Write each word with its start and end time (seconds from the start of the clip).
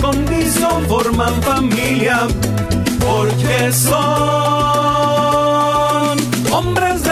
condición 0.00 0.86
forman 0.88 1.42
familia, 1.42 2.26
porque 3.00 3.72
son 3.72 3.98
hombres 6.52 7.02
de 7.02 7.09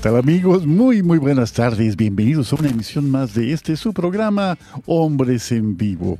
tal 0.00 0.16
amigos? 0.16 0.66
Muy 0.66 1.02
muy 1.02 1.18
buenas 1.18 1.52
tardes, 1.52 1.94
bienvenidos 1.94 2.52
a 2.52 2.56
una 2.56 2.70
emisión 2.70 3.10
más 3.10 3.34
de 3.34 3.52
este 3.52 3.76
su 3.76 3.92
programa 3.92 4.56
Hombres 4.86 5.52
en 5.52 5.76
Vivo. 5.76 6.18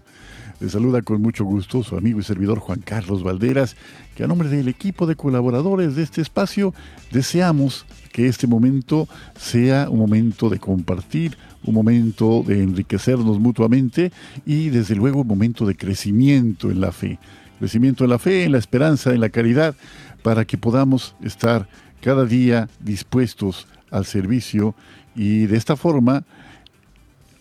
Les 0.61 0.72
saluda 0.72 1.00
con 1.00 1.22
mucho 1.22 1.47
gusto 1.47 1.83
su 1.83 1.97
amigo 1.97 2.20
y 2.20 2.22
servidor 2.22 2.59
Juan 2.59 2.83
Carlos 2.84 3.22
Valderas, 3.22 3.77
que 4.14 4.22
a 4.22 4.27
nombre 4.27 4.50
del 4.50 4.69
equipo 4.69 5.06
de 5.06 5.17
colaboradores 5.17 5.97
de 5.97 6.03
este 6.03 6.20
espacio 6.20 6.75
deseamos 7.11 7.87
que 8.12 8.27
este 8.27 8.47
momento 8.47 9.09
sea 9.39 9.89
un 9.89 9.98
momento 9.98 10.50
de 10.50 10.59
compartir, 10.59 11.39
un 11.65 11.72
momento 11.72 12.44
de 12.47 12.62
enriquecernos 12.62 13.41
mutuamente 13.41 14.12
y 14.44 14.69
desde 14.69 14.94
luego 14.94 15.22
un 15.22 15.28
momento 15.28 15.65
de 15.65 15.75
crecimiento 15.75 16.70
en 16.70 16.83
la 16.83 16.92
fe. 16.92 17.19
Crecimiento 17.59 18.05
en 18.05 18.11
la 18.11 18.19
fe, 18.19 18.44
en 18.44 18.53
la 18.53 18.59
esperanza, 18.59 19.15
en 19.15 19.20
la 19.20 19.31
caridad, 19.31 19.75
para 20.22 20.44
que 20.44 20.59
podamos 20.59 21.15
estar 21.22 21.67
cada 22.01 22.25
día 22.25 22.69
dispuestos 22.81 23.67
al 23.91 24.05
servicio 24.05 24.75
y 25.15 25.47
de 25.47 25.56
esta 25.56 25.77
forma 25.77 26.25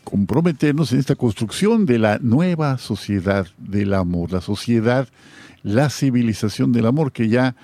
comprometernos 0.04 0.92
en 0.92 1.00
esta 1.00 1.16
construcción 1.16 1.86
de 1.86 2.00
la 2.00 2.18
nueva 2.20 2.78
sociedad 2.78 3.48
del 3.58 3.94
amor, 3.94 4.32
la 4.32 4.42
sociedad, 4.42 5.08
la 5.62 5.90
civilización 5.90 6.72
del 6.72 6.88
amor 6.88 7.12
que 7.12 7.30
ya 7.30 7.56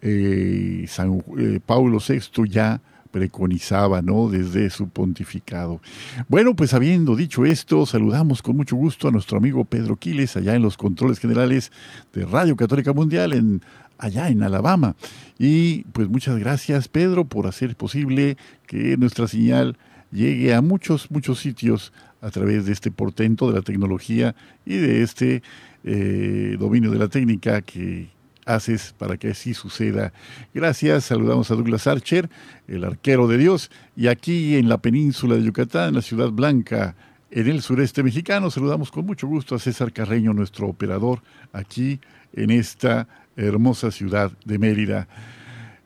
eh, 0.00 0.84
San 0.88 1.24
eh, 1.38 1.60
Paulo 1.64 1.98
VI 1.98 2.48
ya 2.48 2.80
preconizaba, 3.10 4.02
¿no? 4.02 4.28
Desde 4.28 4.70
su 4.70 4.88
pontificado. 4.88 5.80
Bueno, 6.28 6.56
pues 6.56 6.74
habiendo 6.74 7.14
dicho 7.14 7.44
esto, 7.44 7.86
saludamos 7.86 8.42
con 8.42 8.56
mucho 8.56 8.74
gusto 8.74 9.06
a 9.06 9.12
nuestro 9.12 9.38
amigo 9.38 9.64
Pedro 9.64 9.94
Quiles, 9.94 10.36
allá 10.36 10.56
en 10.56 10.62
los 10.62 10.76
controles 10.76 11.20
generales 11.20 11.70
de 12.12 12.24
Radio 12.24 12.56
Católica 12.56 12.92
Mundial, 12.92 13.32
en 13.32 13.62
allá 13.98 14.28
en 14.28 14.42
Alabama. 14.42 14.96
Y 15.38 15.84
pues 15.92 16.08
muchas 16.08 16.38
gracias 16.38 16.88
Pedro 16.88 17.24
por 17.24 17.46
hacer 17.46 17.76
posible 17.76 18.36
que 18.66 18.96
nuestra 18.96 19.28
señal 19.28 19.76
llegue 20.10 20.54
a 20.54 20.62
muchos, 20.62 21.10
muchos 21.10 21.40
sitios 21.40 21.92
a 22.20 22.30
través 22.30 22.64
de 22.66 22.72
este 22.72 22.90
portento 22.90 23.48
de 23.48 23.54
la 23.54 23.62
tecnología 23.62 24.34
y 24.64 24.76
de 24.76 25.02
este 25.02 25.42
eh, 25.84 26.56
dominio 26.58 26.90
de 26.90 26.98
la 26.98 27.08
técnica 27.08 27.60
que 27.60 28.08
haces 28.46 28.94
para 28.96 29.16
que 29.16 29.30
así 29.30 29.54
suceda. 29.54 30.12
Gracias, 30.54 31.04
saludamos 31.04 31.50
a 31.50 31.54
Douglas 31.54 31.86
Archer, 31.86 32.28
el 32.68 32.84
arquero 32.84 33.26
de 33.26 33.38
Dios, 33.38 33.70
y 33.96 34.06
aquí 34.08 34.56
en 34.56 34.68
la 34.68 34.78
península 34.78 35.34
de 35.34 35.42
Yucatán, 35.42 35.88
en 35.88 35.94
la 35.96 36.02
Ciudad 36.02 36.30
Blanca, 36.30 36.94
en 37.30 37.48
el 37.48 37.62
sureste 37.62 38.02
mexicano, 38.02 38.50
saludamos 38.50 38.90
con 38.90 39.06
mucho 39.06 39.26
gusto 39.26 39.54
a 39.54 39.58
César 39.58 39.92
Carreño, 39.92 40.32
nuestro 40.32 40.68
operador, 40.68 41.20
aquí 41.52 42.00
en 42.32 42.50
esta 42.50 43.08
hermosa 43.36 43.90
ciudad 43.90 44.32
de 44.44 44.58
Mérida. 44.58 45.08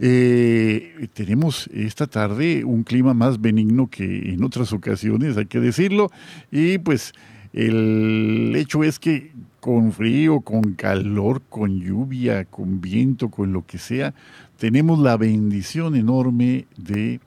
Eh, 0.00 1.09
tenemos 1.12 1.69
esta 1.72 2.06
tarde 2.06 2.64
un 2.64 2.84
clima 2.84 3.14
más 3.14 3.41
benigno 3.41 3.88
que 3.88 4.32
en 4.32 4.44
otras 4.44 4.72
ocasiones, 4.72 5.36
hay 5.36 5.47
que 5.47 5.59
decirlo, 5.59 6.10
y 6.53 6.78
pues 6.78 7.12
el 7.53 8.53
hecho 8.56 8.84
es 8.84 8.98
que 8.98 9.32
con 9.60 9.92
frío, 9.92 10.41
con 10.41 10.75
calor, 10.75 11.42
con 11.48 11.81
lluvia, 11.81 12.44
con 12.44 12.81
viento, 12.81 13.28
con 13.28 13.53
lo 13.53 13.66
que 13.66 13.78
sea, 13.78 14.15
tenemos 14.56 14.98
la 15.00 15.16
bendición 15.16 15.97
enorme 15.97 16.66
de 16.76 17.20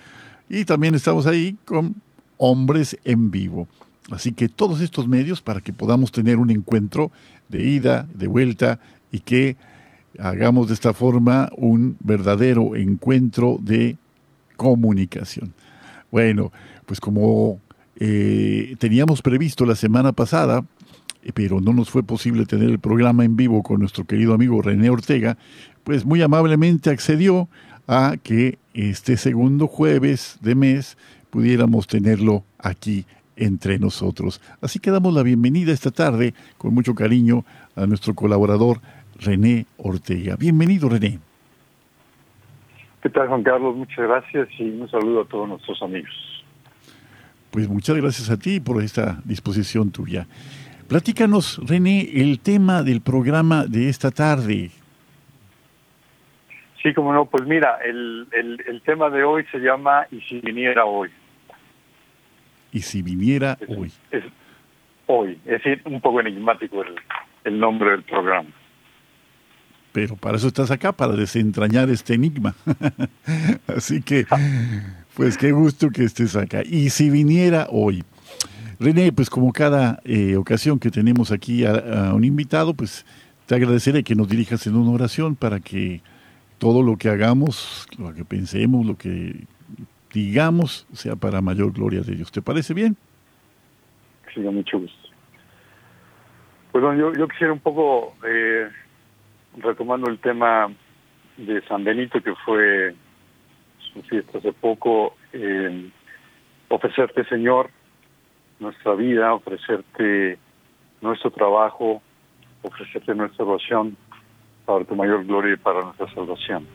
Y 0.50 0.66
también 0.66 0.96
estamos 0.96 1.26
ahí 1.26 1.58
con 1.66 1.96
Hombres 2.38 2.98
en 3.04 3.32
Vivo. 3.32 3.68
Así 4.12 4.32
que 4.32 4.48
todos 4.48 4.82
estos 4.82 5.08
medios 5.08 5.42
para 5.42 5.62
que 5.62 5.74
podamos 5.74 6.12
tener 6.12 6.38
un 6.38 6.50
encuentro 6.50 7.12
de 7.50 7.64
ida, 7.64 8.08
de 8.14 8.28
vuelta 8.28 8.80
y 9.12 9.20
que 9.20 9.58
hagamos 10.18 10.68
de 10.68 10.74
esta 10.74 10.94
forma 10.94 11.50
un 11.58 11.98
verdadero 12.00 12.76
encuentro 12.76 13.58
de 13.62 13.98
comunicación. 14.56 15.54
Bueno, 16.12 16.52
pues 16.86 17.00
como 17.00 17.60
eh, 17.98 18.76
teníamos 18.80 19.22
previsto 19.22 19.66
la 19.66 19.76
semana 19.76 20.14
pasada, 20.14 20.64
eh, 21.24 21.32
pero 21.34 21.60
no 21.60 21.74
nos 21.74 21.90
fue 21.90 22.04
posible 22.04 22.46
tener 22.46 22.70
el 22.70 22.80
programa 22.80 23.26
en 23.26 23.36
vivo 23.36 23.62
con 23.62 23.80
nuestro 23.82 24.06
querido 24.06 24.34
amigo 24.34 24.62
René 24.62 24.90
Ortega, 24.90 25.38
pues 25.84 26.06
muy 26.06 26.22
amablemente 26.22 26.90
accedió 26.90 27.50
a 27.88 28.16
que 28.22 28.58
este 28.74 29.18
segundo 29.18 29.68
jueves 29.68 30.38
de 30.42 30.56
mes 30.56 30.98
pudiéramos 31.30 31.88
tenerlo 31.88 32.44
aquí 32.58 33.06
entre 33.38 33.80
nosotros. 33.80 34.42
Así 34.62 34.80
que 34.80 34.92
damos 34.92 35.14
la 35.14 35.24
bienvenida 35.24 35.72
esta 35.72 35.92
tarde 35.92 36.34
con 36.58 36.74
mucho 36.74 36.94
cariño 36.96 37.46
a 37.76 37.86
nuestro 37.86 38.14
colaborador 38.14 38.80
René 39.20 39.66
Ortega. 39.78 40.36
Bienvenido 40.36 40.90
René. 40.90 41.20
¿Qué 43.02 43.10
tal 43.10 43.28
Juan 43.28 43.44
Carlos? 43.44 43.76
Muchas 43.76 44.00
gracias 44.00 44.50
y 44.60 44.70
un 44.70 44.90
saludo 44.90 45.22
a 45.22 45.26
todos 45.26 45.48
nuestros 45.48 45.82
amigos. 45.82 46.44
Pues 47.52 47.70
muchas 47.70 47.96
gracias 47.96 48.30
a 48.30 48.38
ti 48.38 48.60
por 48.60 48.84
esta 48.84 49.22
disposición 49.24 49.92
tuya. 49.92 50.28
Platícanos, 50.88 51.60
René, 51.68 52.10
el 52.22 52.40
tema 52.40 52.84
del 52.84 53.02
programa 53.02 53.66
de 53.66 53.90
esta 53.90 54.12
tarde. 54.12 54.72
Sí, 56.82 56.94
como 56.94 57.14
no, 57.14 57.26
pues 57.26 57.46
mira, 57.46 57.80
el, 57.84 58.28
el, 58.32 58.82
tema 58.82 59.10
de 59.10 59.24
hoy 59.24 59.46
se 59.52 59.60
llama 59.60 60.08
¿Y 60.12 60.22
si 60.22 60.40
viniera 60.40 60.86
hoy? 60.86 61.10
¿Y 62.78 62.82
si 62.82 63.02
viniera 63.02 63.58
hoy? 63.68 63.92
Es, 64.12 64.24
hoy, 65.08 65.40
es 65.46 65.64
decir, 65.64 65.82
un 65.86 66.00
poco 66.00 66.20
enigmático 66.20 66.84
el, 66.84 66.94
el 67.44 67.60
nombre 67.60 67.90
del 67.90 68.04
programa. 68.04 68.50
Pero 69.94 70.16
para 70.16 70.38
eso 70.38 70.48
estás 70.48 70.70
acá, 70.70 70.92
para 70.92 71.14
desentrañar 71.14 71.90
este 71.90 72.14
enigma. 72.14 72.54
Así 73.68 74.04
que, 74.04 74.28
pues 75.16 75.40
qué 75.40 75.54
gusto 75.54 75.90
que 75.90 76.04
estés 76.04 76.36
acá. 76.36 76.62
Y 76.64 76.92
si 76.92 77.10
viniera 77.10 77.66
hoy. 77.72 78.04
René, 78.80 79.12
pues 79.12 79.28
como 79.32 79.52
cada 79.52 80.00
eh, 80.06 80.36
ocasión 80.36 80.78
que 80.78 80.92
tenemos 80.92 81.32
aquí 81.32 81.66
a, 81.66 82.14
un 82.14 82.24
invitado, 82.24 82.76
pues 82.76 83.08
te 83.48 83.56
agradeceré 83.56 84.04
que 84.04 84.14
nos 84.14 84.30
dirijas 84.30 84.68
en 84.68 84.76
una 84.76 84.92
oración 84.92 85.36
para 85.36 85.60
que 85.62 86.02
todo 86.60 86.84
lo 86.84 86.96
que 86.98 87.10
hagamos, 87.10 87.88
lo 87.98 88.14
que 88.14 88.24
pensemos, 88.24 88.86
lo 88.86 89.00
que 89.00 89.48
digamos, 90.18 90.88
sea 90.94 91.16
para 91.16 91.42
mayor 91.42 91.72
gloria 91.72 92.02
de 92.02 92.16
Dios. 92.16 92.32
¿Te 92.32 92.42
parece 92.42 92.74
bien? 92.74 92.98
Sí, 94.34 94.42
con 94.42 94.56
mucho 94.56 94.80
gusto. 94.80 95.10
Pues 96.72 96.84
bueno, 96.84 97.14
yo, 97.14 97.28
quisiera 97.28 97.54
un 97.54 97.60
poco, 97.60 98.16
eh, 98.28 98.68
retomando 99.58 100.10
el 100.10 100.18
tema 100.18 100.74
de 101.38 101.62
San 101.68 101.84
Benito, 101.84 102.20
que 102.22 102.34
fue 102.46 102.96
su 103.94 104.02
fiesta 104.04 104.40
hace 104.40 104.54
poco, 104.54 105.16
eh, 105.34 105.90
ofrecerte, 106.70 107.24
Señor, 107.26 107.70
nuestra 108.60 108.96
vida, 108.96 109.34
ofrecerte 109.36 110.40
nuestro 111.02 111.30
trabajo, 111.30 112.02
ofrecerte 112.64 113.14
nuestra 113.14 113.46
oración 113.46 113.96
para 114.66 114.84
tu 114.84 114.96
mayor 114.96 115.26
gloria 115.26 115.54
y 115.54 115.58
para 115.58 115.84
nuestra 115.84 116.12
salvación. 116.16 116.66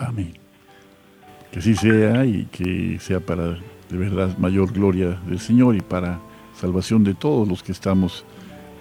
Amén. 0.00 0.32
Que 1.52 1.58
así 1.58 1.74
sea 1.76 2.24
y 2.24 2.46
que 2.46 2.98
sea 3.00 3.20
para 3.20 3.58
de 3.90 3.98
verdad 3.98 4.36
mayor 4.38 4.72
gloria 4.72 5.20
del 5.26 5.38
Señor 5.38 5.76
y 5.76 5.80
para 5.80 6.20
salvación 6.58 7.04
de 7.04 7.14
todos 7.14 7.46
los 7.46 7.62
que 7.62 7.72
estamos 7.72 8.24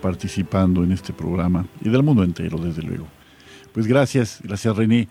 participando 0.01 0.83
en 0.83 0.93
este 0.93 1.11
programa 1.11 1.65
y 1.83 1.89
del 1.89 2.03
mundo 2.03 2.23
entero, 2.23 2.57
desde 2.57 2.83
luego. 2.83 3.05
Pues 3.73 3.85
gracias, 3.85 4.39
gracias 4.43 4.75
René. 4.77 5.07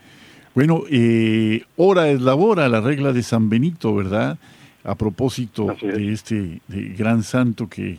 Bueno, 0.55 0.83
eh, 0.91 1.65
hora 1.77 2.09
es 2.09 2.21
la 2.23 2.35
hora, 2.35 2.69
la 2.69 2.81
regla 2.81 3.13
de 3.13 3.23
San 3.23 3.51
Benito, 3.51 3.95
¿verdad? 3.95 4.39
A 4.85 4.95
propósito 4.95 5.77
de 5.83 6.13
este 6.13 6.63
gran 6.97 7.23
santo 7.23 7.69
que 7.69 7.99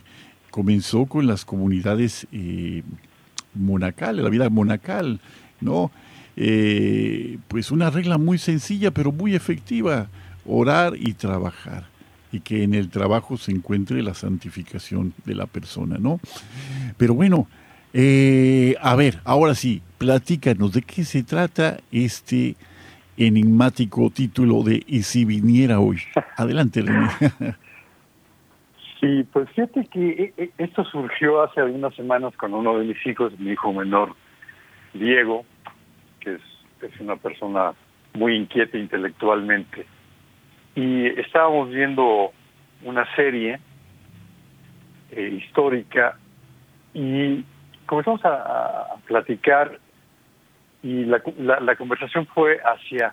comenzó 0.50 1.06
con 1.06 1.26
las 1.28 1.44
comunidades 1.44 2.26
eh, 2.32 2.82
monacales, 3.54 4.24
la 4.24 4.30
vida 4.30 4.50
monacal, 4.50 5.20
¿no? 5.60 5.92
Eh, 6.36 7.38
pues 7.48 7.70
una 7.70 7.90
regla 7.90 8.16
muy 8.16 8.38
sencilla 8.38 8.90
pero 8.92 9.12
muy 9.12 9.34
efectiva, 9.34 10.08
orar 10.46 10.94
y 10.96 11.14
trabajar 11.14 11.84
y 12.32 12.40
que 12.40 12.62
en 12.62 12.74
el 12.74 12.88
trabajo 12.88 13.36
se 13.36 13.52
encuentre 13.52 14.02
la 14.02 14.14
santificación 14.14 15.12
de 15.24 15.34
la 15.34 15.46
persona, 15.46 15.98
¿no? 15.98 16.20
Pero 16.96 17.14
bueno, 17.14 17.48
eh, 17.92 18.76
a 18.80 18.94
ver, 18.94 19.18
ahora 19.24 19.54
sí, 19.54 19.82
platícanos 19.98 20.72
de 20.72 20.82
qué 20.82 21.04
se 21.04 21.24
trata 21.24 21.78
este 21.90 22.54
enigmático 23.16 24.10
título 24.10 24.62
de 24.62 24.82
Y 24.86 25.02
si 25.02 25.24
viniera 25.24 25.80
hoy. 25.80 25.98
Adelante. 26.36 26.84
Sí, 29.00 29.26
pues 29.32 29.48
fíjate 29.50 29.86
que 29.86 30.10
eh, 30.10 30.34
eh, 30.36 30.50
esto 30.58 30.84
surgió 30.84 31.42
hace 31.42 31.60
algunas 31.60 31.94
semanas 31.94 32.36
con 32.36 32.52
uno 32.54 32.78
de 32.78 32.84
mis 32.84 33.06
hijos, 33.06 33.32
mi 33.38 33.52
hijo 33.52 33.72
menor, 33.72 34.14
Diego, 34.92 35.44
que 36.20 36.34
es, 36.34 36.42
es 36.82 37.00
una 37.00 37.16
persona 37.16 37.74
muy 38.14 38.36
inquieta 38.36 38.78
intelectualmente. 38.78 39.86
Y 40.74 41.06
estábamos 41.20 41.70
viendo 41.70 42.32
una 42.84 43.04
serie 43.14 43.58
histórica 45.12 46.18
y 46.94 47.44
comenzamos 47.86 48.20
a, 48.24 48.86
platicar 49.06 49.80
y 50.82 51.04
la, 51.04 51.20
la, 51.60 51.76
conversación 51.76 52.26
fue 52.26 52.58
hacia 52.64 53.12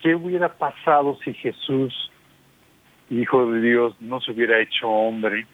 qué 0.00 0.14
hubiera 0.14 0.52
pasado 0.52 1.18
si 1.24 1.32
Jesús, 1.34 2.10
Hijo 3.10 3.50
de 3.50 3.62
Dios, 3.62 3.96
no 4.00 4.20
se 4.20 4.32
hubiera 4.32 4.60
hecho 4.60 4.86
hombre, 4.86 5.46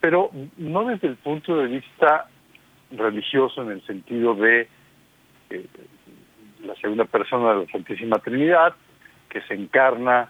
pero 0.00 0.30
no 0.56 0.84
desde 0.86 1.06
el 1.06 1.16
punto 1.16 1.56
de 1.56 1.68
vista 1.68 2.28
religioso 2.90 3.62
en 3.62 3.70
el 3.70 3.86
sentido 3.86 4.34
de 4.34 4.68
eh, 5.50 5.66
la 6.68 6.74
segunda 6.76 7.04
persona 7.06 7.54
de 7.54 7.64
la 7.64 7.72
Santísima 7.72 8.18
Trinidad, 8.18 8.74
que 9.30 9.40
se 9.42 9.54
encarna 9.54 10.28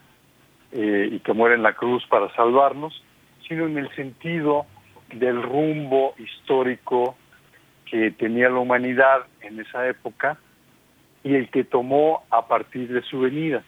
eh, 0.72 1.08
y 1.12 1.18
que 1.20 1.32
muere 1.32 1.56
en 1.56 1.62
la 1.62 1.74
cruz 1.74 2.06
para 2.08 2.32
salvarnos, 2.34 3.02
sino 3.46 3.66
en 3.66 3.76
el 3.76 3.94
sentido 3.94 4.66
del 5.12 5.42
rumbo 5.42 6.14
histórico 6.18 7.16
que 7.86 8.12
tenía 8.12 8.48
la 8.50 8.58
humanidad 8.58 9.26
en 9.40 9.58
esa 9.60 9.88
época 9.88 10.38
y 11.24 11.34
el 11.34 11.50
que 11.50 11.64
tomó 11.64 12.22
a 12.30 12.46
partir 12.46 12.88
de 12.92 13.02
su 13.02 13.20
venida. 13.20 13.64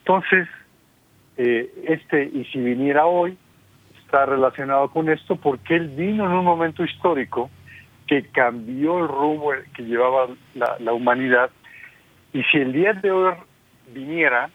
Entonces, 0.00 0.48
eh, 1.36 1.72
este, 1.86 2.24
y 2.24 2.44
si 2.46 2.58
viniera 2.58 3.06
hoy, 3.06 3.38
está 4.04 4.26
relacionado 4.26 4.90
con 4.90 5.08
esto 5.08 5.36
porque 5.36 5.76
él 5.76 5.88
vino 5.88 6.26
en 6.26 6.32
un 6.32 6.44
momento 6.44 6.84
histórico 6.84 7.48
que 8.06 8.24
cambió 8.32 8.98
el 8.98 9.08
rumbo 9.08 9.52
que 9.74 9.84
llevaba 9.84 10.26
la, 10.54 10.76
la 10.80 10.92
humanidad 10.92 11.50
y 12.32 12.42
si 12.44 12.58
el 12.58 12.72
día 12.72 12.92
de 12.92 13.10
hoy 13.10 13.34
viniera, 13.92 14.50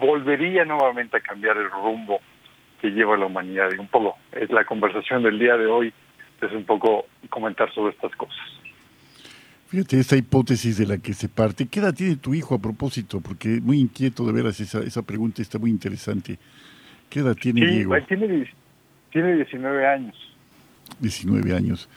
volvería 0.00 0.64
nuevamente 0.64 1.16
a 1.16 1.20
cambiar 1.20 1.56
el 1.56 1.70
rumbo 1.70 2.20
que 2.80 2.90
lleva 2.90 3.16
la 3.16 3.26
humanidad. 3.26 3.70
Y 3.74 3.78
un 3.78 3.88
poco, 3.88 4.16
es 4.32 4.50
la 4.50 4.64
conversación 4.64 5.22
del 5.22 5.38
día 5.38 5.56
de 5.56 5.66
hoy, 5.66 5.92
es 6.40 6.52
un 6.52 6.64
poco 6.64 7.06
comentar 7.28 7.72
sobre 7.74 7.92
estas 7.94 8.14
cosas. 8.14 8.38
Fíjate, 9.66 9.98
esta 9.98 10.16
hipótesis 10.16 10.78
de 10.78 10.86
la 10.86 10.98
que 10.98 11.12
se 11.12 11.28
parte. 11.28 11.68
¿Qué 11.68 11.80
edad 11.80 11.92
tiene 11.92 12.16
tu 12.16 12.32
hijo 12.32 12.54
a 12.54 12.58
propósito? 12.58 13.20
Porque 13.20 13.60
muy 13.60 13.78
inquieto 13.78 14.24
de 14.24 14.32
veras 14.32 14.58
esa, 14.60 14.80
esa 14.80 15.02
pregunta, 15.02 15.42
está 15.42 15.58
muy 15.58 15.70
interesante. 15.70 16.38
¿Qué 17.10 17.20
edad 17.20 17.34
tiene 17.34 17.66
Diego? 17.66 17.94
Tiene, 18.06 18.50
tiene 19.10 19.34
19 19.36 19.86
años. 19.86 20.16
19 21.00 21.54
años. 21.54 21.88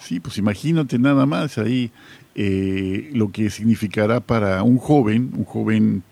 Sí, 0.00 0.18
pues 0.18 0.38
imagínate 0.38 0.98
nada 0.98 1.26
más 1.26 1.58
ahí 1.58 1.90
eh, 2.34 3.10
lo 3.12 3.30
que 3.30 3.50
significará 3.50 4.20
para 4.20 4.62
un 4.62 4.78
joven, 4.78 5.30
un 5.36 5.44
joven, 5.44 6.02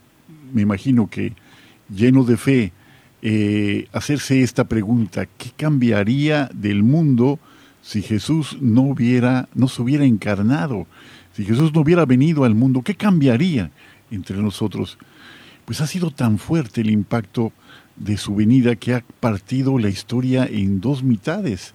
me 0.53 0.63
imagino 0.63 1.09
que 1.09 1.33
lleno 1.89 2.25
de 2.25 2.37
fe, 2.37 2.73
eh, 3.23 3.89
hacerse 3.93 4.43
esta 4.43 4.69
pregunta, 4.69 5.27
¿qué 5.27 5.51
cambiaría 5.57 6.51
del 6.53 6.83
mundo 6.83 7.41
si 7.81 8.03
Jesús 8.03 8.59
no 8.61 8.83
hubiera, 8.83 9.49
no 9.55 9.69
se 9.69 9.81
hubiera 9.81 10.05
encarnado? 10.05 10.87
Si 11.33 11.45
Jesús 11.45 11.73
no 11.73 11.81
hubiera 11.81 12.05
venido 12.05 12.45
al 12.45 12.55
mundo, 12.55 12.83
¿qué 12.83 12.95
cambiaría 12.95 13.71
entre 14.11 14.37
nosotros? 14.37 14.99
Pues 15.65 15.81
ha 15.81 15.87
sido 15.87 16.11
tan 16.11 16.39
fuerte 16.39 16.83
el 16.83 16.91
impacto 16.91 17.53
de 17.97 18.19
su 18.19 18.35
venida 18.35 18.77
que 18.77 18.95
ha 18.95 19.05
partido 19.21 19.79
la 19.79 19.89
historia 19.89 20.47
en 20.47 20.81
dos 20.81 21.03
mitades, 21.03 21.73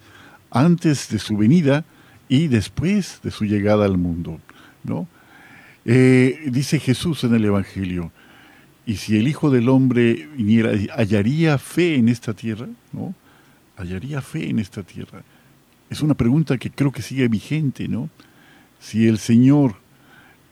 antes 0.52 1.10
de 1.10 1.18
su 1.18 1.36
venida 1.36 1.84
y 2.30 2.48
después 2.48 3.20
de 3.24 3.32
su 3.32 3.46
llegada 3.46 3.86
al 3.86 3.98
mundo. 3.98 4.40
¿no? 4.84 5.08
Eh, 5.86 6.44
dice 6.48 6.80
Jesús 6.80 7.24
en 7.24 7.36
el 7.36 7.46
Evangelio, 7.46 8.12
y 8.86 8.98
si 8.98 9.18
el 9.18 9.28
Hijo 9.28 9.50
del 9.50 9.70
Hombre 9.70 10.28
viniera, 10.36 10.72
¿hallaría 10.96 11.58
fe 11.58 11.96
en 11.96 12.10
esta 12.10 12.34
tierra? 12.34 12.68
¿No? 12.92 13.16
¿Hallaría 13.78 14.22
fe 14.22 14.50
en 14.50 14.60
esta 14.60 14.84
tierra? 14.84 15.24
Es 15.90 16.02
una 16.02 16.16
pregunta 16.16 16.58
que 16.58 16.70
creo 16.70 16.92
que 16.92 17.02
sigue 17.02 17.28
vigente, 17.28 17.88
¿no? 17.88 18.10
Si 18.80 19.08
el 19.08 19.20
Señor 19.20 19.76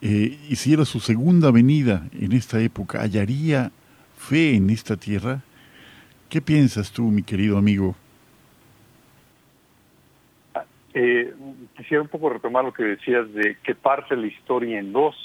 eh, 0.02 0.40
hiciera 0.50 0.86
su 0.86 1.00
segunda 1.00 1.52
venida 1.52 2.08
en 2.14 2.32
esta 2.32 2.62
época, 2.62 3.02
¿hallaría 3.02 3.72
fe 4.18 4.56
en 4.56 4.70
esta 4.70 4.96
tierra? 4.96 5.44
¿Qué 6.30 6.42
piensas 6.42 6.92
tú, 6.92 7.12
mi 7.12 7.24
querido 7.24 7.58
amigo? 7.58 7.96
Eh, 10.94 11.34
quisiera 11.78 12.02
un 12.02 12.10
poco 12.10 12.30
retomar 12.30 12.66
lo 12.66 12.74
que 12.74 12.84
decías 12.84 13.32
de 13.34 13.58
que 13.64 13.76
parte 13.76 14.16
la 14.16 14.28
historia 14.28 14.80
en 14.80 14.92
dos, 14.92 15.16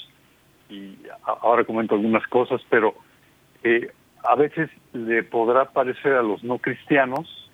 y 0.69 0.97
ahora 1.23 1.63
comento 1.63 1.95
algunas 1.95 2.25
cosas, 2.27 2.61
pero 2.69 2.95
eh, 3.63 3.91
a 4.23 4.35
veces 4.35 4.69
le 4.93 5.23
podrá 5.23 5.65
parecer 5.65 6.13
a 6.13 6.21
los 6.21 6.43
no 6.43 6.57
cristianos 6.59 7.51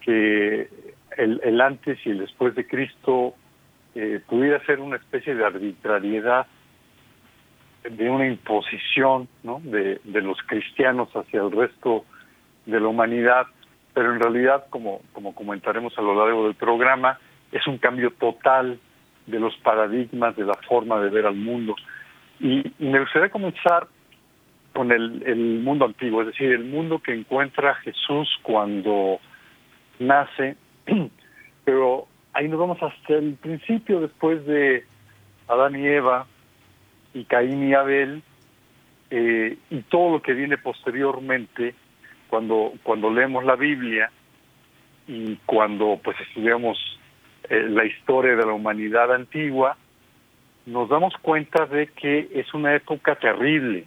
que 0.00 0.68
el, 1.16 1.60
antes 1.60 1.98
y 2.04 2.10
el 2.10 2.18
después 2.18 2.54
de 2.54 2.66
Cristo 2.66 3.34
eh, 3.94 4.20
pudiera 4.26 4.64
ser 4.64 4.80
una 4.80 4.96
especie 4.96 5.34
de 5.34 5.44
arbitrariedad, 5.44 6.46
de 7.88 8.10
una 8.10 8.26
imposición 8.26 9.28
¿no? 9.42 9.60
de, 9.64 10.00
de 10.04 10.20
los 10.22 10.38
cristianos 10.46 11.08
hacia 11.14 11.42
el 11.42 11.50
resto 11.50 12.04
de 12.66 12.80
la 12.80 12.88
humanidad, 12.88 13.46
pero 13.94 14.12
en 14.12 14.20
realidad, 14.20 14.66
como, 14.70 15.00
como 15.12 15.34
comentaremos 15.34 15.96
a 15.98 16.02
lo 16.02 16.14
largo 16.14 16.44
del 16.44 16.54
programa, 16.54 17.18
es 17.50 17.66
un 17.66 17.78
cambio 17.78 18.10
total 18.12 18.78
de 19.26 19.38
los 19.38 19.56
paradigmas, 19.58 20.34
de 20.36 20.44
la 20.44 20.54
forma 20.68 21.00
de 21.00 21.10
ver 21.10 21.26
al 21.26 21.36
mundo. 21.36 21.76
Y, 22.40 22.64
me 22.78 23.00
gustaría 23.00 23.30
comenzar 23.30 23.86
con 24.72 24.90
el, 24.90 25.22
el, 25.26 25.60
mundo 25.60 25.84
antiguo, 25.84 26.22
es 26.22 26.28
decir, 26.28 26.50
el 26.50 26.64
mundo 26.64 26.98
que 27.00 27.12
encuentra 27.12 27.74
Jesús 27.76 28.28
cuando 28.42 29.20
nace, 29.98 30.56
pero 31.64 32.06
ahí 32.32 32.48
nos 32.48 32.58
vamos 32.58 32.82
hasta 32.82 33.14
el 33.14 33.34
principio, 33.34 34.00
después 34.00 34.44
de 34.46 34.84
Adán 35.48 35.76
y 35.76 35.86
Eva, 35.86 36.26
y 37.12 37.24
Caín 37.24 37.68
y 37.68 37.74
Abel, 37.74 38.22
eh, 39.10 39.58
y 39.68 39.82
todo 39.82 40.12
lo 40.12 40.22
que 40.22 40.32
viene 40.32 40.56
posteriormente, 40.56 41.74
cuando, 42.32 42.72
cuando 42.82 43.10
leemos 43.10 43.44
la 43.44 43.56
Biblia 43.56 44.10
y 45.06 45.36
cuando 45.44 46.00
pues 46.02 46.16
estudiamos 46.18 46.78
eh, 47.50 47.66
la 47.68 47.84
historia 47.84 48.34
de 48.36 48.46
la 48.46 48.54
humanidad 48.54 49.12
antigua, 49.12 49.76
nos 50.64 50.88
damos 50.88 51.12
cuenta 51.20 51.66
de 51.66 51.88
que 51.88 52.30
es 52.32 52.54
una 52.54 52.74
época 52.74 53.16
terrible. 53.16 53.84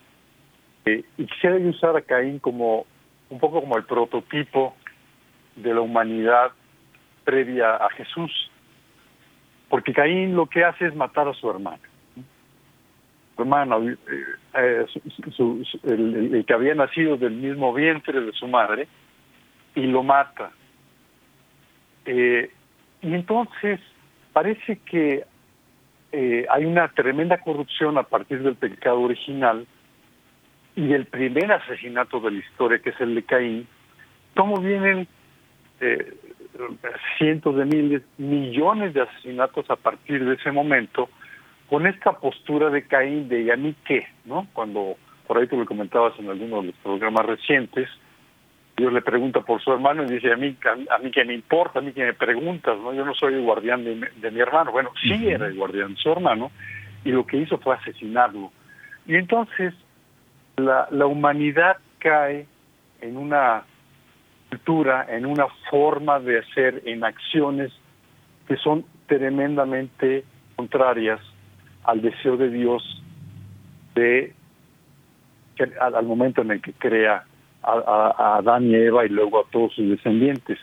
Eh, 0.86 1.04
y 1.18 1.26
quisiera 1.26 1.56
usar 1.56 1.98
a 1.98 2.02
Caín 2.02 2.38
como 2.38 2.86
un 3.32 3.40
poco 3.40 3.62
como 3.62 3.78
el 3.78 3.86
prototipo 3.86 4.76
de 5.56 5.74
la 5.74 5.82
humanidad 5.82 6.52
previa 7.24 7.78
a 7.78 7.90
Jesús. 7.90 8.52
Porque 9.70 9.92
Caín 9.92 10.36
lo 10.36 10.46
que 10.46 10.64
hace 10.64 10.86
es 10.86 10.96
matar 10.96 11.28
a 11.28 11.34
su 11.34 11.50
hermano. 11.50 11.82
Hermano, 13.38 13.90
eh, 13.90 13.98
eh, 14.54 14.86
el, 15.84 16.46
que 16.48 16.54
había 16.54 16.76
nacido 16.76 17.18
del 17.18 17.34
mismo 17.34 17.74
vientre 17.74 18.22
de 18.22 18.32
su 18.32 18.48
madre, 18.48 18.88
y 19.76 19.88
lo 19.88 20.04
mata. 20.04 20.52
y 22.06 22.50
entonces 23.02 23.80
parece 24.32 24.80
que 24.86 25.26
eh, 26.18 26.46
hay 26.50 26.64
una 26.64 26.88
tremenda 26.88 27.38
corrupción 27.40 27.98
a 27.98 28.04
partir 28.04 28.42
del 28.42 28.56
pecado 28.56 29.02
original 29.02 29.68
y 30.74 30.88
del 30.88 31.08
primer 31.08 31.52
asesinato 31.52 32.22
de 32.22 32.32
la 32.32 32.40
historia, 32.40 32.80
que 32.80 32.92
es 32.92 33.02
el 33.02 33.16
de 33.16 33.24
Caín, 33.24 33.68
cómo 34.34 34.62
vienen 34.62 35.10
eh, 35.82 36.14
cientos 37.18 37.58
de 37.58 37.66
miles, 37.66 38.02
millones 38.18 38.94
de 38.94 39.02
asesinatos 39.02 39.70
a 39.70 39.76
partir 39.76 40.24
de 40.24 40.36
ese 40.36 40.54
momento, 40.54 41.10
con 41.70 41.88
esta 41.88 42.14
postura 42.14 42.70
de 42.70 42.86
Caín 42.88 43.28
de 43.28 43.42
¿y 43.44 43.52
a 43.52 43.56
mí 43.56 43.76
qué? 43.86 44.08
¿no? 44.26 44.48
Cuando 44.54 44.98
por 45.28 45.38
ahí 45.38 45.48
tú 45.48 45.58
lo 45.58 45.66
comentabas 45.66 46.18
en 46.20 46.30
alguno 46.30 46.62
de 46.62 46.68
los 46.68 46.76
programas 46.76 47.26
recientes, 47.26 47.90
Dios 48.78 48.92
le 48.92 49.02
pregunta 49.02 49.42
por 49.42 49.62
su 49.62 49.72
hermano 49.72 50.04
y 50.04 50.08
dice, 50.08 50.32
a 50.32 50.36
mí, 50.36 50.56
a, 50.66 50.98
mí 51.00 51.10
que 51.10 51.24
me 51.24 51.34
importa, 51.34 51.80
a 51.80 51.82
mí 51.82 51.94
que 51.94 52.04
me 52.04 52.14
preguntas, 52.14 52.78
¿no? 52.78 52.94
Yo 52.94 53.06
no 53.06 53.14
soy 53.14 53.34
el 53.36 53.42
guardián 53.42 53.84
de, 53.84 54.32
mi 54.32 54.40
hermano. 54.40 54.72
Bueno, 54.72 54.92
sí 55.02 55.28
era 55.28 55.48
el 55.48 55.56
guardián 55.56 55.96
de 55.96 56.02
su 56.02 56.12
hermano 56.12 56.52
y 57.04 57.12
lo 57.12 57.26
que 57.26 57.38
hizo 57.38 57.58
fue 57.58 57.76
asesinarlo. 57.76 58.52
Y 59.08 59.16
entonces 59.16 59.74
la, 60.58 60.88
la 60.92 61.06
humanidad 61.06 61.78
cae 62.00 62.48
en 63.02 63.18
una 63.18 63.64
cultura, 64.50 65.06
en 65.10 65.26
una 65.26 65.48
forma 65.70 66.20
de 66.20 66.40
hacer, 66.40 66.82
en 66.86 67.04
acciones 67.04 67.72
que 68.48 68.58
son 68.58 68.86
tremendamente 69.08 70.26
contrarias 70.56 71.22
al 71.86 72.02
deseo 72.02 72.38
de 72.38 72.50
Dios 72.50 73.04
de 73.96 74.34
al 75.80 76.06
momento 76.06 76.42
en 76.42 76.52
el 76.52 76.62
que 76.62 76.74
crea 76.74 77.24
a, 77.64 78.38
Adán 78.38 78.70
y 78.70 78.76
Eva 78.76 79.06
y 79.06 79.10
luego 79.10 79.40
a 79.40 79.50
todos 79.50 79.74
sus 79.74 79.90
descendientes. 79.90 80.60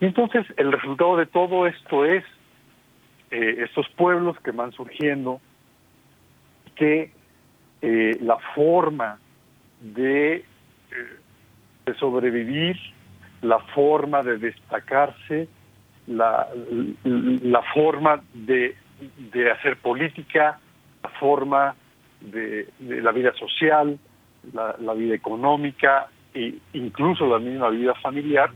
Y 0.00 0.06
entonces 0.06 0.44
el 0.56 0.72
resultado 0.72 1.16
de 1.16 1.26
todo 1.26 1.66
esto 1.66 2.04
es 2.04 2.24
eh, 3.30 3.64
estos 3.64 3.88
pueblos 3.90 4.38
que 4.40 4.50
van 4.50 4.72
surgiendo, 4.72 5.40
que 6.74 7.12
eh, 7.80 8.18
la 8.20 8.38
forma 8.54 9.18
de, 9.80 10.36
eh, 10.36 10.44
de, 11.86 11.94
sobrevivir, 11.94 12.76
la 13.42 13.58
forma 13.58 14.22
de 14.22 14.38
destacarse, 14.38 15.48
la, 16.06 16.48
la 17.04 17.62
forma 17.74 18.22
de, 18.34 18.76
de 19.00 19.50
hacer 19.50 19.76
política, 19.76 20.58
la 21.02 21.08
forma 21.10 21.74
de, 22.20 22.68
de 22.78 23.02
la 23.02 23.12
vida 23.12 23.32
social, 23.34 23.98
la, 24.52 24.76
la, 24.78 24.94
vida 24.94 25.14
económica, 25.14 26.08
e 26.32 26.58
incluso 26.72 27.26
la 27.26 27.38
misma 27.38 27.70
vida 27.70 27.94
familiar, 27.94 28.50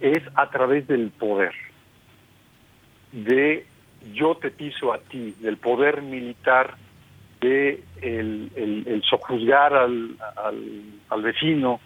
es 0.00 0.22
a 0.34 0.48
través 0.50 0.86
del 0.86 1.10
poder, 1.10 1.52
de 3.12 3.66
yo 4.14 4.36
te 4.36 4.50
piso 4.50 4.92
a 4.92 4.98
ti, 4.98 5.34
del 5.40 5.56
poder 5.56 6.02
militar, 6.02 6.76
de 7.40 7.82
el, 8.02 8.50
el, 8.56 9.02
sojuzgar 9.08 9.74
al, 9.74 10.16
al, 11.08 11.22
vecino, 11.22 11.80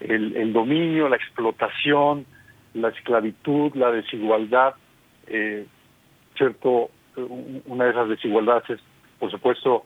el, 0.00 0.36
el, 0.36 0.52
dominio, 0.52 1.08
la 1.08 1.16
explotación, 1.16 2.26
la 2.74 2.88
esclavitud, 2.88 3.74
la 3.74 3.92
desigualdad, 3.92 4.74
eh, 5.28 5.66
cierto, 6.36 6.90
una 7.66 7.84
de 7.84 7.90
esas 7.90 8.08
desigualdades 8.08 8.70
es, 8.70 8.80
por 9.18 9.30
supuesto, 9.30 9.84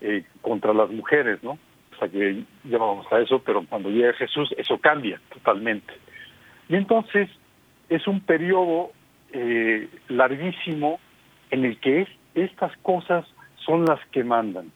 eh, 0.00 0.24
contra 0.40 0.72
las 0.72 0.90
mujeres, 0.90 1.42
¿no? 1.42 1.58
que 2.08 2.44
ya 2.64 2.78
vamos 2.78 3.06
a 3.12 3.20
eso, 3.20 3.40
pero 3.44 3.64
cuando 3.68 3.90
llega 3.90 4.12
Jesús 4.14 4.52
eso 4.56 4.78
cambia 4.78 5.20
totalmente. 5.32 5.92
Y 6.68 6.76
entonces 6.76 7.28
es 7.88 8.06
un 8.06 8.20
periodo 8.20 8.92
eh, 9.32 9.88
larguísimo 10.08 10.98
en 11.50 11.64
el 11.64 11.78
que 11.78 12.06
estas 12.34 12.76
cosas 12.78 13.26
son 13.64 13.84
las 13.84 14.00
que 14.06 14.24
mandan. 14.24 14.72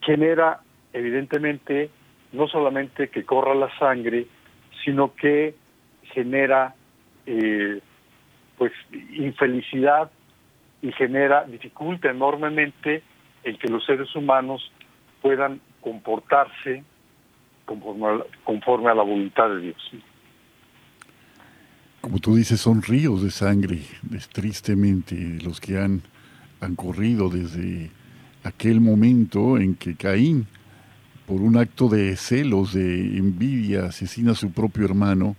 Genera, 0.00 0.60
evidentemente, 0.92 1.90
no 2.32 2.48
solamente 2.48 3.08
que 3.08 3.24
corra 3.24 3.54
la 3.54 3.76
sangre, 3.78 4.26
sino 4.84 5.14
que 5.14 5.54
genera 6.02 6.74
eh, 7.26 7.80
pues 8.58 8.72
infelicidad 9.12 10.10
y 10.84 10.92
genera, 10.92 11.44
dificulta 11.44 12.10
enormemente 12.10 13.02
el 13.42 13.58
que 13.58 13.68
los 13.68 13.86
seres 13.86 14.14
humanos 14.14 14.70
puedan 15.22 15.58
comportarse 15.80 16.84
conforme 17.64 18.06
a, 18.06 18.24
conforme 18.44 18.90
a 18.90 18.94
la 18.94 19.02
voluntad 19.02 19.48
de 19.48 19.60
Dios. 19.60 19.92
Como 22.02 22.18
tú 22.18 22.36
dices, 22.36 22.60
son 22.60 22.82
ríos 22.82 23.22
de 23.22 23.30
sangre, 23.30 23.80
tristemente, 24.30 25.38
los 25.42 25.58
que 25.58 25.78
han, 25.78 26.02
han 26.60 26.76
corrido 26.76 27.30
desde 27.30 27.90
aquel 28.42 28.82
momento 28.82 29.56
en 29.56 29.76
que 29.76 29.96
Caín, 29.96 30.46
por 31.26 31.40
un 31.40 31.56
acto 31.56 31.88
de 31.88 32.14
celos, 32.16 32.74
de 32.74 33.16
envidia, 33.16 33.86
asesina 33.86 34.32
a 34.32 34.34
su 34.34 34.52
propio 34.52 34.84
hermano 34.84 35.34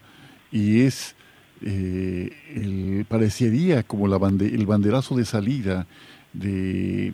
y 0.52 0.82
es, 0.82 1.16
eh, 1.62 3.06
parecería 3.08 3.84
como 3.84 4.08
el 4.08 4.66
banderazo 4.66 5.16
de 5.16 5.26
salida 5.26 5.88
de 6.34 7.14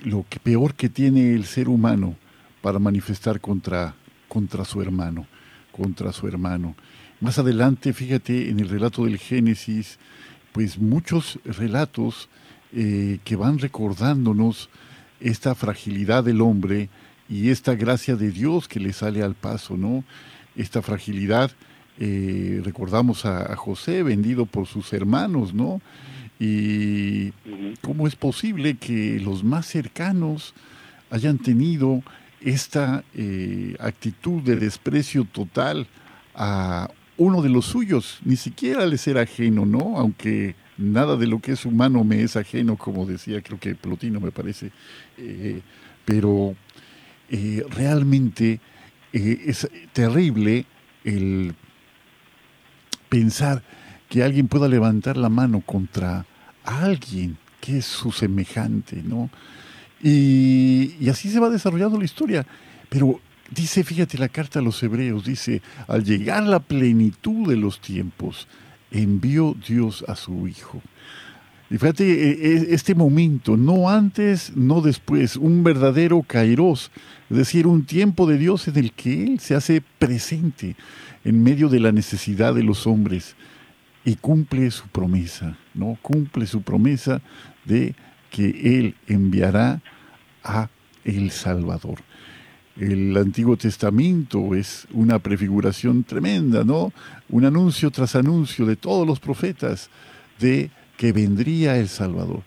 lo 0.00 0.24
que 0.28 0.38
peor 0.38 0.74
que 0.74 0.88
tiene 0.88 1.34
el 1.34 1.44
ser 1.44 1.68
humano, 1.68 2.16
para 2.60 2.78
manifestar 2.78 3.40
contra, 3.40 3.94
contra 4.28 4.64
su 4.64 4.82
hermano, 4.82 5.26
contra 5.72 6.12
su 6.12 6.26
hermano. 6.26 6.74
Más 7.20 7.38
adelante, 7.38 7.92
fíjate, 7.92 8.50
en 8.50 8.60
el 8.60 8.68
relato 8.68 9.04
del 9.04 9.18
Génesis, 9.18 9.98
pues 10.52 10.78
muchos 10.78 11.38
relatos 11.44 12.28
eh, 12.72 13.18
que 13.24 13.36
van 13.36 13.58
recordándonos 13.58 14.68
esta 15.20 15.54
fragilidad 15.54 16.24
del 16.24 16.40
hombre 16.40 16.90
y 17.28 17.50
esta 17.50 17.74
gracia 17.74 18.16
de 18.16 18.30
Dios 18.30 18.68
que 18.68 18.80
le 18.80 18.92
sale 18.92 19.22
al 19.22 19.34
paso, 19.34 19.76
¿no? 19.76 20.04
Esta 20.56 20.82
fragilidad, 20.82 21.50
eh, 22.00 22.60
recordamos 22.64 23.24
a, 23.24 23.52
a, 23.52 23.56
José 23.56 24.04
vendido 24.04 24.46
por 24.46 24.66
sus 24.66 24.92
hermanos, 24.92 25.52
¿no? 25.52 25.80
Y 26.38 27.32
cómo 27.82 28.06
es 28.06 28.14
posible 28.14 28.76
que 28.76 29.18
los 29.18 29.42
más 29.42 29.66
cercanos 29.66 30.54
hayan 31.10 31.38
tenido 31.38 32.02
esta 32.40 33.02
eh, 33.14 33.74
actitud 33.80 34.42
de 34.42 34.54
desprecio 34.54 35.24
total 35.24 35.88
a 36.36 36.88
uno 37.16 37.42
de 37.42 37.48
los 37.48 37.64
suyos, 37.64 38.20
ni 38.24 38.36
siquiera 38.36 38.86
le 38.86 38.96
ser 38.96 39.18
ajeno, 39.18 39.66
¿no? 39.66 39.98
Aunque 39.98 40.54
nada 40.76 41.16
de 41.16 41.26
lo 41.26 41.40
que 41.40 41.52
es 41.52 41.64
humano 41.64 42.04
me 42.04 42.22
es 42.22 42.36
ajeno, 42.36 42.76
como 42.76 43.06
decía, 43.06 43.42
creo 43.42 43.58
que 43.58 43.74
Plotino 43.74 44.20
me 44.20 44.30
parece, 44.30 44.70
eh, 45.16 45.60
pero 46.04 46.54
realmente 47.28 48.60
es 49.12 49.68
terrible 49.92 50.64
el 51.02 51.54
pensar 53.08 53.62
que 54.08 54.22
alguien 54.22 54.48
pueda 54.48 54.68
levantar 54.68 55.16
la 55.16 55.28
mano 55.28 55.60
contra 55.60 56.24
alguien 56.64 57.36
que 57.60 57.78
es 57.78 57.84
su 57.84 58.12
semejante, 58.12 59.02
¿no? 59.02 59.30
Y, 60.02 60.94
y 61.00 61.08
así 61.08 61.30
se 61.30 61.40
va 61.40 61.50
desarrollando 61.50 61.98
la 61.98 62.04
historia. 62.04 62.46
Pero 62.88 63.20
dice, 63.50 63.84
fíjate 63.84 64.18
la 64.18 64.28
carta 64.28 64.60
a 64.60 64.62
los 64.62 64.82
hebreos, 64.82 65.24
dice, 65.24 65.62
al 65.86 66.04
llegar 66.04 66.44
la 66.44 66.60
plenitud 66.60 67.48
de 67.48 67.56
los 67.56 67.80
tiempos, 67.80 68.46
envió 68.90 69.54
Dios 69.66 70.04
a 70.08 70.16
su 70.16 70.48
Hijo. 70.48 70.80
Y 71.70 71.76
fíjate, 71.76 72.04
e, 72.04 72.30
e, 72.30 72.74
este 72.74 72.94
momento, 72.94 73.56
no 73.56 73.90
antes, 73.90 74.56
no 74.56 74.80
después, 74.80 75.36
un 75.36 75.62
verdadero 75.62 76.22
kairos, 76.22 76.90
es 77.28 77.36
decir, 77.36 77.66
un 77.66 77.84
tiempo 77.84 78.26
de 78.26 78.38
Dios 78.38 78.68
en 78.68 78.78
el 78.78 78.92
que 78.92 79.24
Él 79.24 79.40
se 79.40 79.54
hace 79.54 79.82
presente 79.98 80.76
en 81.24 81.42
medio 81.42 81.68
de 81.68 81.80
la 81.80 81.92
necesidad 81.92 82.54
de 82.54 82.62
los 82.62 82.86
hombres 82.86 83.36
y 84.04 84.16
cumple 84.16 84.70
su 84.70 84.88
promesa, 84.88 85.58
¿no? 85.74 85.98
Cumple 86.00 86.46
su 86.46 86.62
promesa 86.62 87.20
de 87.66 87.94
que 88.30 88.78
Él 88.78 88.94
enviará 89.06 89.82
a 90.42 90.70
el 91.04 91.30
Salvador. 91.30 91.98
El 92.78 93.16
Antiguo 93.16 93.56
Testamento 93.56 94.54
es 94.54 94.86
una 94.92 95.18
prefiguración 95.18 96.04
tremenda, 96.04 96.64
¿no? 96.64 96.92
Un 97.28 97.44
anuncio 97.44 97.90
tras 97.90 98.14
anuncio 98.14 98.64
de 98.64 98.76
todos 98.76 99.06
los 99.06 99.20
profetas 99.20 99.90
de 100.38 100.70
que 100.98 101.12
vendría 101.12 101.78
el 101.78 101.88
Salvador. 101.88 102.42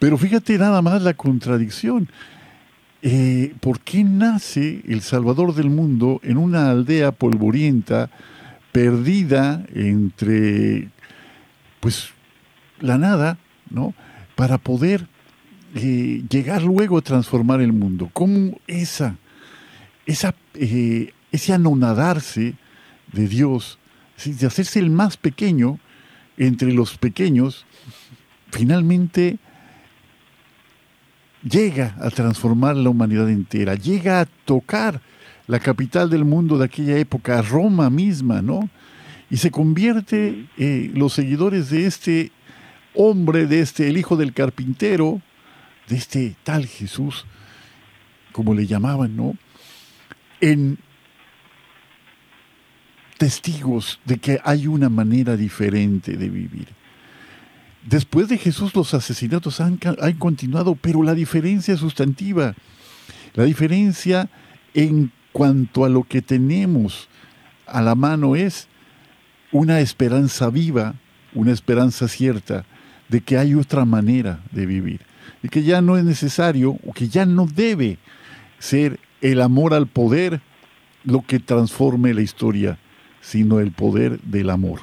Pero 0.00 0.18
fíjate 0.18 0.58
nada 0.58 0.82
más 0.82 1.02
la 1.02 1.14
contradicción. 1.14 2.08
Eh, 3.02 3.54
¿Por 3.60 3.78
qué 3.78 4.02
nace 4.02 4.82
el 4.88 5.02
Salvador 5.02 5.54
del 5.54 5.70
mundo 5.70 6.18
en 6.24 6.38
una 6.38 6.70
aldea 6.70 7.12
polvorienta, 7.12 8.10
perdida 8.72 9.64
entre, 9.72 10.88
pues, 11.78 12.08
la 12.80 12.98
nada, 12.98 13.38
¿no? 13.70 13.94
Para 14.34 14.58
poder 14.58 15.06
eh, 15.76 16.24
llegar 16.28 16.62
luego 16.62 16.98
a 16.98 17.02
transformar 17.02 17.60
el 17.60 17.72
mundo. 17.72 18.10
¿Cómo 18.12 18.58
esa 18.66 19.16
esa, 20.06 20.34
eh, 20.54 21.12
ese 21.30 21.52
anonadarse 21.52 22.54
de 23.12 23.28
Dios, 23.28 23.78
de 24.24 24.46
hacerse 24.46 24.78
el 24.78 24.90
más 24.90 25.16
pequeño 25.16 25.78
entre 26.36 26.72
los 26.72 26.96
pequeños, 26.96 27.66
finalmente 28.50 29.38
llega 31.42 31.96
a 32.00 32.10
transformar 32.10 32.76
la 32.76 32.90
humanidad 32.90 33.28
entera, 33.28 33.74
llega 33.74 34.20
a 34.20 34.26
tocar 34.26 35.00
la 35.46 35.58
capital 35.58 36.08
del 36.08 36.24
mundo 36.24 36.58
de 36.58 36.66
aquella 36.66 36.96
época, 36.98 37.42
Roma 37.42 37.90
misma, 37.90 38.42
¿no? 38.42 38.68
Y 39.30 39.38
se 39.38 39.50
convierte 39.50 40.46
eh, 40.58 40.90
los 40.94 41.14
seguidores 41.14 41.70
de 41.70 41.86
este 41.86 42.32
hombre, 42.94 43.46
de 43.46 43.60
este, 43.60 43.88
el 43.88 43.96
hijo 43.96 44.16
del 44.16 44.32
carpintero, 44.32 45.20
de 45.88 45.96
este 45.96 46.36
tal 46.44 46.66
Jesús, 46.66 47.24
como 48.32 48.54
le 48.54 48.66
llamaban, 48.66 49.16
¿no? 49.16 49.36
en 50.42 50.76
testigos 53.22 54.00
de 54.04 54.18
que 54.18 54.40
hay 54.42 54.66
una 54.66 54.88
manera 54.88 55.36
diferente 55.36 56.16
de 56.16 56.28
vivir. 56.28 56.66
Después 57.88 58.26
de 58.26 58.36
Jesús 58.36 58.74
los 58.74 58.94
asesinatos 58.94 59.60
han, 59.60 59.78
continuado, 60.18 60.74
pero 60.74 61.04
la 61.04 61.14
diferencia 61.14 61.76
sustantiva, 61.76 62.56
la 63.34 63.44
diferencia 63.44 64.28
en 64.74 65.12
cuanto 65.30 65.84
a 65.84 65.88
lo 65.88 66.02
que 66.02 66.20
tenemos 66.20 67.08
a 67.68 67.80
la 67.80 67.94
mano 67.94 68.34
es 68.34 68.66
una 69.52 69.78
esperanza 69.78 70.50
viva, 70.50 70.96
una 71.32 71.52
esperanza 71.52 72.08
cierta 72.08 72.64
de 73.08 73.20
que 73.20 73.38
hay 73.38 73.54
otra 73.54 73.84
manera 73.84 74.40
de 74.50 74.66
vivir 74.66 75.00
y 75.44 75.48
que 75.48 75.62
ya 75.62 75.80
no 75.80 75.96
es 75.96 76.02
necesario 76.02 76.76
o 76.84 76.92
que 76.92 77.06
ya 77.06 77.24
no 77.24 77.46
debe 77.46 77.98
ser 78.58 78.98
el 79.20 79.40
amor 79.40 79.74
al 79.74 79.86
poder 79.86 80.40
lo 81.04 81.22
que 81.22 81.38
transforme 81.38 82.14
la 82.14 82.22
historia, 82.22 82.80
sino 83.22 83.60
el 83.60 83.70
poder 83.70 84.20
del 84.20 84.50
amor. 84.50 84.80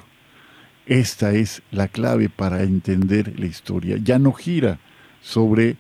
Esta 0.87 1.33
es 1.33 1.61
la 1.69 1.87
clave 1.87 2.29
para 2.29 2.63
entender 2.63 3.39
la 3.39 3.45
historia. 3.45 3.97
Ya 4.01 4.17
no 4.17 4.31
gira 4.31 4.79
sobre 5.21 5.75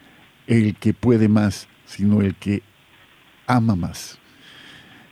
el 0.45 0.75
que 0.75 0.93
puede 0.93 1.27
más, 1.27 1.67
sino 1.85 2.21
el 2.21 2.35
que 2.35 2.61
ama 3.47 3.75
más. 3.75 4.19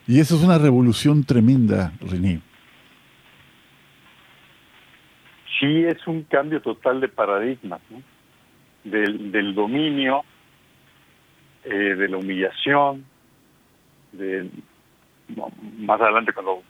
Y 0.05 0.19
eso 0.19 0.35
es 0.35 0.43
una 0.43 0.59
revolución 0.59 1.23
tremenda, 1.23 1.93
René. 2.01 2.41
Sí, 5.59 5.85
es 5.85 6.05
un 6.05 6.23
cambio 6.23 6.61
total 6.61 7.01
de 7.01 7.07
paradigma, 7.07 7.79
del, 8.83 9.55
dominio, 9.55 10.23
eh, 11.63 11.95
de 11.95 12.07
la 12.07 12.17
humillación, 12.17 13.03
de, 14.11 14.49
más 15.79 15.99
adelante 15.99 16.31
cuando 16.33 16.61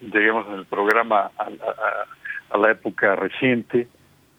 lleguemos 0.00 0.46
en 0.48 0.54
el 0.54 0.66
programa 0.66 1.30
a, 1.38 2.58
la 2.58 2.70
época 2.70 3.16
reciente, 3.16 3.88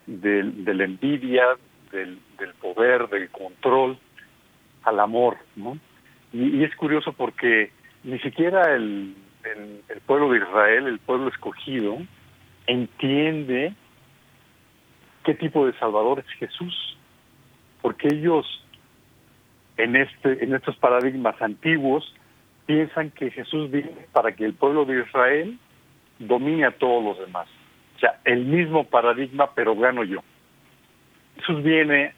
de 0.05 0.73
la 0.73 0.83
envidia, 0.83 1.45
del, 1.91 2.53
poder, 2.61 3.07
del 3.09 3.29
control, 3.29 3.97
al 4.83 4.99
amor, 4.99 5.37
¿no? 5.55 5.77
Y, 6.33 6.63
es 6.63 6.75
curioso 6.75 7.13
porque 7.13 7.71
ni 8.03 8.19
siquiera 8.19 8.75
el, 8.75 9.15
el, 9.43 10.01
pueblo 10.05 10.31
de 10.31 10.39
Israel, 10.39 10.87
el 10.87 10.99
pueblo 10.99 11.29
escogido, 11.29 11.97
entiende 12.67 13.73
qué 15.23 15.33
tipo 15.33 15.65
de 15.65 15.73
Salvador 15.79 16.19
es 16.19 16.31
Jesús, 16.37 16.97
porque 17.81 18.09
ellos 18.11 18.45
en 19.77 19.95
este 19.95 20.43
en 20.43 20.53
estos 20.55 20.77
paradigmas 20.77 21.41
antiguos 21.41 22.13
piensan 22.65 23.11
que 23.11 23.31
Jesús 23.31 23.69
viene 23.71 24.07
para 24.11 24.31
que 24.33 24.45
el 24.45 24.53
pueblo 24.53 24.85
de 24.85 25.01
Israel 25.01 25.57
domine 26.19 26.65
a 26.65 26.71
todos 26.71 27.03
los 27.03 27.19
demás. 27.19 27.47
O 27.95 27.99
sea, 27.99 28.19
el 28.25 28.45
mismo 28.45 28.85
paradigma, 28.85 29.51
pero 29.53 29.75
gano 29.75 30.03
yo. 30.03 30.21
Jesús 31.37 31.63
viene, 31.63 32.13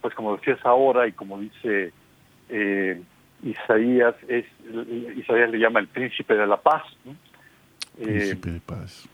pues 0.00 0.14
como 0.14 0.36
decías 0.36 0.58
ahora 0.64 1.06
y 1.06 1.12
como 1.12 1.38
dice 1.38 1.92
eh, 2.48 3.00
Isaías, 3.42 4.14
es 4.28 4.44
Isaías 5.16 5.50
le 5.50 5.58
llama 5.58 5.80
el 5.80 5.88
príncipe 5.88 6.34
de 6.34 6.46
la 6.46 6.56
paz. 6.56 6.82
Príncipe 8.00 8.50
de 8.50 8.60
paz. 8.60 9.08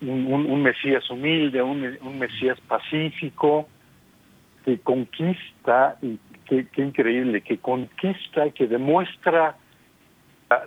Eh, 0.00 0.06
un, 0.06 0.62
Mesías 0.62 1.08
humilde, 1.10 1.62
un, 1.62 1.98
un 2.00 2.18
Mesías 2.18 2.60
pacífico, 2.62 3.68
que 4.64 4.78
conquista, 4.78 5.96
y 6.02 6.18
qué, 6.46 6.66
qué 6.72 6.82
increíble, 6.82 7.40
que 7.42 7.58
conquista, 7.58 8.50
que 8.50 8.66
demuestra 8.66 9.56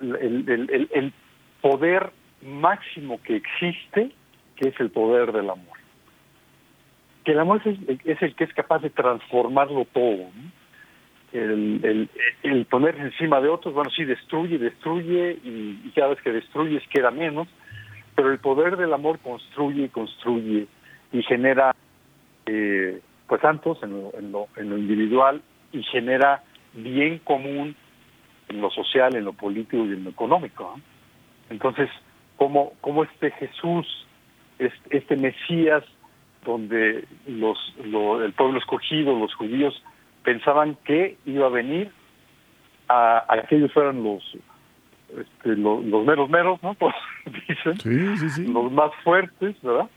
el, 0.02 0.90
el, 0.92 1.14
poder 1.62 2.12
máximo 2.42 3.20
que 3.24 3.38
existe, 3.38 4.12
que 4.56 4.70
es 4.70 4.80
el 4.80 4.92
poder 4.92 5.32
del 5.32 5.50
amor. 5.50 5.78
Que 7.24 7.32
el 7.32 7.40
amor 7.40 7.62
es, 7.66 8.22
el 8.22 8.36
que 8.36 8.44
es 8.44 8.54
capaz 8.54 8.80
de 8.80 8.92
transformarlo 8.92 9.86
todo. 9.92 10.30
El, 11.34 12.10
el, 12.44 12.66
ponerse 12.66 13.02
encima 13.02 13.42
de 13.42 13.50
otros, 13.50 13.74
bueno, 13.74 13.90
sí, 13.90 14.06
destruye, 14.06 14.58
destruye, 14.58 15.40
y, 15.44 15.92
cada 15.96 16.10
vez 16.10 16.22
que 16.22 16.32
destruyes 16.32 16.84
queda 16.90 17.12
menos, 17.12 17.48
pero 18.16 18.32
el 18.32 18.40
poder 18.40 18.78
del 18.78 18.94
amor 18.94 19.20
construye 19.20 19.90
construye 19.90 20.68
y 21.12 21.24
genera, 21.24 21.76
eh, 22.46 23.02
pues, 23.28 23.42
santos 23.42 23.80
en 23.84 23.92
lo, 23.92 24.18
en, 24.18 24.32
lo, 24.32 24.48
en 24.56 24.70
lo 24.70 24.78
individual 24.78 25.42
y 25.74 25.84
genera 25.84 26.44
bien 26.74 27.20
común 27.20 27.76
en 28.50 28.62
lo 28.62 28.70
social, 28.72 29.16
en 29.16 29.26
lo 29.26 29.34
político 29.34 29.78
y 29.78 29.94
en 29.94 30.04
lo 30.04 30.10
económico. 30.12 30.80
Entonces, 31.50 31.90
¿cómo, 32.38 32.74
¿cómo 32.82 33.04
este 33.04 33.32
Jesús, 33.32 34.08
este, 34.58 35.16
Mesías, 35.16 35.84
donde 36.46 37.06
los, 37.28 37.58
el 37.78 38.34
pueblo 38.34 38.60
escogido, 38.60 39.18
los 39.18 39.34
judíos, 39.34 39.82
pensaban 40.24 40.78
que 40.86 41.18
iba 41.26 41.48
a 41.48 41.50
venir 41.50 41.92
a, 42.88 43.26
a 43.28 43.42
que 43.44 43.58
ellos 43.58 43.74
fueran 43.74 44.04
los, 44.04 44.24
este, 45.10 45.56
los, 45.56 45.84
meros 46.06 46.30
meros, 46.30 46.62
¿no? 46.64 46.76
Pues, 46.80 46.94
dicen, 47.84 48.54
los 48.54 48.72
más 48.72 48.92
fuertes, 49.04 49.56
¿verdad? 49.62 49.90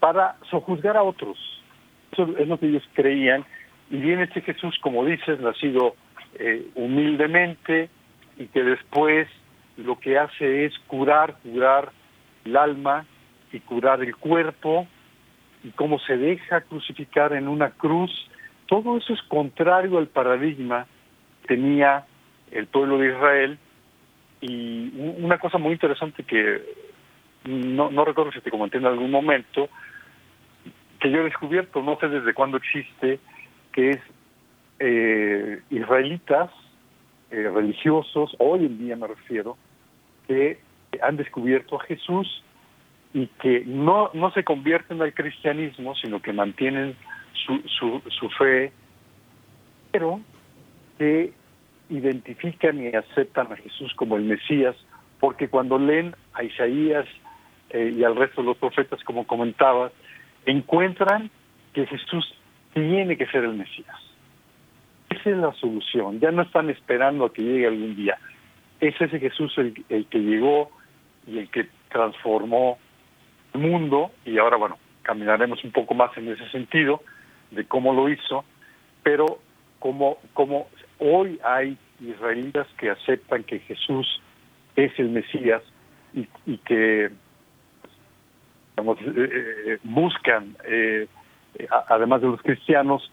Para 0.00 0.36
sojuzgar 0.50 0.96
a 0.96 1.02
otros. 1.02 1.38
Eso 2.12 2.36
es 2.38 2.48
lo 2.48 2.58
que 2.58 2.66
ellos 2.66 2.82
creían. 2.94 3.44
Y 3.90 3.98
viene 3.98 4.24
este 4.24 4.40
Jesús, 4.42 4.76
como 4.80 5.04
dices, 5.04 5.40
nacido 5.40 5.94
eh, 6.38 6.66
humildemente 6.74 7.88
y 8.38 8.46
que 8.46 8.62
después 8.62 9.28
lo 9.76 9.98
que 9.98 10.18
hace 10.18 10.64
es 10.64 10.78
curar, 10.86 11.36
curar 11.42 11.92
el 12.44 12.56
alma 12.56 13.04
y 13.52 13.60
curar 13.60 14.02
el 14.02 14.16
cuerpo 14.16 14.86
y 15.62 15.70
cómo 15.70 15.98
se 16.00 16.16
deja 16.16 16.60
crucificar 16.62 17.32
en 17.32 17.48
una 17.48 17.70
cruz, 17.70 18.10
todo 18.66 18.98
eso 18.98 19.12
es 19.12 19.22
contrario 19.22 19.98
al 19.98 20.08
paradigma 20.08 20.86
que 21.42 21.56
tenía 21.56 22.04
el 22.50 22.66
pueblo 22.66 22.98
de 22.98 23.08
Israel. 23.08 23.58
Y 24.40 24.92
una 25.18 25.38
cosa 25.38 25.58
muy 25.58 25.72
interesante 25.72 26.22
que 26.24 26.62
no, 27.44 27.90
no 27.90 28.04
recuerdo 28.04 28.32
si 28.32 28.40
te 28.40 28.50
comenté 28.50 28.78
en 28.78 28.86
algún 28.86 29.10
momento, 29.10 29.68
que 31.00 31.10
yo 31.10 31.20
he 31.20 31.24
descubierto, 31.24 31.82
no 31.82 31.98
sé 31.98 32.08
desde 32.08 32.34
cuándo 32.34 32.56
existe, 32.56 33.18
que 33.72 33.90
es 33.90 34.00
eh, 34.78 35.60
israelitas 35.70 36.50
eh, 37.30 37.50
religiosos, 37.52 38.34
hoy 38.38 38.66
en 38.66 38.78
día 38.78 38.96
me 38.96 39.06
refiero, 39.06 39.56
que 40.26 40.58
han 41.02 41.16
descubierto 41.16 41.76
a 41.76 41.84
Jesús 41.84 42.42
y 43.12 43.26
que 43.40 43.64
no, 43.66 44.10
no 44.14 44.30
se 44.32 44.44
convierten 44.44 45.00
al 45.00 45.14
cristianismo, 45.14 45.94
sino 45.96 46.20
que 46.20 46.32
mantienen 46.32 46.96
su, 47.32 47.58
su, 47.66 48.02
su 48.10 48.28
fe, 48.30 48.72
pero 49.92 50.20
que 50.98 51.32
identifican 51.88 52.82
y 52.82 52.88
aceptan 52.88 53.52
a 53.52 53.56
Jesús 53.56 53.92
como 53.94 54.16
el 54.16 54.24
Mesías, 54.24 54.76
porque 55.20 55.48
cuando 55.48 55.78
leen 55.78 56.14
a 56.34 56.42
Isaías 56.42 57.06
eh, 57.70 57.94
y 57.96 58.04
al 58.04 58.16
resto 58.16 58.42
de 58.42 58.48
los 58.48 58.56
profetas, 58.56 59.02
como 59.04 59.26
comentabas, 59.26 59.92
encuentran 60.44 61.30
que 61.72 61.86
Jesús 61.86 62.34
tiene 62.74 63.16
que 63.16 63.26
ser 63.26 63.44
el 63.44 63.54
Mesías. 63.54 63.96
Es 65.26 65.36
la 65.36 65.52
solución. 65.54 66.20
Ya 66.20 66.30
no 66.30 66.42
están 66.42 66.70
esperando 66.70 67.24
a 67.24 67.32
que 67.32 67.42
llegue 67.42 67.66
algún 67.66 67.96
día. 67.96 68.16
Es 68.78 68.94
ese 69.00 69.18
Jesús 69.18 69.52
el, 69.58 69.74
que 70.06 70.18
llegó 70.20 70.70
y 71.26 71.38
el 71.38 71.50
que 71.50 71.68
transformó 71.88 72.78
el 73.52 73.60
mundo. 73.60 74.12
Y 74.24 74.38
ahora, 74.38 74.56
bueno, 74.56 74.78
caminaremos 75.02 75.64
un 75.64 75.72
poco 75.72 75.94
más 75.94 76.16
en 76.16 76.28
ese 76.28 76.48
sentido 76.50 77.02
de 77.50 77.64
cómo 77.64 77.92
lo 77.92 78.08
hizo. 78.08 78.44
Pero 79.02 79.40
como, 79.80 80.18
como 80.32 80.68
hoy 81.00 81.40
hay 81.44 81.76
israelitas 82.00 82.68
que 82.78 82.90
aceptan 82.90 83.42
que 83.42 83.58
Jesús 83.58 84.22
es 84.76 84.96
el 84.96 85.08
Mesías 85.08 85.62
y, 86.14 86.56
que 86.58 87.10
digamos, 88.76 88.98
eh, 89.00 89.28
eh, 89.66 89.78
buscan, 89.82 90.56
eh, 90.68 91.08
además 91.88 92.20
de 92.20 92.28
los 92.28 92.42
cristianos, 92.42 93.10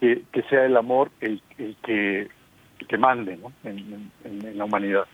que, 0.00 0.24
sea 0.48 0.64
el 0.64 0.76
amor 0.76 1.10
el, 1.20 1.42
que, 1.56 2.28
que 2.88 2.98
mande 2.98 3.38
en, 3.64 4.58
la 4.58 4.64
humanidad. 4.64 5.04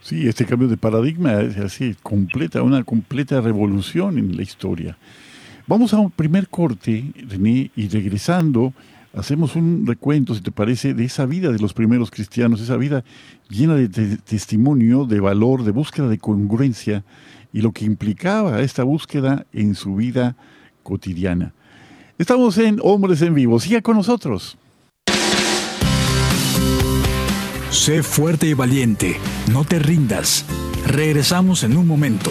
Sí, 0.00 0.26
este 0.26 0.44
cambio 0.44 0.68
de 0.68 0.76
paradigma 0.76 1.40
es 1.40 1.56
así, 1.58 1.94
completa, 2.02 2.62
una 2.62 2.82
completa 2.82 3.40
revolución 3.40 4.18
en 4.18 4.36
la 4.36 4.42
historia. 4.42 4.96
Vamos 5.66 5.94
a 5.94 5.98
un 5.98 6.10
primer 6.10 6.48
corte, 6.48 7.04
René, 7.28 7.70
y 7.76 7.88
regresando, 7.88 8.72
hacemos 9.14 9.54
un 9.54 9.86
recuento, 9.86 10.34
si 10.34 10.40
te 10.40 10.50
parece, 10.50 10.92
de 10.92 11.04
esa 11.04 11.24
vida 11.24 11.52
de 11.52 11.60
los 11.60 11.72
primeros 11.72 12.10
cristianos, 12.10 12.60
esa 12.60 12.76
vida 12.76 13.04
llena 13.48 13.76
de 13.76 13.88
testimonio, 14.18 15.04
de 15.04 15.20
valor, 15.20 15.62
de 15.62 15.70
búsqueda 15.70 16.08
de 16.08 16.18
congruencia 16.18 17.04
y 17.52 17.60
lo 17.60 17.70
que 17.70 17.84
implicaba 17.84 18.60
esta 18.60 18.82
búsqueda 18.82 19.46
en 19.52 19.76
su 19.76 19.94
vida 19.94 20.36
cotidiana. 20.82 21.54
Estamos 22.22 22.56
en 22.58 22.78
Hombres 22.84 23.20
en 23.22 23.34
Vivo. 23.34 23.58
Siga 23.58 23.82
con 23.82 23.96
nosotros. 23.96 24.56
Sé 27.70 28.04
fuerte 28.04 28.46
y 28.46 28.54
valiente. 28.54 29.16
No 29.50 29.64
te 29.64 29.80
rindas. 29.80 30.44
Regresamos 30.86 31.64
en 31.64 31.76
un 31.76 31.88
momento. 31.88 32.30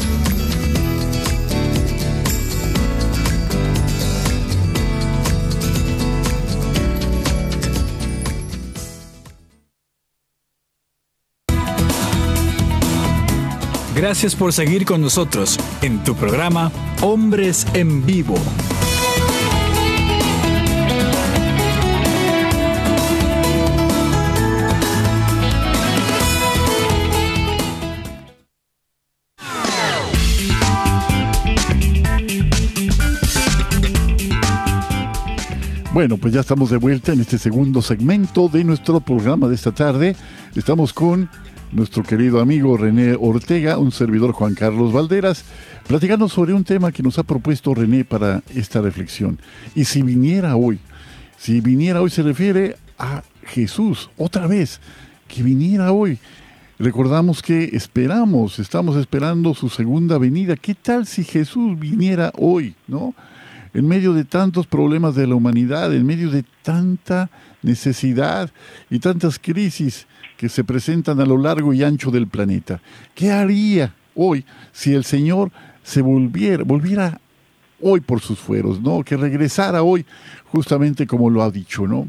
Gracias 14.01 14.35
por 14.35 14.51
seguir 14.51 14.83
con 14.83 14.99
nosotros 14.99 15.59
en 15.83 16.03
tu 16.03 16.15
programa 16.15 16.71
Hombres 17.03 17.67
en 17.75 18.03
Vivo. 18.03 18.33
Bueno, 35.93 36.17
pues 36.17 36.33
ya 36.33 36.39
estamos 36.39 36.71
de 36.71 36.77
vuelta 36.77 37.13
en 37.13 37.21
este 37.21 37.37
segundo 37.37 37.83
segmento 37.83 38.49
de 38.49 38.63
nuestro 38.63 38.99
programa 39.01 39.47
de 39.47 39.53
esta 39.53 39.71
tarde. 39.71 40.15
Estamos 40.55 40.91
con 40.91 41.29
nuestro 41.71 42.03
querido 42.03 42.39
amigo 42.39 42.75
René 42.77 43.15
Ortega, 43.19 43.77
un 43.77 43.91
servidor 43.91 44.33
Juan 44.33 44.55
Carlos 44.55 44.91
Valderas, 44.91 45.45
platicando 45.87 46.27
sobre 46.27 46.53
un 46.53 46.63
tema 46.63 46.91
que 46.91 47.03
nos 47.03 47.17
ha 47.17 47.23
propuesto 47.23 47.73
René 47.73 48.03
para 48.03 48.43
esta 48.53 48.81
reflexión. 48.81 49.39
Y 49.75 49.85
si 49.85 50.01
viniera 50.01 50.55
hoy, 50.55 50.79
si 51.37 51.61
viniera 51.61 52.01
hoy 52.01 52.09
se 52.09 52.23
refiere 52.23 52.75
a 52.97 53.23
Jesús, 53.45 54.09
otra 54.17 54.47
vez, 54.47 54.79
que 55.27 55.43
viniera 55.43 55.91
hoy. 55.91 56.19
Recordamos 56.77 57.41
que 57.41 57.69
esperamos, 57.73 58.59
estamos 58.59 58.97
esperando 58.97 59.53
su 59.53 59.69
segunda 59.69 60.17
venida. 60.17 60.55
¿Qué 60.55 60.75
tal 60.75 61.05
si 61.05 61.23
Jesús 61.23 61.79
viniera 61.79 62.31
hoy, 62.37 62.75
no? 62.87 63.13
En 63.73 63.87
medio 63.87 64.13
de 64.13 64.25
tantos 64.25 64.67
problemas 64.67 65.15
de 65.15 65.27
la 65.27 65.35
humanidad, 65.35 65.93
en 65.93 66.05
medio 66.05 66.29
de 66.29 66.43
tanta 66.63 67.29
necesidad 67.61 68.51
y 68.89 68.99
tantas 68.99 69.39
crisis, 69.39 70.07
que 70.41 70.49
se 70.49 70.63
presentan 70.63 71.19
a 71.19 71.25
lo 71.27 71.37
largo 71.37 71.71
y 71.71 71.83
ancho 71.83 72.09
del 72.09 72.25
planeta. 72.25 72.81
¿Qué 73.13 73.29
haría 73.29 73.93
hoy 74.15 74.43
si 74.71 74.91
el 74.91 75.03
Señor 75.03 75.51
se 75.83 76.01
volviera, 76.01 76.63
volviera 76.63 77.21
hoy 77.79 77.99
por 77.99 78.21
sus 78.21 78.39
fueros, 78.39 78.81
¿no? 78.81 79.03
Que 79.03 79.17
regresara 79.17 79.83
hoy 79.83 80.03
justamente 80.45 81.05
como 81.05 81.29
lo 81.29 81.43
ha 81.43 81.51
dicho, 81.51 81.85
¿no? 81.85 82.07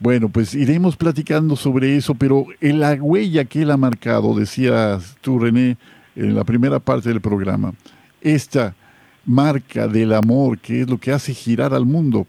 Bueno, 0.00 0.28
pues 0.28 0.52
iremos 0.52 0.98
platicando 0.98 1.56
sobre 1.56 1.96
eso, 1.96 2.14
pero 2.14 2.44
en 2.60 2.78
la 2.78 2.92
huella 2.92 3.46
que 3.46 3.62
él 3.62 3.70
ha 3.70 3.78
marcado, 3.78 4.34
decías 4.34 5.16
tú, 5.22 5.38
René, 5.38 5.78
en 6.14 6.34
la 6.34 6.44
primera 6.44 6.78
parte 6.78 7.08
del 7.08 7.22
programa, 7.22 7.72
esta 8.20 8.74
marca 9.24 9.88
del 9.88 10.12
amor, 10.12 10.58
que 10.58 10.82
es 10.82 10.90
lo 10.90 10.98
que 10.98 11.10
hace 11.10 11.32
girar 11.32 11.72
al 11.72 11.86
mundo, 11.86 12.26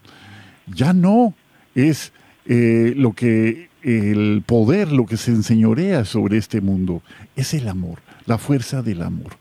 ya 0.74 0.94
no 0.94 1.34
es 1.74 2.14
eh, 2.46 2.94
lo 2.96 3.12
que 3.12 3.68
el 3.84 4.42
poder, 4.44 4.90
lo 4.90 5.06
que 5.06 5.16
se 5.16 5.30
enseñorea 5.30 6.04
sobre 6.04 6.38
este 6.38 6.60
mundo, 6.60 7.02
es 7.36 7.54
el 7.54 7.68
amor, 7.68 8.00
la 8.26 8.38
fuerza 8.38 8.82
del 8.82 9.02
amor. 9.02 9.36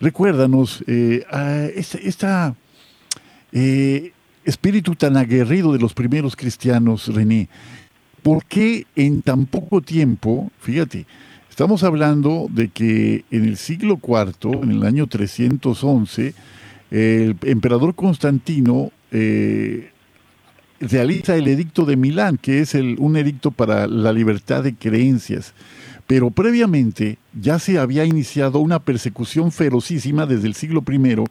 Recuérdanos, 0.00 0.82
este 0.86 2.54
eh, 3.52 4.12
espíritu 4.44 4.94
tan 4.94 5.16
aguerrido 5.16 5.72
de 5.72 5.78
los 5.78 5.94
primeros 5.94 6.36
cristianos, 6.36 7.14
René, 7.14 7.48
¿por 8.22 8.44
qué 8.44 8.86
en 8.96 9.22
tan 9.22 9.46
poco 9.46 9.82
tiempo, 9.82 10.50
fíjate, 10.60 11.06
estamos 11.50 11.82
hablando 11.82 12.48
de 12.50 12.68
que 12.68 13.24
en 13.30 13.44
el 13.44 13.56
siglo 13.56 14.00
IV, 14.02 14.62
en 14.62 14.70
el 14.72 14.84
año 14.84 15.06
311, 15.06 16.34
el 16.90 17.36
emperador 17.42 17.94
Constantino 17.94 18.90
eh, 19.10 19.90
realiza 20.80 21.36
el 21.36 21.48
edicto 21.48 21.84
de 21.84 21.96
Milán, 21.96 22.38
que 22.38 22.60
es 22.60 22.74
un 22.74 23.16
edicto 23.16 23.50
para 23.50 23.86
la 23.86 24.12
libertad 24.12 24.62
de 24.62 24.74
creencias. 24.74 25.54
Pero 26.06 26.30
previamente 26.30 27.18
ya 27.40 27.58
se 27.58 27.78
había 27.78 28.04
iniciado 28.04 28.60
una 28.60 28.78
persecución 28.78 29.50
ferocísima 29.50 30.26
desde 30.26 30.46
el 30.46 30.54
siglo 30.54 30.84
I 30.88 31.24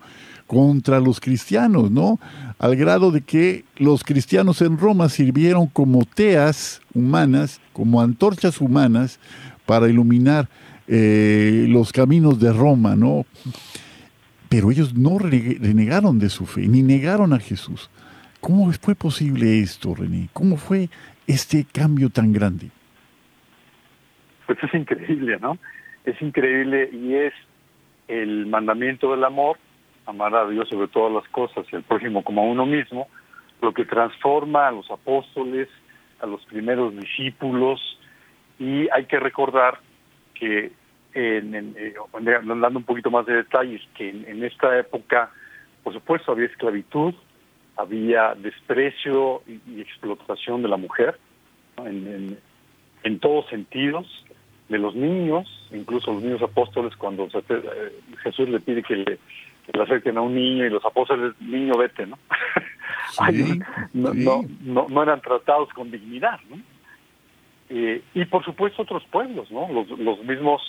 contra 0.47 0.99
los 0.99 1.19
cristianos, 1.19 1.89
¿no? 1.89 2.19
Al 2.59 2.75
grado 2.75 3.11
de 3.11 3.21
que 3.21 3.65
los 3.77 4.03
cristianos 4.03 4.61
en 4.61 4.77
Roma 4.77 5.09
sirvieron 5.09 5.67
como 5.67 6.05
teas 6.05 6.81
humanas, 6.93 7.59
como 7.73 8.01
antorchas 8.01 8.61
humanas 8.61 9.19
para 9.65 9.89
iluminar 9.89 10.49
eh, 10.87 11.65
los 11.67 11.91
caminos 11.91 12.39
de 12.39 12.53
Roma, 12.53 12.95
¿no? 12.95 13.25
Pero 14.49 14.71
ellos 14.71 14.93
no 14.93 15.17
renegaron 15.17 16.19
de 16.19 16.29
su 16.29 16.45
fe, 16.45 16.67
ni 16.67 16.83
negaron 16.83 17.33
a 17.33 17.39
Jesús. 17.39 17.89
¿Cómo 18.45 18.71
fue 18.73 18.93
posible 18.93 19.59
esto, 19.59 19.95
René? 19.95 20.29
¿Cómo 20.31 20.57
fue 20.57 20.87
este 21.25 21.65
cambio 21.65 22.11
tan 22.11 22.31
grande? 22.31 22.69
Pues 24.45 24.59
es 24.61 24.71
increíble, 24.75 25.39
¿no? 25.41 25.57
Es 26.03 26.21
increíble 26.21 26.87
y 26.93 27.15
es 27.15 27.33
el 28.07 28.45
mandamiento 28.45 29.09
del 29.09 29.23
amor, 29.23 29.57
amar 30.05 30.35
a 30.35 30.47
Dios 30.47 30.69
sobre 30.69 30.87
todas 30.89 31.11
las 31.11 31.27
cosas 31.29 31.65
y 31.71 31.75
al 31.75 31.81
prójimo 31.81 32.23
como 32.23 32.43
a 32.43 32.45
uno 32.45 32.67
mismo, 32.67 33.07
lo 33.63 33.73
que 33.73 33.83
transforma 33.83 34.67
a 34.67 34.71
los 34.73 34.91
apóstoles, 34.91 35.67
a 36.21 36.27
los 36.27 36.45
primeros 36.45 36.95
discípulos, 36.95 37.81
y 38.59 38.87
hay 38.89 39.05
que 39.05 39.19
recordar 39.19 39.79
que, 40.35 40.71
en, 41.15 41.55
en, 41.55 41.75
eh, 41.79 41.95
dando 42.21 42.77
un 42.77 42.85
poquito 42.85 43.09
más 43.09 43.25
de 43.25 43.37
detalles, 43.37 43.81
que 43.95 44.07
en, 44.07 44.43
esta 44.43 44.77
época, 44.77 45.31
por 45.83 45.93
supuesto, 45.93 46.31
había 46.31 46.45
esclavitud, 46.45 47.15
había 47.77 48.35
desprecio 48.35 49.41
y, 49.47 49.81
explotación 49.81 50.61
de 50.61 50.69
la 50.69 50.77
mujer, 50.77 51.19
en, 51.77 52.37
en, 53.03 53.19
todos 53.19 53.47
sentidos, 53.49 54.07
de 54.69 54.79
los 54.79 54.95
niños, 54.95 55.47
incluso 55.71 56.13
los 56.13 56.23
niños 56.23 56.41
apóstoles, 56.41 56.95
cuando 56.95 57.27
eh, 57.27 58.01
Jesús 58.23 58.49
le 58.49 58.59
pide 58.59 58.81
que 58.81 58.95
le, 58.95 59.19
le 59.73 59.83
acerquen 59.83 60.17
a 60.17 60.21
un 60.21 60.33
niño 60.33 60.65
y 60.65 60.69
los 60.69 60.83
apóstoles, 60.85 61.33
niño, 61.39 61.77
vete, 61.77 62.07
¿no? 62.07 62.17
no, 63.93 64.13
no, 64.13 64.87
no, 64.89 65.03
eran 65.03 65.21
tratados 65.21 65.69
con 65.73 65.91
dignidad, 65.91 66.39
¿no? 66.49 66.57
Eh, 67.69 68.01
y 68.13 68.25
por 68.25 68.45
supuesto 68.45 68.83
otros 68.83 69.03
pueblos, 69.11 69.51
¿no? 69.51 69.67
Los, 69.71 69.89
los 69.99 70.23
mismos, 70.23 70.61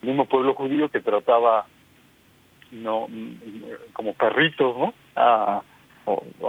mismo 0.00 0.26
pueblo 0.26 0.54
judío 0.54 0.88
que 0.88 1.00
trataba 1.00 1.66
no 2.70 3.08
como 3.92 4.14
perritos, 4.14 4.76
¿no? 4.76 4.94
A, 5.16 5.62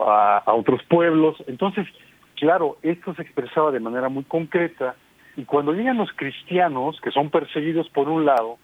a, 0.05 0.43
a 0.45 0.53
otros 0.53 0.81
pueblos. 0.83 1.37
Entonces, 1.47 1.87
claro, 2.35 2.77
esto 2.81 3.13
se 3.15 3.21
expresaba 3.21 3.71
de 3.71 3.79
manera 3.79 4.09
muy 4.09 4.23
concreta 4.23 4.95
y 5.37 5.45
cuando 5.45 5.73
llegan 5.73 5.97
los 5.97 6.11
cristianos, 6.13 6.99
que 7.01 7.11
son 7.11 7.29
perseguidos 7.29 7.89
por 7.89 8.09
un 8.09 8.25
lado, 8.25 8.57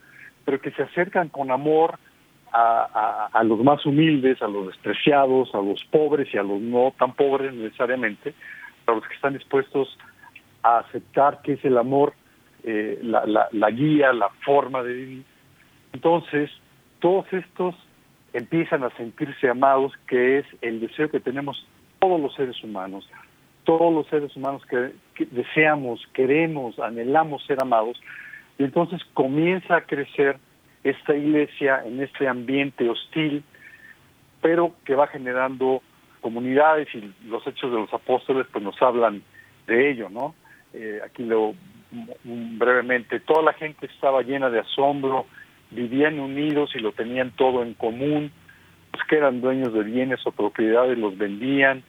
pero 0.46 0.60
que 0.60 0.72
se 0.72 0.84
acercan 0.84 1.30
con 1.30 1.52
amor 1.52 1.98
a, 2.52 3.30
a, 3.32 3.44
los 3.44 3.60
más 3.64 3.86
humildes, 3.86 4.42
a 4.42 4.48
los 4.48 4.68
despreciados, 4.68 5.54
a 5.54 5.58
los 5.58 5.84
pobres 5.86 6.34
y 6.34 6.38
a 6.38 6.44
los 6.44 6.60
no 6.60 6.94
tan 6.98 7.14
pobres 7.14 7.54
necesariamente, 7.54 8.34
a 8.86 8.94
los 8.94 9.06
que 9.08 9.14
están 9.16 9.34
dispuestos 9.34 9.98
a 10.64 10.80
aceptar 10.80 11.42
que 11.42 11.54
es 11.54 11.66
el 11.66 11.78
amor 11.78 12.14
eh, 12.64 13.00
la, 13.04 13.26
la, 13.26 13.48
la 13.52 13.72
guía, 13.72 14.12
la 14.14 14.30
forma 14.46 14.84
de 14.84 14.94
vivir. 14.94 15.24
Entonces, 15.94 16.50
todos 17.00 17.32
estos 17.32 17.76
empiezan 18.38 18.84
a 18.84 18.92
sentirse 18.92 19.50
amados, 19.50 19.94
que 20.08 20.38
es 20.38 20.46
el 20.62 20.80
deseo 20.80 21.10
que 21.10 21.20
tenemos 21.20 21.66
todos 21.98 22.22
los 22.22 22.36
seres 22.36 22.64
humanos, 22.64 23.10
todos 23.64 23.92
los 23.92 24.06
seres 24.08 24.36
humanos 24.36 24.62
que, 24.70 24.92
deseamos, 25.32 26.08
queremos, 26.14 26.78
anhelamos 26.78 27.44
ser 27.48 27.58
amados, 27.60 28.00
y 28.60 28.64
entonces 28.64 29.02
comienza 29.16 29.78
a 29.78 29.82
crecer 29.82 30.38
esta 30.84 31.16
iglesia 31.16 31.82
en 31.84 32.00
este 32.00 32.28
ambiente 32.28 32.88
hostil, 32.88 33.44
pero 34.40 34.74
que 34.86 34.94
va 34.94 35.08
generando 35.08 35.82
comunidades 36.22 36.88
y 36.94 37.12
los 37.26 37.46
hechos 37.48 37.72
de 37.72 37.80
los 37.80 37.92
apóstoles 37.92 38.46
pues 38.52 38.64
nos 38.64 38.80
hablan 38.84 39.24
de 39.66 39.90
ello, 39.90 40.10
¿no? 40.10 40.36
Eh, 40.74 41.00
aquí 41.04 41.24
lo 41.24 41.56
brevemente, 42.24 43.20
toda 43.20 43.42
la 43.42 43.54
gente 43.54 43.88
estaba 43.88 44.22
llena 44.22 44.52
de 44.52 44.60
asombro, 44.60 45.26
vivían 45.72 46.20
unidos 46.20 46.72
y 46.76 46.80
lo 46.80 46.92
tenían 46.92 47.32
todo 47.32 47.64
en 47.64 47.74
común, 47.74 48.32
los 48.94 49.04
que 49.08 49.18
eran 49.18 49.42
dueños 49.42 49.74
de 49.74 49.84
bienes 49.84 50.20
o 50.26 50.32
propiedades 50.32 50.98
los 50.98 51.18
vendían 51.18 51.84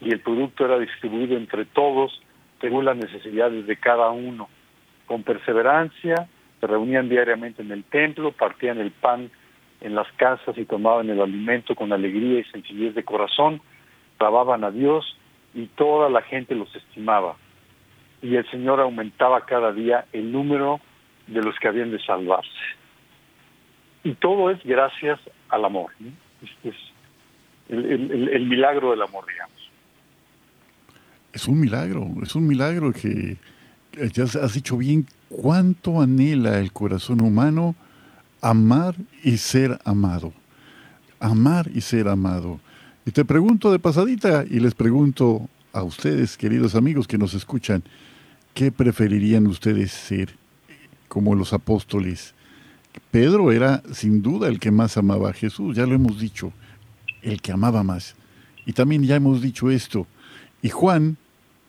y 0.00 0.12
el 0.12 0.20
producto 0.20 0.64
era 0.64 0.78
distribuido 0.78 1.36
entre 1.36 1.64
todos 1.64 2.20
según 2.60 2.84
las 2.84 2.96
necesidades 2.96 3.66
de 3.66 3.76
cada 3.76 4.10
uno. 4.10 4.48
Con 5.06 5.22
perseverancia 5.22 6.28
se 6.60 6.66
reunían 6.66 7.08
diariamente 7.08 7.62
en 7.62 7.72
el 7.72 7.84
templo, 7.84 8.32
partían 8.32 8.78
el 8.78 8.90
pan 8.90 9.30
en 9.80 9.94
las 9.94 10.10
casas 10.12 10.56
y 10.56 10.64
tomaban 10.64 11.10
el 11.10 11.20
alimento 11.20 11.74
con 11.74 11.92
alegría 11.92 12.40
y 12.40 12.44
sencillez 12.44 12.94
de 12.94 13.04
corazón, 13.04 13.60
alababan 14.18 14.62
a 14.62 14.70
Dios 14.70 15.16
y 15.54 15.66
toda 15.66 16.08
la 16.08 16.22
gente 16.22 16.54
los 16.54 16.74
estimaba. 16.74 17.36
Y 18.22 18.36
el 18.36 18.48
Señor 18.50 18.80
aumentaba 18.80 19.44
cada 19.44 19.72
día 19.72 20.06
el 20.12 20.30
número 20.30 20.80
de 21.26 21.42
los 21.42 21.58
que 21.58 21.68
habían 21.68 21.90
de 21.90 21.98
salvarse. 22.04 22.48
Y 24.04 24.14
todo 24.14 24.50
es 24.50 24.62
gracias 24.64 25.20
al 25.48 25.64
amor. 25.64 25.90
Este 26.42 26.70
es 26.70 26.76
el, 27.68 28.28
el, 28.28 28.46
milagro 28.46 28.90
del 28.90 29.02
amor, 29.02 29.24
digamos. 29.26 29.70
Es 31.32 31.46
un 31.48 31.60
milagro, 31.60 32.06
es 32.22 32.34
un 32.34 32.46
milagro 32.46 32.92
que 32.92 33.36
ya 34.12 34.24
has 34.24 34.54
dicho 34.54 34.76
bien 34.76 35.06
cuánto 35.28 36.00
anhela 36.00 36.58
el 36.58 36.72
corazón 36.72 37.20
humano 37.22 37.74
amar 38.42 38.96
y 39.22 39.38
ser 39.38 39.78
amado. 39.84 40.32
Amar 41.20 41.70
y 41.72 41.80
ser 41.80 42.08
amado. 42.08 42.60
Y 43.06 43.12
te 43.12 43.24
pregunto 43.24 43.72
de 43.72 43.78
pasadita 43.78 44.44
y 44.48 44.60
les 44.60 44.74
pregunto 44.74 45.48
a 45.72 45.82
ustedes, 45.82 46.36
queridos 46.36 46.74
amigos 46.74 47.08
que 47.08 47.18
nos 47.18 47.34
escuchan, 47.34 47.82
¿qué 48.52 48.70
preferirían 48.70 49.46
ustedes 49.46 49.92
ser 49.92 50.34
como 51.08 51.34
los 51.34 51.52
apóstoles? 51.52 52.34
Pedro 53.00 53.52
era 53.52 53.82
sin 53.92 54.22
duda 54.22 54.48
el 54.48 54.58
que 54.58 54.70
más 54.70 54.96
amaba 54.96 55.30
a 55.30 55.32
Jesús, 55.32 55.76
ya 55.76 55.86
lo 55.86 55.94
hemos 55.94 56.18
dicho, 56.18 56.52
el 57.22 57.40
que 57.40 57.52
amaba 57.52 57.82
más. 57.82 58.14
Y 58.66 58.72
también 58.72 59.04
ya 59.04 59.16
hemos 59.16 59.40
dicho 59.40 59.70
esto. 59.70 60.06
Y 60.60 60.68
Juan, 60.68 61.16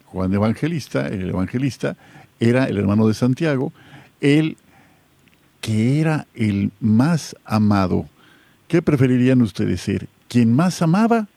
Juan 0.06 0.32
Evangelista, 0.32 1.08
el 1.08 1.30
evangelista, 1.30 1.96
era 2.40 2.66
el 2.66 2.78
hermano 2.78 3.08
de 3.08 3.14
Santiago, 3.14 3.72
el 4.20 4.56
que 5.60 6.00
era 6.00 6.26
el 6.34 6.72
más 6.80 7.34
amado. 7.44 8.08
¿Qué 8.68 8.82
preferirían 8.82 9.42
ustedes 9.42 9.80
ser? 9.80 10.08
¿Quién 10.28 10.52
más 10.54 10.82
amaba 10.82 11.28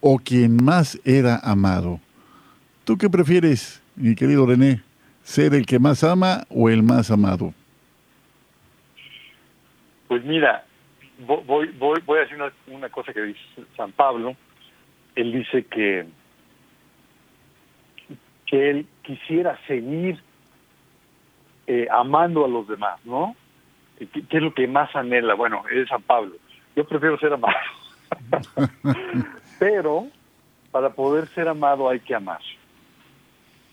o 0.00 0.18
quien 0.18 0.62
más 0.62 0.98
era 1.04 1.36
amado? 1.38 2.00
¿Tú 2.84 2.96
qué 2.96 3.10
prefieres, 3.10 3.80
mi 3.96 4.14
querido 4.14 4.46
René? 4.46 4.82
¿Ser 5.24 5.54
el 5.54 5.66
que 5.66 5.78
más 5.78 6.04
ama 6.04 6.44
o 6.48 6.68
el 6.70 6.82
más 6.82 7.10
amado? 7.10 7.52
Pues 10.08 10.24
mira, 10.24 10.64
voy, 11.18 11.68
voy, 11.78 12.00
voy 12.04 12.18
a 12.18 12.22
decir 12.22 12.36
una, 12.36 12.52
una 12.68 12.88
cosa 12.88 13.12
que 13.12 13.22
dice 13.22 13.40
San 13.76 13.92
Pablo. 13.92 14.36
Él 15.14 15.32
dice 15.32 15.64
que, 15.64 16.06
que 18.46 18.70
él 18.70 18.86
quisiera 19.02 19.58
seguir 19.66 20.20
eh, 21.66 21.88
amando 21.90 22.44
a 22.44 22.48
los 22.48 22.68
demás, 22.68 23.04
¿no? 23.04 23.34
¿Qué, 23.98 24.22
es 24.30 24.42
lo 24.42 24.52
que 24.54 24.68
más 24.68 24.94
anhela? 24.94 25.34
Bueno, 25.34 25.64
es 25.70 25.88
San 25.88 26.02
Pablo. 26.02 26.36
Yo 26.76 26.84
prefiero 26.86 27.18
ser 27.18 27.32
amado. 27.32 27.56
Pero 29.58 30.06
para 30.70 30.90
poder 30.90 31.28
ser 31.28 31.48
amado 31.48 31.88
hay 31.88 32.00
que 32.00 32.14
amar. 32.14 32.40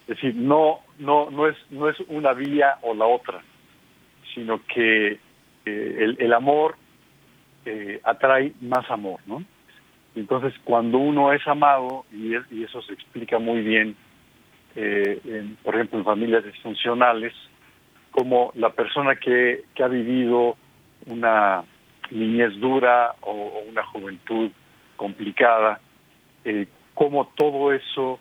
Es 0.07 0.15
decir, 0.15 0.35
no, 0.35 0.79
no, 0.97 1.29
no 1.29 1.47
es, 1.47 1.57
no 1.69 1.89
es 1.89 1.99
una 2.07 2.33
vía 2.33 2.77
o 2.81 2.93
la 2.93 3.05
otra, 3.05 3.41
sino 4.33 4.61
que 4.65 5.19
eh, 5.65 5.97
el, 5.99 6.17
el, 6.19 6.33
amor 6.33 6.75
eh, 7.65 7.99
atrae 8.03 8.53
más 8.61 8.89
amor, 8.89 9.19
¿no? 9.25 9.43
Entonces, 10.15 10.53
cuando 10.63 10.99
uno 10.99 11.33
es 11.33 11.45
amado, 11.47 12.05
y, 12.11 12.35
eso 12.63 12.81
se 12.83 12.93
explica 12.93 13.39
muy 13.39 13.61
bien, 13.61 13.95
eh, 14.75 15.19
en, 15.25 15.55
por 15.63 15.75
ejemplo, 15.75 15.99
en 15.99 16.05
familias 16.05 16.43
disfuncionales, 16.43 17.33
como 18.11 18.51
la 18.55 18.69
persona 18.69 19.15
que, 19.15 19.63
que 19.73 19.83
ha 19.83 19.87
vivido 19.87 20.55
una 21.07 21.63
niñez 22.11 22.53
dura 22.59 23.15
o, 23.21 23.63
una 23.67 23.83
juventud 23.85 24.51
complicada, 24.95 25.79
eh, 26.45 26.67
cómo 26.93 27.31
todo 27.35 27.73
eso 27.73 28.19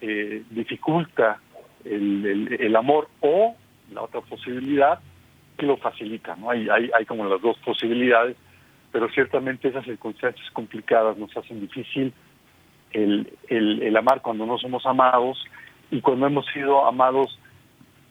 eh, 0.00 0.42
dificulta 0.50 1.40
el, 1.84 2.26
el, 2.26 2.60
el, 2.60 2.76
amor 2.76 3.08
o 3.20 3.56
la 3.92 4.02
otra 4.02 4.20
posibilidad 4.20 5.00
que 5.56 5.66
lo 5.66 5.76
facilita. 5.76 6.36
¿no? 6.36 6.50
Hay, 6.50 6.68
hay, 6.68 6.90
hay 6.96 7.04
como 7.04 7.24
las 7.26 7.40
dos 7.40 7.56
posibilidades, 7.58 8.36
pero 8.90 9.08
ciertamente 9.10 9.68
esas 9.68 9.84
circunstancias 9.84 10.48
complicadas 10.52 11.16
nos 11.16 11.34
hacen 11.36 11.60
difícil 11.60 12.12
el, 12.92 13.32
el, 13.48 13.96
amar 13.96 14.20
cuando 14.20 14.46
no 14.46 14.58
somos 14.58 14.84
amados 14.86 15.42
y 15.90 16.00
cuando 16.00 16.26
hemos 16.26 16.46
sido 16.52 16.86
amados 16.86 17.38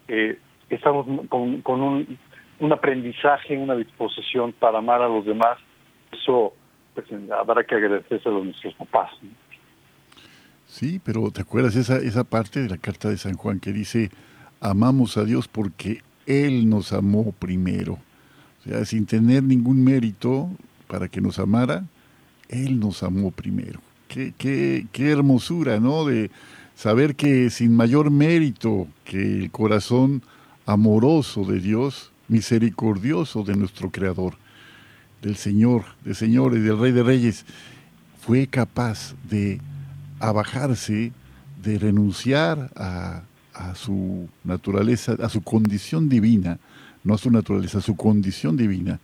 eh, 0.07 0.39
estamos 0.69 1.05
con, 1.29 1.61
con 1.61 1.81
un, 1.81 2.17
un, 2.59 2.73
aprendizaje, 2.73 3.57
una 3.57 3.75
disposición 3.75 4.53
para 4.53 4.79
amar 4.79 5.01
a 5.01 5.07
los 5.07 5.25
demás, 5.25 5.57
eso 6.11 6.53
pues, 6.95 7.05
habrá 7.31 7.63
que 7.63 7.75
agradecerse 7.75 8.27
a 8.27 8.31
nuestros 8.31 8.73
papás. 8.75 9.11
Sí, 10.65 10.99
pero 11.03 11.29
¿te 11.31 11.41
acuerdas 11.41 11.75
esa, 11.75 11.97
esa 11.97 12.23
parte 12.23 12.61
de 12.61 12.69
la 12.69 12.77
carta 12.77 13.09
de 13.09 13.17
San 13.17 13.35
Juan 13.35 13.59
que 13.59 13.71
dice, 13.71 14.09
amamos 14.61 15.17
a 15.17 15.25
Dios 15.25 15.47
porque 15.47 16.01
Él 16.25 16.69
nos 16.69 16.93
amó 16.93 17.31
primero. 17.31 17.99
O 18.59 18.69
sea, 18.69 18.85
sin 18.85 19.05
tener 19.05 19.43
ningún 19.43 19.83
mérito 19.83 20.49
para 20.87 21.07
que 21.07 21.21
nos 21.21 21.39
amara, 21.39 21.85
Él 22.49 22.79
nos 22.79 23.03
amó 23.03 23.31
primero. 23.31 23.79
Qué, 24.07 24.33
qué, 24.37 24.87
qué 24.91 25.09
hermosura, 25.09 25.79
¿no? 25.79 26.05
De 26.05 26.29
saber 26.75 27.15
que 27.15 27.49
sin 27.49 27.75
mayor 27.75 28.11
mérito 28.11 28.87
que 29.05 29.39
el 29.43 29.51
corazón 29.51 30.21
amoroso 30.65 31.43
de 31.43 31.59
Dios, 31.59 32.11
misericordioso 32.27 33.43
de 33.43 33.55
nuestro 33.55 33.91
Creador, 33.91 34.35
del 35.21 35.35
Señor, 35.35 35.83
de 36.03 36.15
señores, 36.15 36.63
del 36.63 36.79
Rey 36.79 36.91
de 36.91 37.03
Reyes, 37.03 37.45
fue 38.19 38.47
capaz 38.47 39.15
de 39.29 39.59
abajarse, 40.19 41.11
de 41.61 41.79
renunciar 41.79 42.71
a, 42.75 43.23
a 43.69 43.75
su 43.75 44.27
naturaleza, 44.43 45.15
a 45.21 45.29
su 45.29 45.41
condición 45.41 46.09
divina, 46.09 46.59
no 47.03 47.13
a 47.13 47.17
su 47.17 47.31
naturaleza, 47.31 47.79
a 47.79 47.81
su 47.81 47.95
condición 47.95 48.57
divina, 48.57 48.99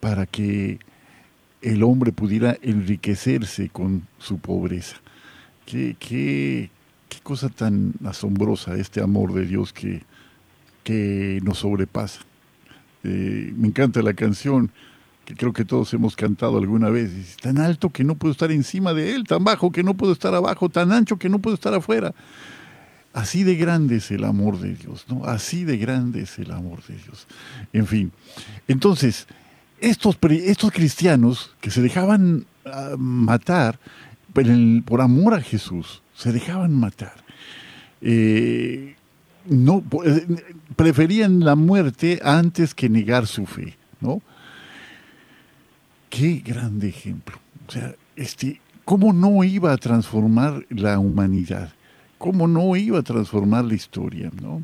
para 0.00 0.26
que 0.26 0.78
el 1.62 1.82
hombre 1.82 2.12
pudiera 2.12 2.56
enriquecerse 2.62 3.68
con 3.68 4.06
su 4.18 4.38
pobreza. 4.38 4.96
Qué, 5.64 5.96
qué, 5.98 6.70
qué 7.08 7.18
cosa 7.22 7.48
tan 7.48 7.94
asombrosa 8.04 8.76
este 8.76 9.00
amor 9.00 9.32
de 9.32 9.46
Dios 9.46 9.72
que, 9.72 10.02
que 10.82 11.40
nos 11.42 11.58
sobrepasa. 11.58 12.20
Eh, 13.04 13.52
me 13.56 13.68
encanta 13.68 14.02
la 14.02 14.14
canción 14.14 14.70
que 15.24 15.34
creo 15.34 15.52
que 15.52 15.64
todos 15.64 15.92
hemos 15.94 16.16
cantado 16.16 16.58
alguna 16.58 16.90
vez. 16.90 17.36
tan 17.40 17.58
alto 17.58 17.90
que 17.90 18.04
no 18.04 18.16
puedo 18.16 18.32
estar 18.32 18.50
encima 18.50 18.92
de 18.92 19.14
él, 19.14 19.24
tan 19.24 19.44
bajo 19.44 19.70
que 19.70 19.82
no 19.82 19.94
puedo 19.94 20.12
estar 20.12 20.34
abajo, 20.34 20.68
tan 20.68 20.92
ancho 20.92 21.16
que 21.16 21.28
no 21.28 21.38
puedo 21.38 21.54
estar 21.54 21.74
afuera. 21.74 22.12
Así 23.12 23.44
de 23.44 23.56
grande 23.56 23.96
es 23.96 24.10
el 24.10 24.24
amor 24.24 24.58
de 24.58 24.74
Dios, 24.74 25.04
¿no? 25.08 25.24
Así 25.26 25.64
de 25.64 25.76
grande 25.76 26.22
es 26.22 26.38
el 26.38 26.50
amor 26.50 26.82
de 26.84 26.94
Dios. 26.96 27.26
En 27.72 27.86
fin, 27.86 28.12
entonces, 28.68 29.26
estos, 29.80 30.16
estos 30.22 30.72
cristianos 30.72 31.54
que 31.60 31.70
se 31.70 31.82
dejaban 31.82 32.46
ah, 32.64 32.94
matar 32.96 33.78
por, 34.32 35.00
amor 35.00 35.34
a 35.34 35.42
Jesús, 35.42 36.02
se 36.14 36.32
dejaban 36.32 36.72
matar. 36.72 37.14
Eh, 38.00 38.96
no, 39.46 39.84
eh, 40.04 40.26
preferían 40.76 41.40
la 41.40 41.54
muerte 41.54 42.20
antes 42.22 42.74
que 42.74 42.88
negar 42.88 43.26
su 43.26 43.44
fe, 43.44 43.76
¿no? 44.00 44.22
Qué 46.08 46.42
grande 46.44 46.88
ejemplo. 46.88 47.38
O 47.68 47.72
sea, 47.72 47.94
este, 48.16 48.60
¿cómo 48.84 49.12
no 49.12 49.44
iba 49.44 49.72
a 49.72 49.76
transformar 49.76 50.64
la 50.70 50.98
humanidad? 50.98 51.72
¿Cómo 52.22 52.46
no 52.46 52.76
iba 52.76 53.00
a 53.00 53.02
transformar 53.02 53.64
la 53.64 53.74
historia? 53.74 54.30
¿no? 54.40 54.62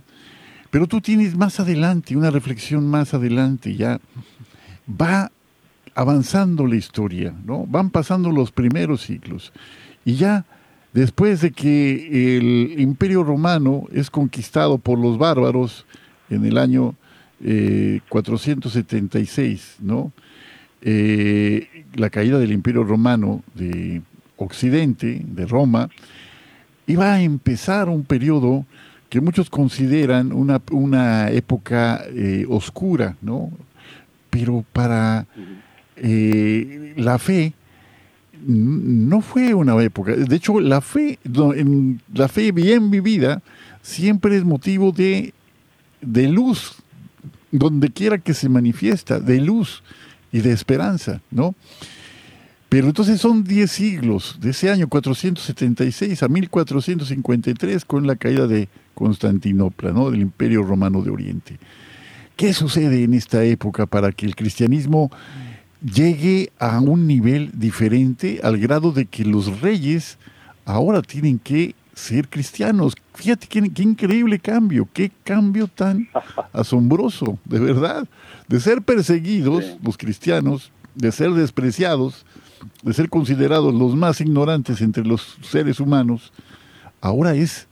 Pero 0.71 0.87
tú 0.87 1.01
tienes 1.01 1.37
más 1.37 1.59
adelante, 1.59 2.17
una 2.17 2.31
reflexión 2.31 2.89
más 2.89 3.15
adelante, 3.15 3.75
ya 3.75 3.99
va 4.89 5.33
avanzando 5.97 6.69
la 6.69 6.77
historia, 6.77 7.35
¿no? 7.45 7.67
Van 7.67 7.91
pasando 7.91 8.31
los 8.31 8.53
primeros 8.53 9.03
siglos. 9.03 9.53
Y 10.05 10.15
ya 10.15 10.45
después 10.93 11.41
de 11.41 11.51
que 11.51 12.37
el 12.37 12.79
imperio 12.79 13.25
romano 13.25 13.87
es 13.93 14.09
conquistado 14.09 14.79
por 14.79 14.97
los 14.97 15.19
bárbaros 15.19 15.85
en 16.31 16.45
el 16.45 16.59
año 16.59 16.95
476, 18.09 19.61
eh, 19.61 19.83
¿no? 19.83 20.13
Eh, 20.81 21.85
la 21.97 22.09
caída 22.09 22.39
del 22.39 22.53
imperio 22.53 22.85
romano 22.85 23.43
de 23.57 24.01
Occidente, 24.37 25.23
de 25.27 25.45
Roma, 25.45 25.91
iba 26.89 27.13
a 27.13 27.21
empezar 27.21 27.89
un 27.89 28.03
periodo 28.03 28.65
que 29.09 29.21
muchos 29.21 29.49
consideran 29.49 30.33
una, 30.33 30.61
una 30.73 31.31
época 31.31 32.03
eh, 32.09 32.45
oscura, 32.49 33.17
¿no? 33.23 33.51
Pero 34.31 34.65
para 34.73 35.27
eh, 35.97 36.95
la 36.97 37.19
fe 37.19 37.53
no 38.47 39.21
fue 39.21 39.55
una 39.55 39.81
época. 39.83 40.15
De 40.15 40.37
hecho, 40.37 40.61
la 40.61 40.81
fe, 40.81 41.19
la 42.15 42.29
fe 42.29 42.53
bien 42.53 42.91
vivida 42.91 43.43
siempre 43.83 44.37
es 44.37 44.45
motivo 44.45 44.93
de, 44.93 45.35
de 46.01 46.29
luz, 46.29 46.77
donde 47.51 47.91
quiera 47.91 48.19
que 48.19 48.35
se 48.35 48.49
manifiesta, 48.49 49.21
de 49.21 49.41
luz 49.41 49.83
y 50.33 50.41
de 50.41 50.53
esperanza, 50.53 51.21
¿no? 51.31 51.55
Pero 52.69 52.89
entonces 52.89 53.21
son 53.21 53.45
10 53.45 53.71
siglos, 53.71 54.37
de 54.41 54.51
ese 54.51 54.71
año 54.71 54.89
476 54.89 56.23
a 56.23 56.29
1453, 56.29 57.85
con 57.87 58.07
la 58.07 58.17
caída 58.17 58.47
de 58.47 58.69
Constantinopla, 58.95 59.93
¿no? 59.93 60.11
del 60.11 60.21
Imperio 60.21 60.63
Romano 60.63 61.03
de 61.03 61.11
Oriente. 61.11 61.59
¿Qué 62.37 62.53
sucede 62.53 63.05
en 63.05 63.15
esta 63.15 63.43
época 63.43 63.87
para 63.87 64.13
que 64.13 64.27
el 64.27 64.37
cristianismo 64.37 65.11
llegue 65.83 66.53
a 66.59 66.79
un 66.81 67.07
nivel 67.07 67.51
diferente 67.55 68.41
al 68.43 68.59
grado 68.59 68.93
de 68.93 69.07
que 69.07 69.25
los 69.25 69.61
reyes 69.61 70.19
ahora 70.67 71.01
tienen 71.01 71.39
que 71.39 71.75
ser 71.95 72.29
cristianos? 72.29 72.95
Fíjate 73.15 73.47
qué, 73.47 73.71
qué 73.71 73.83
increíble 73.83 74.39
cambio, 74.39 74.87
qué 74.93 75.11
cambio 75.25 75.69
tan 75.69 76.07
asombroso, 76.53 77.39
de 77.47 77.61
verdad. 77.61 78.07
De 78.47 78.61
ser 78.61 78.83
perseguidos 78.83 79.65
los 79.83 79.97
cristianos, 79.97 80.71
de 80.95 81.13
ser 81.13 81.33
despreciados, 81.33 82.27
de 82.83 82.93
ser 82.93 83.09
considerados 83.09 83.75
los 83.75 83.95
más 83.95 84.21
ignorantes 84.21 84.81
entre 84.81 85.05
los 85.05 85.39
seres 85.43 85.81
humanos, 85.81 86.33
ahora 87.01 87.35
es 87.35 87.69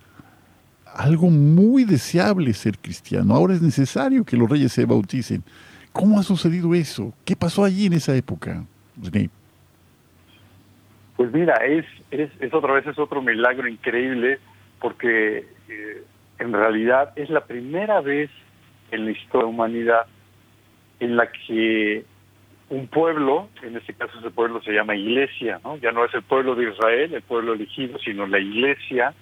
algo 0.94 1.28
muy 1.28 1.84
deseable 1.84 2.52
ser 2.54 2.78
cristiano. 2.78 3.34
Ahora 3.34 3.54
es 3.54 3.62
necesario 3.62 4.24
que 4.24 4.36
los 4.36 4.48
reyes 4.48 4.72
se 4.72 4.86
bauticen. 4.86 5.42
¿Cómo 5.92 6.18
ha 6.18 6.22
sucedido 6.22 6.74
eso? 6.74 7.12
¿Qué 7.24 7.36
pasó 7.36 7.64
allí 7.64 7.86
en 7.86 7.94
esa 7.94 8.14
época? 8.14 8.64
Pues 11.16 11.32
mira, 11.32 11.54
es, 11.66 11.86
es, 12.10 12.30
es 12.40 12.52
otra 12.52 12.74
vez 12.74 12.86
es 12.86 12.98
otro 12.98 13.22
milagro 13.22 13.68
increíble 13.68 14.38
porque 14.80 15.46
eh, 15.68 16.04
en 16.38 16.52
realidad 16.52 17.12
es 17.16 17.30
la 17.30 17.44
primera 17.44 18.00
vez 18.00 18.30
en 18.90 19.06
la 19.06 19.10
historia 19.12 19.38
de 19.38 19.42
la 19.42 19.48
humanidad 19.48 20.06
en 21.00 21.16
la 21.16 21.30
que 21.30 22.04
un 22.68 22.88
pueblo, 22.88 23.48
en 23.62 23.76
este 23.76 23.94
caso 23.94 24.18
ese 24.18 24.30
pueblo 24.30 24.60
se 24.62 24.72
llama 24.72 24.96
iglesia, 24.96 25.60
¿no? 25.62 25.76
ya 25.76 25.92
no 25.92 26.04
es 26.04 26.12
el 26.14 26.22
pueblo 26.22 26.54
de 26.54 26.70
Israel, 26.70 27.14
el 27.14 27.22
pueblo 27.22 27.52
elegido, 27.52 27.98
sino 28.00 28.26
la 28.26 28.40
iglesia, 28.40 29.14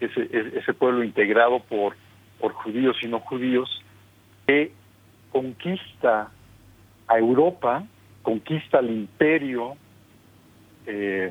ese, 0.00 0.28
ese 0.32 0.74
pueblo 0.74 1.04
integrado 1.04 1.60
por, 1.60 1.94
por 2.40 2.52
judíos 2.52 2.96
y 3.02 3.06
no 3.06 3.20
judíos, 3.20 3.82
que 4.46 4.72
conquista 5.30 6.30
a 7.06 7.18
Europa, 7.18 7.84
conquista 8.22 8.78
al 8.78 8.90
imperio, 8.90 9.76
eh, 10.86 11.30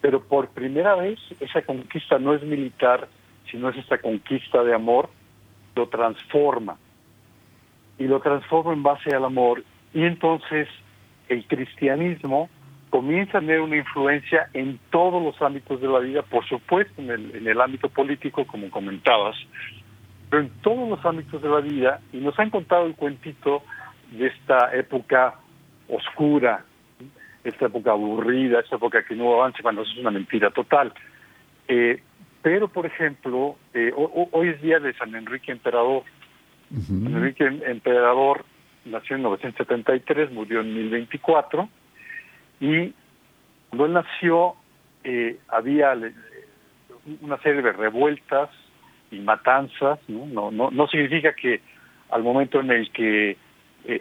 pero 0.00 0.22
por 0.22 0.48
primera 0.48 0.94
vez 0.94 1.18
esa 1.40 1.60
conquista 1.62 2.18
no 2.18 2.34
es 2.34 2.42
militar, 2.42 3.08
sino 3.50 3.68
es 3.68 3.76
esta 3.76 3.98
conquista 3.98 4.64
de 4.64 4.74
amor, 4.74 5.10
lo 5.74 5.88
transforma 5.88 6.78
y 7.98 8.04
lo 8.04 8.20
transforma 8.20 8.72
en 8.72 8.82
base 8.82 9.14
al 9.14 9.24
amor 9.24 9.62
y 9.94 10.04
entonces 10.04 10.68
el 11.28 11.46
cristianismo 11.46 12.48
comienza 12.90 13.38
a 13.38 13.40
tener 13.40 13.60
una 13.60 13.76
influencia 13.76 14.48
en 14.52 14.78
todos 14.90 15.22
los 15.22 15.40
ámbitos 15.42 15.80
de 15.80 15.88
la 15.88 15.98
vida, 15.98 16.22
por 16.22 16.46
supuesto 16.46 17.00
en 17.02 17.10
el, 17.10 17.34
en 17.34 17.46
el 17.46 17.60
ámbito 17.60 17.88
político, 17.88 18.46
como 18.46 18.70
comentabas, 18.70 19.36
pero 20.30 20.42
en 20.42 20.50
todos 20.62 20.88
los 20.88 21.04
ámbitos 21.04 21.42
de 21.42 21.48
la 21.48 21.60
vida, 21.60 22.00
y 22.12 22.18
nos 22.18 22.38
han 22.38 22.50
contado 22.50 22.86
el 22.86 22.94
cuentito 22.94 23.62
de 24.12 24.26
esta 24.28 24.74
época 24.74 25.34
oscura, 25.88 26.64
esta 27.44 27.66
época 27.66 27.92
aburrida, 27.92 28.60
esta 28.60 28.76
época 28.76 29.04
que 29.04 29.14
no 29.14 29.34
avanza, 29.34 29.62
cuando 29.62 29.82
eso 29.82 29.92
es 29.92 29.98
una 29.98 30.10
mentira 30.10 30.50
total. 30.50 30.92
Eh, 31.68 32.02
pero, 32.42 32.68
por 32.68 32.86
ejemplo, 32.86 33.56
eh, 33.74 33.92
hoy 33.94 34.48
es 34.48 34.62
día 34.62 34.78
de 34.78 34.94
San 34.94 35.14
Enrique 35.14 35.52
Emperador, 35.52 36.02
Enrique 36.70 37.44
Emperador 37.44 38.44
nació 38.84 39.16
en 39.16 39.22
1973, 39.22 40.32
murió 40.32 40.60
en 40.60 40.74
1024, 40.74 41.68
y 42.60 42.92
cuando 43.68 43.86
él 43.86 43.92
nació 43.92 44.54
eh, 45.04 45.38
había 45.48 45.96
una 47.20 47.38
serie 47.38 47.62
de 47.62 47.72
revueltas 47.72 48.50
y 49.10 49.18
matanzas, 49.20 50.00
¿no? 50.08 50.50
No, 50.50 50.70
no, 50.70 50.86
significa 50.88 51.34
que 51.34 51.60
al 52.10 52.22
momento 52.22 52.60
en 52.60 52.70
el 52.70 52.90
que 52.90 53.30
eh, 53.30 53.36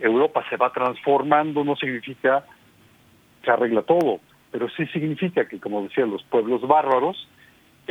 Europa 0.01 0.43
se 0.49 0.57
va 0.57 0.71
transformando, 0.71 1.63
no 1.63 1.75
significa 1.75 2.45
que 3.43 3.51
arregla 3.51 3.83
todo, 3.83 4.19
pero 4.51 4.69
sí 4.69 4.85
significa 4.87 5.47
que, 5.47 5.59
como 5.59 5.83
decían 5.83 6.09
los 6.09 6.23
pueblos 6.23 6.61
bárbaros, 6.61 7.27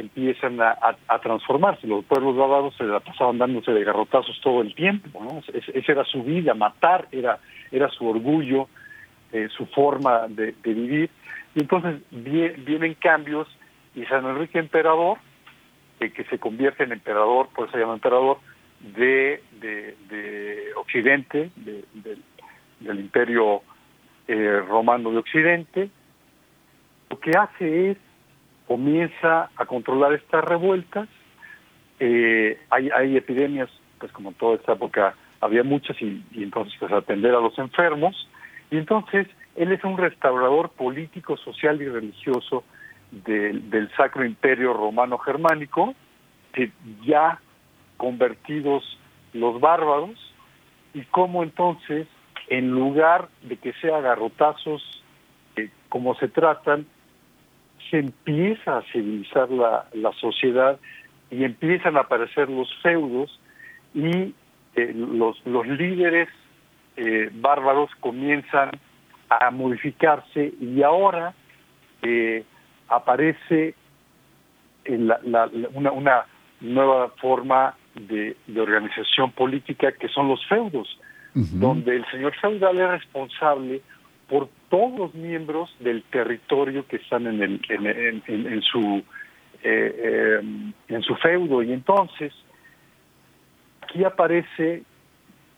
empiezan 0.00 0.60
a, 0.60 1.18
transformarse. 1.22 1.86
Los 1.86 2.04
pueblos 2.04 2.36
bárbaros 2.36 2.74
se 2.76 2.84
la 2.84 3.00
pasaban 3.00 3.38
dándose 3.38 3.72
de 3.72 3.84
garrotazos 3.84 4.40
todo 4.42 4.62
el 4.62 4.74
tiempo, 4.74 5.22
¿no? 5.22 5.40
esa 5.52 5.92
era 5.92 6.04
su 6.04 6.22
vida, 6.22 6.54
matar 6.54 7.08
era, 7.12 7.38
era 7.70 7.88
su 7.90 8.08
orgullo, 8.08 8.68
eh, 9.32 9.48
su 9.56 9.66
forma 9.66 10.26
de, 10.28 10.54
vivir. 10.62 11.10
Y 11.54 11.60
entonces 11.60 12.00
vienen 12.10 12.94
cambios 12.94 13.48
y 13.94 14.04
San 14.04 14.26
Enrique 14.26 14.58
Emperador, 14.58 15.18
que 15.98 16.24
se 16.24 16.38
convierte 16.38 16.84
en 16.84 16.92
emperador, 16.92 17.48
por 17.54 17.66
eso 17.66 17.72
se 17.72 17.80
llama 17.80 17.94
emperador, 17.94 18.38
de, 18.80 19.40
Occidente, 20.76 21.50
del 21.54 23.00
imperio 23.00 23.62
eh, 24.28 24.60
romano 24.66 25.10
de 25.10 25.18
Occidente, 25.18 25.90
lo 27.10 27.18
que 27.18 27.30
hace 27.32 27.90
es, 27.92 27.98
comienza 28.66 29.50
a 29.56 29.66
controlar 29.66 30.14
estas 30.14 30.44
revueltas, 30.44 31.08
eh, 32.00 32.58
hay, 32.70 32.90
hay 32.90 33.16
epidemias, 33.16 33.68
pues 33.98 34.10
como 34.12 34.30
en 34.30 34.34
toda 34.36 34.56
esta 34.56 34.72
época 34.72 35.14
había 35.40 35.62
muchas 35.62 36.00
y, 36.00 36.22
entonces 36.34 36.74
pues 36.78 36.92
atender 36.92 37.34
a 37.34 37.40
los 37.40 37.58
enfermos, 37.58 38.28
y 38.70 38.78
entonces 38.78 39.28
él 39.56 39.72
es 39.72 39.84
un 39.84 39.96
restaurador 39.96 40.70
político, 40.70 41.36
social 41.36 41.80
y 41.80 41.88
religioso 41.88 42.64
del 43.12 43.90
Sacro 43.96 44.24
Imperio 44.24 44.72
Romano 44.72 45.18
Germánico, 45.18 45.94
que 46.52 46.72
ya 47.04 47.38
convertidos 47.96 48.98
los 49.32 49.60
bárbaros, 49.60 50.18
y 50.94 51.02
cómo 51.02 51.42
entonces, 51.42 52.08
en 52.48 52.70
lugar 52.70 53.28
de 53.42 53.56
que 53.56 53.72
sea 53.74 54.00
garrotazos 54.00 55.02
eh, 55.56 55.70
como 55.88 56.14
se 56.16 56.28
tratan, 56.28 56.86
se 57.90 57.98
empieza 57.98 58.78
a 58.78 58.82
civilizar 58.92 59.50
la, 59.50 59.86
la 59.92 60.12
sociedad 60.12 60.78
y 61.30 61.44
empiezan 61.44 61.96
a 61.96 62.00
aparecer 62.00 62.48
los 62.48 62.68
feudos 62.82 63.40
y 63.94 64.34
eh, 64.76 64.92
los, 64.94 65.40
los 65.46 65.66
líderes 65.66 66.28
eh, 66.96 67.30
bárbaros 67.32 67.90
comienzan 68.00 68.70
a 69.28 69.50
modificarse 69.50 70.52
y 70.60 70.82
ahora 70.82 71.34
eh, 72.02 72.44
aparece 72.88 73.74
la, 74.84 75.48
una, 75.72 75.90
una, 75.92 76.26
nueva 76.60 77.10
forma 77.20 77.74
de, 77.94 78.36
organización 78.56 79.32
política 79.32 79.92
que 79.92 80.08
son 80.08 80.28
los 80.28 80.44
feudos, 80.46 80.98
donde 81.34 81.96
el 81.96 82.06
señor 82.10 82.34
feudal 82.40 82.78
es 82.78 82.90
responsable 82.90 83.82
por 84.28 84.48
todos 84.74 84.98
los 84.98 85.14
miembros 85.14 85.72
del 85.78 86.02
territorio 86.02 86.84
que 86.88 86.96
están 86.96 87.28
en, 87.28 87.40
el, 87.40 87.60
en, 87.68 88.22
en, 88.26 88.60
su 88.62 89.04
en 89.62 91.02
su 91.02 91.14
feudo 91.14 91.62
y 91.62 91.72
entonces 91.72 92.32
aquí 93.82 94.02
aparece, 94.02 94.82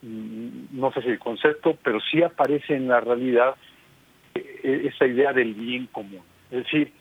mm, 0.02 0.78
no 0.78 0.92
sé 0.92 1.00
si 1.00 1.08
el 1.08 1.18
concepto, 1.18 1.78
pero 1.82 1.98
sí 2.00 2.22
aparece 2.22 2.76
en 2.76 2.88
la 2.88 3.00
realidad 3.00 3.54
eh, 4.34 4.90
esa 4.92 5.06
idea 5.06 5.32
del 5.32 5.54
bien 5.54 5.86
común. 5.86 6.20
Es 6.50 6.64
decir, 6.64 6.92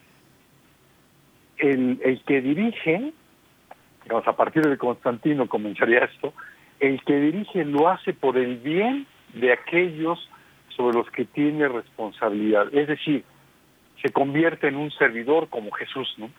el, 1.57 1.99
el 2.01 2.23
que 2.23 2.39
dirige, 2.39 3.11
digamos, 4.03 4.25
a 4.25 4.37
partir 4.37 4.63
de 4.63 4.77
Constantino 4.77 5.49
comenzaría 5.49 6.05
esto, 6.05 6.33
el 6.79 7.03
que 7.03 7.19
dirige 7.19 7.65
lo 7.65 7.89
hace 7.89 8.13
por 8.13 8.37
el 8.37 8.55
bien 8.55 9.05
de 9.33 9.51
aquellos 9.51 10.29
sobre 10.75 10.97
los 10.97 11.09
que 11.11 11.25
tiene 11.25 11.67
responsabilidad. 11.67 12.73
Es 12.73 12.87
decir, 12.87 13.23
se 14.01 14.11
convierte 14.11 14.67
en 14.67 14.75
un 14.75 14.91
servidor 14.91 15.49
como 15.49 15.71
Jesús, 15.71 16.13
¿no? 16.17 16.29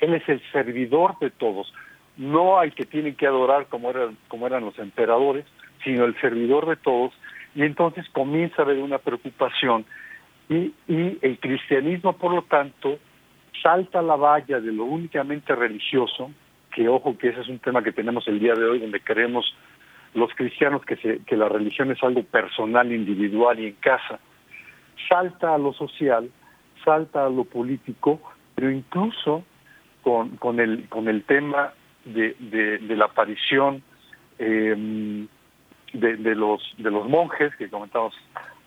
Él 0.00 0.14
es 0.14 0.28
el 0.28 0.40
servidor 0.52 1.18
de 1.20 1.30
todos 1.30 1.72
no 2.20 2.58
hay 2.58 2.70
que 2.70 2.84
tienen 2.84 3.14
que 3.14 3.26
adorar 3.26 3.66
como 3.68 3.90
eran, 3.90 4.16
como 4.28 4.46
eran 4.46 4.64
los 4.64 4.78
emperadores, 4.78 5.46
sino 5.82 6.04
el 6.04 6.20
servidor 6.20 6.68
de 6.68 6.76
todos, 6.76 7.14
y 7.54 7.62
entonces 7.62 8.06
comienza 8.10 8.60
a 8.60 8.64
haber 8.66 8.78
una 8.78 8.98
preocupación 8.98 9.86
y, 10.50 10.74
y 10.86 11.18
el 11.22 11.38
cristianismo, 11.40 12.12
por 12.12 12.34
lo 12.34 12.42
tanto, 12.42 12.98
salta 13.62 14.02
la 14.02 14.16
valla 14.16 14.60
de 14.60 14.70
lo 14.70 14.84
únicamente 14.84 15.54
religioso, 15.54 16.30
que 16.74 16.88
ojo 16.88 17.16
que 17.16 17.28
ese 17.28 17.40
es 17.40 17.48
un 17.48 17.58
tema 17.58 17.82
que 17.82 17.92
tenemos 17.92 18.28
el 18.28 18.38
día 18.38 18.54
de 18.54 18.66
hoy, 18.66 18.80
donde 18.80 19.00
queremos 19.00 19.46
los 20.14 20.32
cristianos 20.34 20.84
que, 20.84 20.96
se, 20.96 21.20
que 21.24 21.36
la 21.36 21.48
religión 21.48 21.90
es 21.90 22.02
algo 22.02 22.22
personal, 22.24 22.92
individual 22.92 23.58
y 23.60 23.66
en 23.68 23.74
casa, 23.74 24.18
salta 25.08 25.54
a 25.54 25.58
lo 25.58 25.72
social, 25.72 26.30
salta 26.84 27.26
a 27.26 27.30
lo 27.30 27.44
político, 27.44 28.20
pero 28.54 28.70
incluso 28.70 29.44
con, 30.02 30.36
con, 30.36 30.60
el, 30.60 30.88
con 30.88 31.08
el 31.08 31.24
tema 31.24 31.72
de, 32.04 32.34
de, 32.38 32.96
la 32.96 33.06
aparición 33.06 33.82
em, 34.38 35.28
de, 35.92 36.34
los, 36.34 36.74
de 36.78 36.90
los 36.90 37.08
monjes 37.08 37.54
que 37.56 37.68
comentamos 37.68 38.14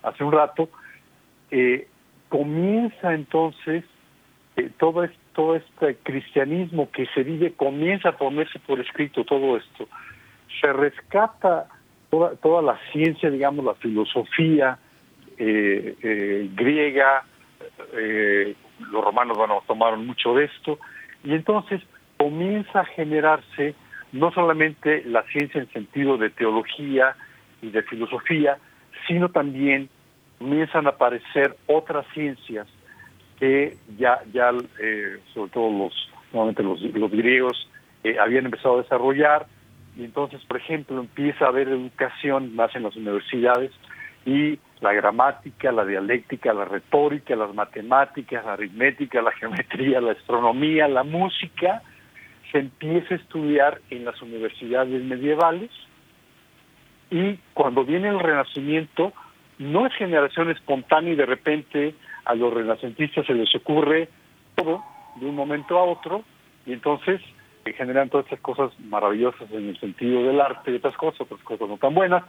hace 0.03 0.23
un 0.23 0.31
rato, 0.31 0.69
eh, 1.51 1.87
comienza 2.29 3.13
entonces 3.13 3.83
eh, 4.55 4.69
todo, 4.77 5.07
todo 5.33 5.55
este 5.55 5.95
cristianismo 6.03 6.89
que 6.91 7.05
se 7.07 7.23
vive, 7.23 7.53
comienza 7.53 8.09
a 8.09 8.17
ponerse 8.17 8.59
por 8.59 8.79
escrito 8.79 9.23
todo 9.23 9.57
esto. 9.57 9.87
Se 10.61 10.71
rescata 10.71 11.67
toda, 12.09 12.35
toda 12.35 12.61
la 12.61 12.79
ciencia, 12.91 13.29
digamos, 13.29 13.65
la 13.65 13.75
filosofía 13.75 14.77
eh, 15.37 16.49
griega, 16.55 17.23
los 18.91 19.03
romanos 19.03 19.37
bueno, 19.37 19.63
tomaron 19.67 20.05
mucho 20.05 20.35
de 20.35 20.45
esto, 20.45 20.79
y 21.23 21.33
entonces 21.33 21.81
comienza 22.17 22.81
a 22.81 22.85
generarse 22.85 23.75
no 24.11 24.31
solamente 24.31 25.03
la 25.05 25.23
ciencia 25.23 25.59
en 25.59 25.71
sentido 25.71 26.17
de 26.17 26.29
teología 26.29 27.15
y 27.61 27.69
de 27.69 27.81
filosofía, 27.83 28.57
sino 29.07 29.29
también 29.29 29.89
comienzan 30.37 30.85
a 30.85 30.91
aparecer 30.91 31.55
otras 31.67 32.05
ciencias 32.13 32.67
que 33.39 33.77
ya, 33.97 34.21
ya 34.31 34.51
eh, 34.79 35.19
sobre 35.33 35.51
todo 35.51 35.71
los, 35.71 36.09
normalmente 36.31 36.63
los, 36.63 36.81
los 36.81 37.11
griegos, 37.11 37.69
eh, 38.03 38.17
habían 38.19 38.45
empezado 38.45 38.75
a 38.75 38.83
desarrollar, 38.83 39.47
y 39.97 40.03
entonces, 40.03 40.41
por 40.45 40.57
ejemplo, 40.57 40.99
empieza 40.99 41.45
a 41.45 41.49
haber 41.49 41.67
educación 41.67 42.55
más 42.55 42.75
en 42.75 42.83
las 42.83 42.95
universidades 42.95 43.71
y 44.25 44.57
la 44.81 44.93
gramática, 44.93 45.71
la 45.71 45.85
dialéctica, 45.85 46.53
la 46.53 46.65
retórica, 46.65 47.35
las 47.35 47.53
matemáticas, 47.53 48.43
la 48.45 48.53
aritmética, 48.53 49.21
la 49.21 49.31
geometría, 49.39 50.01
la 50.01 50.13
astronomía, 50.13 50.87
la 50.87 51.03
música, 51.03 51.83
se 52.51 52.59
empieza 52.59 53.13
a 53.13 53.17
estudiar 53.17 53.81
en 53.89 54.05
las 54.05 54.21
universidades 54.21 55.03
medievales. 55.03 55.71
Y 57.09 57.37
cuando 57.53 57.85
viene 57.85 58.09
el 58.09 58.19
renacimiento 58.19 59.13
no 59.59 59.85
es 59.85 59.93
generación 59.93 60.49
espontánea 60.49 61.13
y 61.13 61.15
de 61.15 61.25
repente 61.25 61.95
a 62.25 62.33
los 62.33 62.53
renacentistas 62.53 63.25
se 63.25 63.33
les 63.33 63.53
ocurre 63.55 64.09
todo 64.55 64.83
de 65.15 65.25
un 65.27 65.35
momento 65.35 65.77
a 65.77 65.83
otro 65.83 66.23
y 66.65 66.73
entonces 66.73 67.21
se 67.63 67.73
generan 67.73 68.09
todas 68.09 68.25
estas 68.25 68.41
cosas 68.41 68.71
maravillosas 68.79 69.49
en 69.51 69.69
el 69.69 69.79
sentido 69.79 70.23
del 70.23 70.41
arte 70.41 70.71
y 70.71 70.75
otras 70.75 70.95
cosas, 70.97 71.21
otras 71.21 71.41
cosas 71.41 71.69
no 71.69 71.77
tan 71.77 71.93
buenas, 71.93 72.23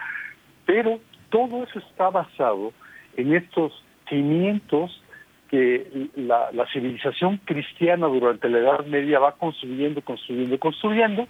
pero 0.64 1.00
todo 1.30 1.64
eso 1.64 1.78
está 1.80 2.10
basado 2.10 2.72
en 3.16 3.34
estos 3.34 3.72
cimientos 4.08 5.02
que 5.50 6.08
la, 6.16 6.50
civilización 6.72 7.38
cristiana 7.44 8.06
durante 8.06 8.48
la 8.48 8.58
Edad 8.58 8.86
Media 8.86 9.18
va 9.18 9.32
construyendo, 9.32 10.00
construyendo, 10.02 10.58
construyendo, 10.58 11.28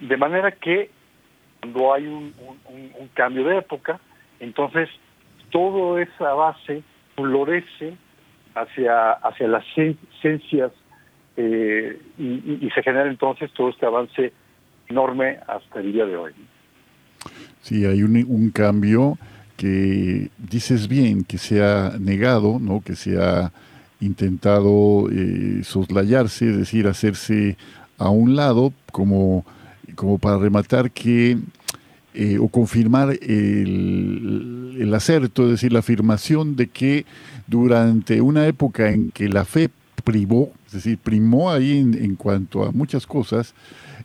de 0.00 0.16
manera 0.16 0.50
que 0.50 0.90
cuando 1.60 1.94
hay 1.94 2.06
un, 2.06 2.32
cambio 3.14 3.44
de 3.44 3.58
época, 3.58 4.00
entonces 4.40 4.88
toda 5.50 6.02
esa 6.02 6.32
base 6.32 6.82
florece 7.14 7.94
hacia, 8.54 9.12
hacia 9.12 9.48
las 9.48 9.64
ciencias 10.20 10.72
eh, 11.36 11.98
y, 12.18 12.68
se 12.74 12.82
genera 12.82 13.08
entonces 13.08 13.50
todo 13.52 13.70
este 13.70 13.86
avance 13.86 14.32
enorme 14.88 15.38
hasta 15.46 15.80
el 15.80 15.92
día 15.92 16.04
de 16.04 16.16
hoy. 16.16 16.32
Sí, 17.62 17.84
hay 17.84 18.02
un, 18.02 18.16
un 18.28 18.50
cambio 18.50 19.18
que 19.56 20.30
dices 20.38 20.88
bien 20.88 21.24
que 21.24 21.38
se 21.38 21.62
ha 21.62 21.96
negado, 21.98 22.58
¿no? 22.60 22.80
que 22.80 22.96
se 22.96 23.22
ha 23.22 23.52
intentado 24.00 25.08
eh, 25.10 25.60
soslayarse, 25.62 26.50
es 26.50 26.56
decir, 26.56 26.88
hacerse 26.88 27.56
a 27.98 28.10
un 28.10 28.34
lado, 28.34 28.72
como, 28.90 29.44
como 29.94 30.18
para 30.18 30.38
rematar 30.38 30.90
que, 30.90 31.38
eh, 32.14 32.38
o 32.38 32.48
confirmar 32.48 33.10
el, 33.22 34.76
el 34.78 34.94
acerto, 34.94 35.44
es 35.44 35.50
decir, 35.52 35.72
la 35.72 35.78
afirmación 35.78 36.56
de 36.56 36.66
que 36.66 37.06
durante 37.46 38.20
una 38.20 38.46
época 38.46 38.90
en 38.90 39.12
que 39.12 39.28
la 39.28 39.44
fe 39.44 39.70
privó, 40.02 40.52
es 40.66 40.72
decir, 40.72 40.98
primó 40.98 41.50
ahí 41.50 41.78
en, 41.78 42.16
cuanto 42.16 42.64
a 42.64 42.72
muchas 42.72 43.06
cosas, 43.06 43.54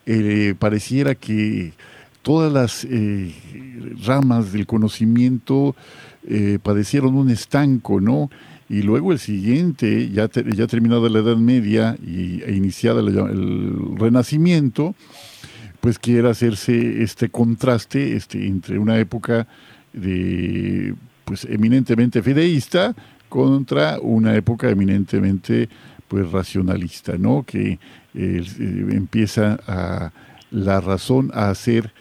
eh, 0.06 0.56
pareciera 0.58 1.16
que 1.16 1.74
todas 2.22 2.52
las 2.52 2.86
eh, 2.90 3.34
ramas 4.06 4.52
del 4.52 4.66
conocimiento 4.66 5.76
eh, 6.28 6.60
padecieron 6.62 7.16
un 7.16 7.30
estanco, 7.30 8.02
¿no? 8.02 8.30
Y 8.70 8.82
luego 8.82 9.14
el 9.14 9.20
siguiente, 9.20 10.10
ya, 10.10 10.30
ya 10.30 10.68
terminada 10.68 11.08
la 11.10 11.20
Edad 11.20 11.38
Media 11.38 11.96
y, 12.06 12.42
e 12.44 12.54
iniciada 12.54 13.00
el 13.00 13.96
Renacimiento, 13.96 14.94
pues 15.80 16.00
quiere 16.00 16.30
hacerse 16.30 17.02
este 17.02 17.30
contraste 17.30 18.18
este, 18.18 18.46
entre 18.46 18.78
una 18.78 18.98
época 18.98 19.48
de, 19.94 20.96
pues, 21.24 21.46
eminentemente 21.46 22.22
fideísta 22.22 22.94
contra 23.30 24.00
una 24.00 24.36
época 24.36 24.70
eminentemente 24.70 25.70
pues 26.08 26.32
racionalista, 26.32 27.18
¿no? 27.18 27.44
Que 27.44 27.80
eh, 28.14 28.44
empieza 28.92 29.60
a 29.68 30.12
la 30.52 30.80
razón 30.82 31.32
a 31.34 31.50
hacer 31.50 31.92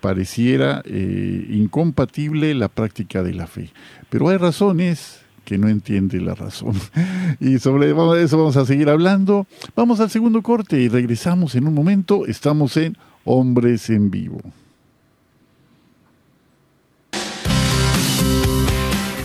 pareciera 0.00 0.82
eh, 0.84 1.46
incompatible 1.50 2.52
la 2.54 2.68
práctica 2.68 3.22
de 3.22 3.32
la 3.32 3.46
fe. 3.46 3.70
Pero 4.10 4.28
hay 4.28 4.36
razones 4.36 5.20
que 5.46 5.56
no 5.56 5.68
entiende 5.68 6.20
la 6.20 6.34
razón. 6.34 6.74
Y 7.40 7.58
sobre 7.58 7.90
eso 8.22 8.38
vamos 8.38 8.56
a 8.56 8.66
seguir 8.66 8.88
hablando. 8.88 9.46
Vamos 9.74 10.00
al 10.00 10.10
segundo 10.10 10.42
corte 10.42 10.80
y 10.80 10.88
regresamos 10.88 11.54
en 11.54 11.66
un 11.66 11.74
momento. 11.74 12.26
Estamos 12.26 12.76
en 12.76 12.96
Hombres 13.24 13.90
en 13.90 14.10
Vivo. 14.10 14.40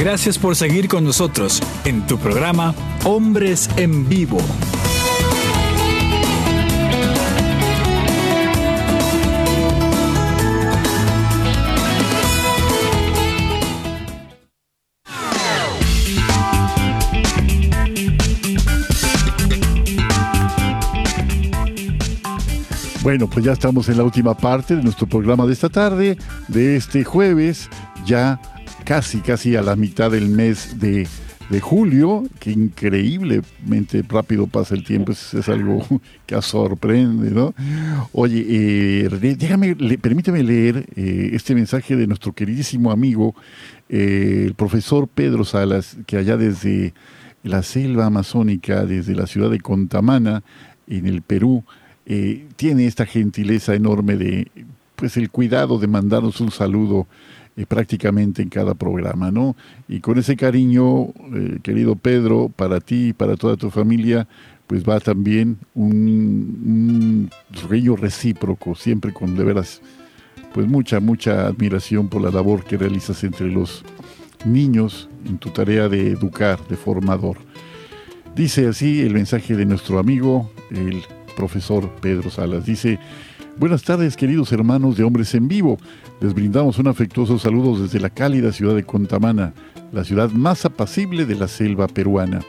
Gracias 0.00 0.38
por 0.38 0.56
seguir 0.56 0.88
con 0.88 1.04
nosotros 1.04 1.62
en 1.84 2.06
tu 2.06 2.16
programa 2.16 2.74
Hombres 3.04 3.68
en 3.76 4.08
Vivo. 4.08 4.38
Bueno, 23.02 23.28
pues 23.28 23.44
ya 23.44 23.52
estamos 23.52 23.90
en 23.90 23.98
la 23.98 24.04
última 24.04 24.34
parte 24.34 24.76
de 24.76 24.82
nuestro 24.82 25.06
programa 25.06 25.44
de 25.44 25.52
esta 25.52 25.68
tarde, 25.68 26.16
de 26.48 26.76
este 26.76 27.04
jueves, 27.04 27.68
ya 28.06 28.40
casi, 28.90 29.18
casi 29.18 29.54
a 29.54 29.62
la 29.62 29.76
mitad 29.76 30.10
del 30.10 30.30
mes 30.30 30.80
de, 30.80 31.06
julio, 31.60 32.24
que 32.40 32.50
increíblemente 32.50 34.02
rápido 34.08 34.48
pasa 34.48 34.74
el 34.74 34.82
tiempo, 34.82 35.12
es, 35.12 35.48
algo 35.48 35.86
que 36.26 36.42
sorprende, 36.42 37.30
¿no? 37.30 37.54
Oye, 38.10 38.44
eh, 38.48 39.36
déjame, 39.38 39.76
permíteme 39.76 40.42
leer 40.42 40.86
eh, 40.96 41.30
este 41.34 41.54
mensaje 41.54 41.94
de 41.94 42.08
nuestro 42.08 42.32
queridísimo 42.32 42.90
amigo, 42.90 43.36
eh, 43.88 44.46
el 44.46 44.54
profesor 44.54 45.06
Pedro 45.06 45.44
Salas, 45.44 45.96
que 46.04 46.16
allá 46.16 46.36
desde 46.36 46.92
la 47.44 47.62
selva 47.62 48.06
amazónica, 48.06 48.84
desde 48.86 49.14
la 49.14 49.28
ciudad 49.28 49.50
de 49.50 49.60
Contamana, 49.60 50.42
en 50.88 51.06
el 51.06 51.22
Perú, 51.22 51.62
eh, 52.06 52.44
tiene 52.56 52.86
esta 52.86 53.06
gentileza 53.06 53.72
enorme 53.72 54.16
de, 54.16 54.50
pues, 54.96 55.16
el 55.16 55.30
cuidado 55.30 55.78
de 55.78 55.86
mandarnos 55.86 56.40
un 56.40 56.50
saludo 56.50 57.06
prácticamente 57.66 58.42
en 58.42 58.48
cada 58.48 58.74
programa, 58.74 59.30
¿no? 59.30 59.56
Y 59.88 60.00
con 60.00 60.18
ese 60.18 60.36
cariño, 60.36 61.08
eh, 61.34 61.58
querido 61.62 61.96
Pedro, 61.96 62.48
para 62.54 62.80
ti 62.80 63.08
y 63.08 63.12
para 63.12 63.36
toda 63.36 63.56
tu 63.56 63.70
familia, 63.70 64.26
pues 64.66 64.84
va 64.84 65.00
también 65.00 65.58
un, 65.74 67.28
un 67.50 67.96
recíproco, 67.96 68.74
siempre 68.74 69.12
con 69.12 69.36
de 69.36 69.44
veras, 69.44 69.82
pues 70.54 70.68
mucha, 70.68 71.00
mucha 71.00 71.46
admiración 71.46 72.08
por 72.08 72.22
la 72.22 72.30
labor 72.30 72.64
que 72.64 72.76
realizas 72.76 73.24
entre 73.24 73.48
los 73.48 73.84
niños 74.44 75.08
en 75.26 75.38
tu 75.38 75.50
tarea 75.50 75.88
de 75.88 76.08
educar, 76.08 76.60
de 76.68 76.76
formador. 76.76 77.38
Dice 78.34 78.68
así 78.68 79.00
el 79.00 79.14
mensaje 79.14 79.56
de 79.56 79.66
nuestro 79.66 79.98
amigo, 79.98 80.50
el 80.70 81.02
profesor 81.36 81.90
Pedro 82.00 82.30
Salas. 82.30 82.64
Dice, 82.64 82.98
buenas 83.60 83.82
tardes 83.82 84.16
queridos 84.16 84.52
hermanos 84.52 84.96
de 84.96 85.04
Hombres 85.04 85.34
en 85.34 85.46
Vivo. 85.46 85.76
Les 86.22 86.32
brindamos 86.32 86.78
un 86.78 86.88
afectuoso 86.88 87.38
saludo 87.38 87.78
desde 87.78 88.00
la 88.00 88.08
cálida 88.08 88.52
ciudad 88.52 88.74
de 88.74 88.84
Contamana, 88.84 89.52
la 89.92 90.02
ciudad 90.02 90.30
más 90.30 90.64
apacible 90.64 91.26
de 91.26 91.34
la 91.34 91.46
selva 91.46 91.86
peruana. 91.86 92.40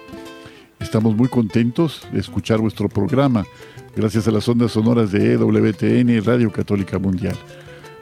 Estamos 0.79 1.13
muy 1.13 1.27
contentos 1.27 2.07
de 2.13 2.21
escuchar 2.21 2.59
vuestro 2.59 2.87
programa, 2.87 3.45
gracias 3.93 4.25
a 4.29 4.31
las 4.31 4.47
ondas 4.47 4.71
sonoras 4.71 5.11
de 5.11 5.33
EWTN, 5.33 6.23
Radio 6.23 6.49
Católica 6.49 6.97
Mundial. 6.97 7.35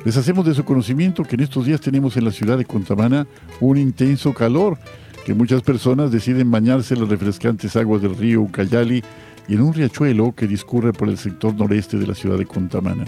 Les 0.05 0.15
hacemos 0.15 0.45
de 0.45 0.53
su 0.53 0.63
conocimiento 0.63 1.23
que 1.23 1.33
en 1.33 1.41
estos 1.41 1.65
días 1.65 1.81
tenemos 1.81 2.15
en 2.15 2.25
la 2.25 2.31
ciudad 2.31 2.59
de 2.59 2.65
Contamana 2.65 3.25
un 3.59 3.77
intenso 3.77 4.35
calor, 4.35 4.77
que 5.25 5.33
muchas 5.33 5.63
personas 5.63 6.11
deciden 6.11 6.51
bañarse 6.51 6.93
en 6.93 7.01
las 7.01 7.09
refrescantes 7.09 7.75
aguas 7.75 8.03
del 8.03 8.15
río 8.15 8.41
Ucayali 8.41 9.03
y 9.49 9.55
en 9.55 9.61
un 9.61 9.73
riachuelo 9.73 10.33
que 10.33 10.47
discurre 10.47 10.93
por 10.93 11.09
el 11.09 11.17
sector 11.17 11.55
noreste 11.55 11.97
de 11.97 12.05
la 12.05 12.13
ciudad 12.13 12.37
de 12.37 12.45
Contamana. 12.45 13.05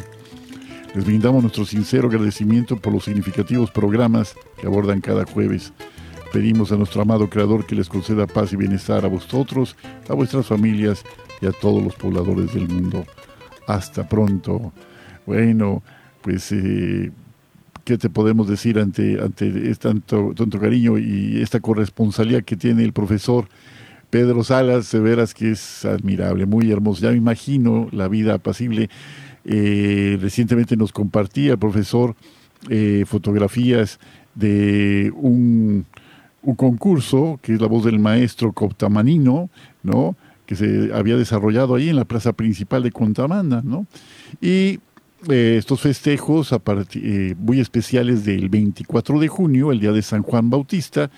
Les 0.95 1.05
brindamos 1.05 1.43
nuestro 1.43 1.65
sincero 1.65 2.07
agradecimiento 2.07 2.77
por 2.77 2.91
los 2.91 3.05
significativos 3.05 3.69
programas 3.69 4.35
que 4.59 4.65
abordan 4.65 5.01
cada 5.01 5.23
jueves. 5.23 5.71
Pedimos 6.33 6.71
a 6.71 6.77
nuestro 6.77 7.03
amado 7.03 7.29
Creador 7.29 7.67
que 7.67 7.75
les 7.75 7.87
conceda 7.87 8.25
paz 8.25 8.51
y 8.53 8.55
bienestar 8.55 9.05
a 9.05 9.07
vosotros, 9.07 9.75
a 10.09 10.15
vuestras 10.15 10.47
familias 10.47 11.03
y 11.41 11.45
a 11.45 11.51
todos 11.51 11.83
los 11.83 11.95
pobladores 11.95 12.53
del 12.53 12.67
mundo. 12.67 13.05
Hasta 13.67 14.09
pronto. 14.09 14.73
Bueno, 15.27 15.83
pues, 16.23 16.51
eh, 16.51 17.11
¿qué 17.85 17.99
te 17.99 18.09
podemos 18.09 18.47
decir 18.47 18.79
ante, 18.79 19.21
ante 19.21 19.75
tanto, 19.75 20.33
tanto 20.35 20.59
cariño 20.59 20.97
y 20.97 21.39
esta 21.39 21.59
corresponsalía 21.59 22.41
que 22.41 22.55
tiene 22.55 22.83
el 22.83 22.93
profesor? 22.93 23.47
Pedro 24.11 24.43
Salas, 24.43 24.91
de 24.91 24.99
veras 24.99 25.33
que 25.33 25.51
es 25.51 25.85
admirable, 25.85 26.45
muy 26.45 26.69
hermoso. 26.71 27.01
Ya 27.01 27.09
me 27.09 27.17
imagino 27.17 27.87
la 27.91 28.07
vida 28.07 28.35
apacible 28.35 28.89
eh, 29.43 30.19
recientemente 30.21 30.77
nos 30.77 30.91
compartía 30.91 31.53
el 31.53 31.57
profesor 31.57 32.15
eh, 32.69 33.05
fotografías 33.07 33.99
de 34.35 35.11
un, 35.15 35.85
concurso 36.55 37.39
que 37.41 37.53
es 37.53 37.61
la 37.61 37.67
voz 37.67 37.85
del 37.85 37.99
maestro 37.99 38.51
coptamanino, 38.51 39.49
¿no? 39.83 40.15
que 40.45 40.55
se 40.55 40.91
había 40.93 41.15
desarrollado 41.15 41.75
ahí 41.75 41.89
en 41.89 41.95
la 41.95 42.05
plaza 42.05 42.33
principal 42.33 42.83
de 42.83 42.91
Contamana, 42.91 43.61
¿no? 43.63 43.85
Y 44.41 44.79
eh, 45.29 45.55
estos 45.57 45.81
festejos 45.81 46.53
muy 47.37 47.59
especiales 47.59 48.25
del 48.25 48.49
24 48.49 49.19
de 49.19 49.27
junio, 49.27 49.71
el 49.71 49.79
día 49.79 49.91
de 49.91 50.01
San 50.01 50.23
Juan 50.23 50.49
Bautista, 50.49 51.09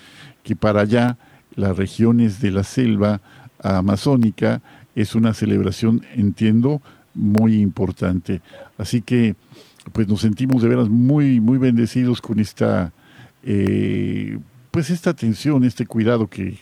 que 0.44 0.56
para 0.56 0.82
allá, 0.82 1.18
las 1.56 1.78
regiones 1.78 2.42
de 2.42 2.52
la 2.52 2.64
selva 2.64 3.22
amazónica, 3.62 4.62
es 4.96 5.16
una 5.16 5.34
celebración, 5.34 6.04
entiendo, 6.16 6.82
muy 7.14 7.62
importante. 7.62 8.42
Así 8.78 9.02
que 9.02 9.36
pues 9.92 10.08
nos 10.08 10.22
sentimos 10.22 10.62
de 10.62 10.70
veras 10.70 10.90
muy, 10.90 11.42
muy 11.42 11.58
bendecidos 11.58 12.22
con 12.22 12.40
esta, 12.40 12.94
eh, 13.44 14.38
pues 14.72 14.90
esta 14.90 15.10
atención, 15.10 15.64
este 15.64 15.86
cuidado 15.86 16.28
que, 16.28 16.58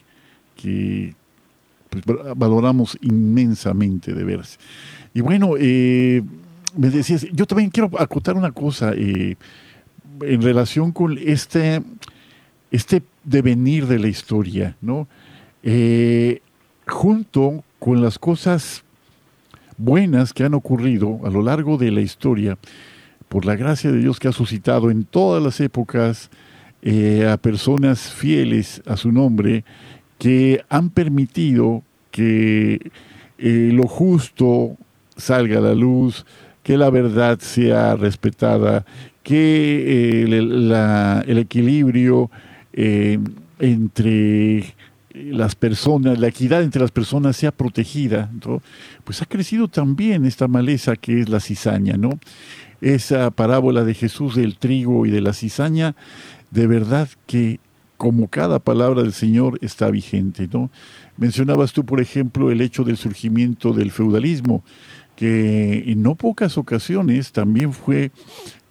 pues, 1.89 2.03
valoramos 2.35 2.97
inmensamente 3.01 4.13
de 4.13 4.23
veras. 4.23 4.57
Y 5.13 5.21
bueno, 5.21 5.53
eh, 5.59 6.23
me 6.75 6.89
decías, 6.89 7.27
yo 7.31 7.45
también 7.45 7.69
quiero 7.69 7.91
acotar 7.99 8.35
una 8.35 8.51
cosa 8.51 8.93
eh, 8.95 9.35
en 10.21 10.41
relación 10.41 10.91
con 10.91 11.17
este, 11.17 11.83
este 12.71 13.03
devenir 13.23 13.85
de 13.87 13.99
la 13.99 14.07
historia, 14.07 14.75
¿no? 14.81 15.07
junto 16.87 17.63
con 17.77 18.01
las 18.01 18.17
cosas 18.17 18.83
buenas 19.77 20.33
que 20.33 20.43
han 20.43 20.53
ocurrido 20.53 21.19
a 21.23 21.29
lo 21.29 21.41
largo 21.41 21.77
de 21.77 21.91
la 21.91 22.01
historia, 22.01 22.57
por 23.27 23.45
la 23.45 23.55
gracia 23.55 23.91
de 23.91 23.99
Dios 23.99 24.19
que 24.19 24.27
ha 24.27 24.33
suscitado 24.33 24.91
en 24.91 25.05
todas 25.05 25.41
las 25.41 25.59
épocas 25.59 26.29
eh, 26.81 27.27
a 27.27 27.37
personas 27.37 28.11
fieles 28.11 28.81
a 28.85 28.97
su 28.97 29.11
nombre, 29.11 29.63
que 30.19 30.63
han 30.69 30.89
permitido 30.89 31.83
que 32.11 32.91
eh, 33.37 33.69
lo 33.73 33.87
justo 33.87 34.77
salga 35.15 35.57
a 35.59 35.61
la 35.61 35.73
luz, 35.73 36.25
que 36.61 36.77
la 36.77 36.89
verdad 36.89 37.39
sea 37.39 37.95
respetada, 37.95 38.85
que 39.23 40.25
eh, 40.27 41.23
el 41.27 41.37
equilibrio 41.37 42.29
entre 42.73 44.73
las 45.13 45.55
personas, 45.55 46.19
la 46.19 46.27
equidad 46.27 46.63
entre 46.63 46.81
las 46.81 46.91
personas 46.91 47.35
sea 47.35 47.51
protegida, 47.51 48.31
pues 49.03 49.21
ha 49.21 49.25
crecido 49.25 49.67
también 49.67 50.25
esta 50.25 50.47
maleza 50.47 50.95
que 50.95 51.19
es 51.19 51.29
la 51.29 51.39
cizaña, 51.39 51.97
¿no? 51.97 52.19
Esa 52.79 53.29
parábola 53.31 53.83
de 53.83 53.93
Jesús 53.93 54.35
del 54.35 54.57
trigo 54.57 55.05
y 55.05 55.11
de 55.11 55.21
la 55.21 55.33
cizaña, 55.33 55.95
de 56.49 56.67
verdad 56.67 57.09
que 57.27 57.59
como 57.97 58.29
cada 58.29 58.59
palabra 58.59 59.03
del 59.03 59.13
Señor 59.13 59.59
está 59.61 59.91
vigente, 59.91 60.49
¿no? 60.51 60.71
Mencionabas 61.17 61.73
tú, 61.73 61.85
por 61.85 62.01
ejemplo, 62.01 62.49
el 62.49 62.61
hecho 62.61 62.83
del 62.83 62.97
surgimiento 62.97 63.73
del 63.73 63.91
feudalismo, 63.91 64.63
que 65.15 65.91
en 65.91 66.01
no 66.01 66.15
pocas 66.15 66.57
ocasiones 66.57 67.31
también 67.31 67.73
fue 67.73 68.11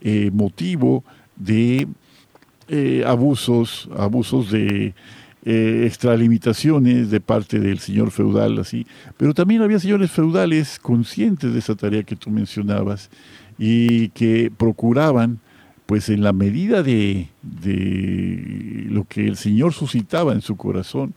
eh, 0.01 0.31
motivo 0.33 1.05
de 1.37 1.87
eh, 2.73 3.03
abusos, 3.05 3.89
abusos 3.97 4.53
de 4.53 4.95
eh, 5.45 5.83
extralimitaciones 5.87 7.11
de 7.11 7.19
parte 7.19 7.59
del 7.59 7.81
señor 7.81 8.13
feudal, 8.13 8.59
así. 8.61 8.87
Pero 9.17 9.35
también 9.35 9.63
había 9.63 9.81
señores 9.81 10.13
feudales 10.13 10.79
conscientes 10.79 11.53
de 11.53 11.59
esa 11.59 11.75
tarea 11.75 12.05
que 12.05 12.15
tú 12.15 12.31
mencionabas 12.31 13.11
y 13.59 14.11
que 14.11 14.53
procuraban 14.57 15.41
pues 15.87 16.09
en 16.11 16.23
la 16.23 16.33
medida 16.33 16.85
de, 16.85 17.27
lo 18.89 19.03
que 19.03 19.27
el 19.27 19.37
Señor 19.37 19.73
suscitaba 19.73 20.33
en 20.35 20.41
su 20.41 20.57
corazón, 20.57 21.15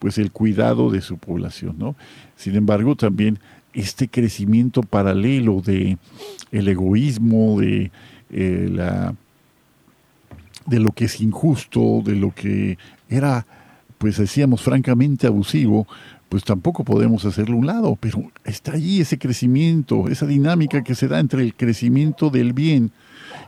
pues 0.00 0.18
el 0.18 0.32
cuidado 0.32 0.90
de 0.90 1.00
su 1.00 1.18
población, 1.18 1.76
¿no? 1.78 1.94
Sin 2.34 2.56
embargo, 2.56 2.96
también 2.96 3.38
este 3.72 4.08
crecimiento 4.08 4.82
paralelo 4.82 5.60
de 5.60 5.96
el 6.50 6.66
egoísmo, 6.66 7.60
de 7.60 7.92
eh, 8.30 8.68
la 8.68 9.14
de 10.66 10.80
lo 10.80 10.92
que 10.92 11.06
es 11.06 11.20
injusto, 11.20 12.02
de 12.04 12.16
lo 12.16 12.34
que 12.34 12.78
era, 13.08 13.46
pues 13.98 14.18
decíamos 14.18 14.62
francamente 14.62 15.26
abusivo, 15.26 15.86
pues 16.28 16.44
tampoco 16.44 16.84
podemos 16.84 17.24
hacerlo 17.24 17.54
a 17.54 17.58
un 17.58 17.66
lado, 17.66 17.96
pero 18.00 18.30
está 18.44 18.72
allí 18.72 19.00
ese 19.00 19.18
crecimiento, 19.18 20.08
esa 20.08 20.26
dinámica 20.26 20.82
que 20.82 20.94
se 20.94 21.08
da 21.08 21.20
entre 21.20 21.42
el 21.42 21.54
crecimiento 21.54 22.30
del 22.30 22.52
bien 22.52 22.90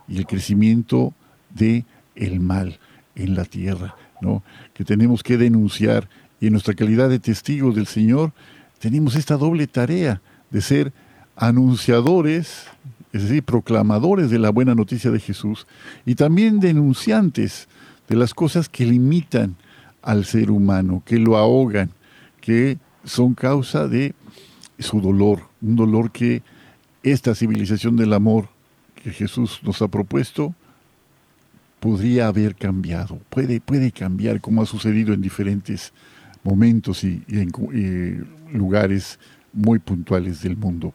y 0.06 0.18
el 0.18 0.26
crecimiento 0.26 1.12
de 1.50 1.84
el 2.14 2.40
mal 2.40 2.78
en 3.14 3.34
la 3.34 3.44
tierra, 3.44 3.96
¿no? 4.20 4.42
Que 4.74 4.84
tenemos 4.84 5.22
que 5.22 5.36
denunciar 5.36 6.08
y 6.40 6.46
en 6.46 6.52
nuestra 6.52 6.74
calidad 6.74 7.08
de 7.08 7.18
testigos 7.18 7.74
del 7.74 7.86
Señor 7.86 8.32
tenemos 8.78 9.16
esta 9.16 9.36
doble 9.36 9.66
tarea 9.66 10.20
de 10.50 10.60
ser 10.60 10.92
anunciadores, 11.34 12.64
es 13.12 13.22
decir, 13.22 13.42
proclamadores 13.42 14.30
de 14.30 14.38
la 14.38 14.50
buena 14.50 14.74
noticia 14.74 15.10
de 15.10 15.20
Jesús 15.20 15.66
y 16.04 16.14
también 16.14 16.60
denunciantes 16.60 17.68
de 18.08 18.16
las 18.16 18.34
cosas 18.34 18.68
que 18.68 18.86
limitan 18.86 19.56
al 20.02 20.24
ser 20.24 20.50
humano, 20.50 21.02
que 21.04 21.18
lo 21.18 21.36
ahogan, 21.36 21.90
que 22.40 22.78
son 23.04 23.34
causa 23.34 23.88
de 23.88 24.14
su 24.78 25.00
dolor, 25.00 25.42
un 25.60 25.76
dolor 25.76 26.10
que 26.10 26.42
esta 27.02 27.34
civilización 27.34 27.96
del 27.96 28.12
amor 28.12 28.48
que 28.94 29.10
Jesús 29.10 29.60
nos 29.62 29.80
ha 29.82 29.88
propuesto 29.88 30.54
podría 31.80 32.26
haber 32.26 32.56
cambiado, 32.56 33.20
puede, 33.30 33.60
puede 33.60 33.92
cambiar 33.92 34.40
como 34.40 34.62
ha 34.62 34.66
sucedido 34.66 35.14
en 35.14 35.20
diferentes 35.20 35.92
momentos 36.42 37.04
y, 37.04 37.22
en 37.28 38.26
lugares 38.52 39.18
muy 39.52 39.78
puntuales 39.78 40.42
del 40.42 40.56
mundo. 40.56 40.92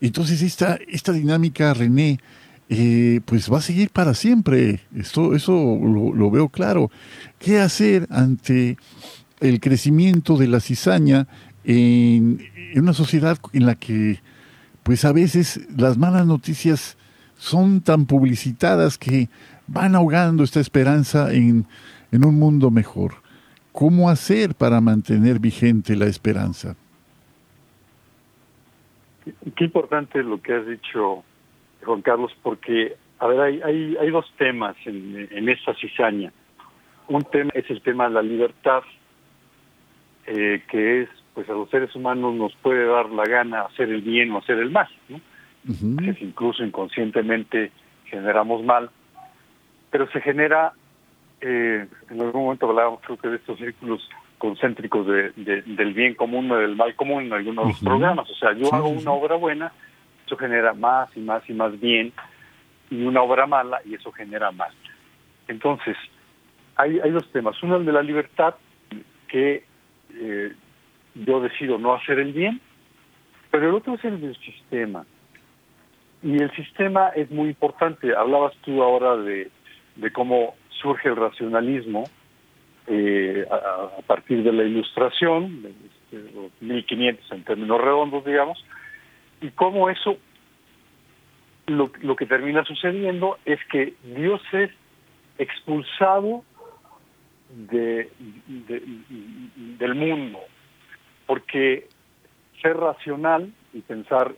Entonces 0.00 0.42
esta, 0.42 0.78
esta 0.88 1.12
dinámica, 1.12 1.74
René, 1.74 2.18
eh, 2.68 3.20
pues 3.24 3.52
va 3.52 3.58
a 3.58 3.62
seguir 3.62 3.90
para 3.90 4.14
siempre. 4.14 4.80
Esto, 4.94 5.34
eso 5.34 5.52
lo, 5.52 6.30
veo 6.30 6.48
claro. 6.48 6.90
¿Qué 7.38 7.58
hacer 7.58 8.06
ante 8.10 8.76
el 9.40 9.60
crecimiento 9.60 10.36
de 10.36 10.48
la 10.48 10.60
cizaña 10.60 11.26
en, 11.64 12.40
en, 12.72 12.82
una 12.82 12.94
sociedad 12.94 13.38
en 13.52 13.66
la 13.66 13.74
que, 13.74 14.20
pues 14.82 15.04
a 15.04 15.12
veces 15.12 15.60
las 15.76 15.98
malas 15.98 16.26
noticias 16.26 16.96
son 17.40 17.80
tan 17.80 18.06
publicitadas 18.06 18.98
que 18.98 19.28
van 19.66 19.94
ahogando 19.94 20.44
esta 20.44 20.60
esperanza 20.60 21.32
en, 21.32 21.66
un 22.12 22.34
mundo 22.34 22.70
mejor. 22.70 23.14
¿Cómo 23.72 24.10
hacer 24.10 24.54
para 24.54 24.80
mantener 24.80 25.38
vigente 25.38 25.96
la 25.96 26.06
esperanza? 26.06 26.76
Qué 29.24 29.64
importante 29.64 30.22
lo 30.22 30.40
que 30.40 30.54
has 30.54 30.66
dicho, 30.66 31.24
Juan 31.84 32.02
Carlos, 32.02 32.32
porque, 32.42 32.96
a 33.18 33.26
ver, 33.26 33.40
hay, 33.40 33.60
hay, 33.62 33.96
hay 34.00 34.10
dos 34.10 34.32
temas 34.38 34.76
en, 34.86 35.28
en, 35.30 35.48
esta 35.48 35.74
cizaña. 35.74 36.32
Un 37.08 37.22
tema 37.24 37.50
es 37.54 37.68
el 37.70 37.82
tema 37.82 38.08
de 38.08 38.14
la 38.14 38.22
libertad, 38.22 38.82
eh, 40.26 40.62
que 40.68 41.02
es, 41.02 41.08
pues 41.34 41.48
a 41.48 41.52
los 41.52 41.68
seres 41.70 41.94
humanos 41.94 42.34
nos 42.34 42.54
puede 42.56 42.86
dar 42.86 43.10
la 43.10 43.24
gana 43.24 43.62
hacer 43.62 43.90
el 43.90 44.00
bien 44.00 44.30
o 44.32 44.38
hacer 44.38 44.58
el 44.58 44.70
mal, 44.70 44.88
¿no? 45.08 45.20
incluso 46.20 46.64
inconscientemente 46.64 47.70
generamos 48.06 48.64
mal, 48.64 48.90
pero 49.90 50.10
se 50.10 50.20
genera, 50.20 50.72
eh, 51.40 51.86
en 52.08 52.20
algún 52.20 52.44
momento 52.44 52.68
hablábamos 52.68 53.00
creo 53.02 53.18
que 53.18 53.28
de 53.28 53.36
estos 53.36 53.58
círculos 53.58 54.08
concéntricos 54.40 55.06
de, 55.06 55.62
del 55.62 55.94
bien 55.94 56.14
común 56.14 56.50
o 56.50 56.56
del 56.56 56.74
mal 56.74 56.96
común 56.96 57.24
en 57.24 57.32
algunos 57.32 57.66
de 57.66 57.72
los 57.72 57.80
programas, 57.80 58.28
o 58.28 58.34
sea, 58.34 58.52
yo 58.54 58.74
hago 58.74 58.88
una 58.88 59.12
obra 59.12 59.36
buena, 59.36 59.70
eso 60.26 60.36
genera 60.36 60.72
más 60.72 61.14
y 61.14 61.20
más 61.20 61.48
y 61.48 61.52
más 61.52 61.78
bien, 61.78 62.12
y 62.90 63.04
una 63.04 63.22
obra 63.22 63.46
mala 63.46 63.80
y 63.84 63.94
eso 63.94 64.10
genera 64.10 64.50
mal. 64.50 64.72
Entonces, 65.46 65.96
hay, 66.76 66.98
hay 67.00 67.10
dos 67.10 67.30
temas, 67.32 67.62
uno 67.62 67.76
el 67.76 67.84
de 67.84 67.92
la 67.92 68.02
libertad, 68.02 68.54
que 69.28 69.64
eh, 70.14 70.52
yo 71.14 71.40
decido 71.40 71.78
no 71.78 71.94
hacer 71.94 72.18
el 72.18 72.32
bien, 72.32 72.60
pero 73.50 73.68
el 73.68 73.74
otro 73.74 73.94
es 73.94 74.04
el 74.04 74.20
del 74.20 74.36
sistema. 74.38 75.04
Y 76.22 76.42
el 76.42 76.50
sistema 76.52 77.08
es 77.10 77.30
muy 77.30 77.48
importante. 77.48 78.14
Hablabas 78.14 78.54
tú 78.62 78.82
ahora 78.82 79.16
de, 79.16 79.50
cómo 80.12 80.54
surge 80.80 81.08
el 81.08 81.16
racionalismo 81.16 82.04
eh, 82.90 83.46
a, 83.50 84.02
partir 84.02 84.42
de 84.42 84.52
la 84.52 84.64
ilustración, 84.64 85.62
los 86.10 86.50
1500 86.60 87.32
en 87.32 87.44
términos 87.44 87.80
redondos, 87.80 88.24
digamos, 88.24 88.64
y 89.40 89.50
cómo 89.50 89.88
eso, 89.88 90.18
lo, 91.66 91.90
lo 92.02 92.16
que 92.16 92.26
termina 92.26 92.64
sucediendo 92.64 93.38
es 93.44 93.60
que 93.70 93.94
Dios 94.02 94.42
es 94.52 94.70
expulsado 95.38 96.44
de, 97.48 98.10
del 99.78 99.94
mundo, 99.94 100.40
porque 101.26 101.86
ser 102.60 102.76
racional 102.76 103.52
y 103.72 103.80
pensar 103.80 104.34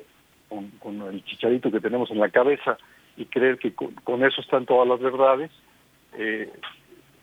con, 0.48 1.02
el 1.02 1.24
chicharito 1.24 1.70
que 1.70 1.80
tenemos 1.80 2.10
en 2.10 2.18
la 2.18 2.28
cabeza 2.28 2.76
y 3.16 3.24
creer 3.26 3.58
que 3.58 3.72
con, 3.74 4.24
eso 4.24 4.40
están 4.40 4.66
todas 4.66 4.86
las 4.86 5.00
verdades, 5.00 5.50
eh, 6.18 6.52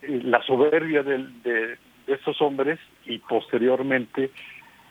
la 0.02 0.42
soberbia 0.44 1.04
de, 1.04 1.78
estos 2.08 2.42
hombres 2.42 2.80
y 3.06 3.20
posteriormente 3.20 4.32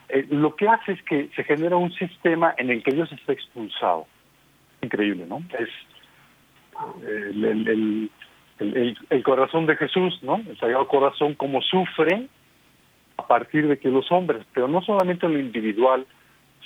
eh, 0.09 0.27
lo 0.31 0.55
que 0.55 0.69
hace 0.69 0.93
es 0.93 1.03
que 1.03 1.29
se 1.35 1.43
genera 1.43 1.77
un 1.77 1.93
sistema 1.93 2.55
en 2.57 2.71
el 2.71 2.83
que 2.83 2.93
Dios 2.93 3.11
está 3.11 3.33
expulsado. 3.33 4.07
Increíble, 4.83 5.27
¿no? 5.29 5.43
Es 5.59 5.69
eh, 7.03 7.31
el, 7.35 8.11
el, 8.61 8.97
el, 9.11 9.23
corazón 9.25 9.67
de 9.67 9.77
Jesús, 9.77 10.23
¿no? 10.23 10.37
El 10.37 10.57
Sagrado 10.59 10.87
Corazón, 10.87 11.35
como 11.35 11.61
sufre 11.61 12.29
a 13.17 13.27
partir 13.27 13.67
de 13.67 13.79
que 13.79 13.89
los 13.89 14.11
hombres, 14.13 14.47
pero 14.55 14.69
no 14.69 14.81
solamente 14.83 15.27
en 15.27 15.33
lo 15.33 15.41
individual, 15.41 16.07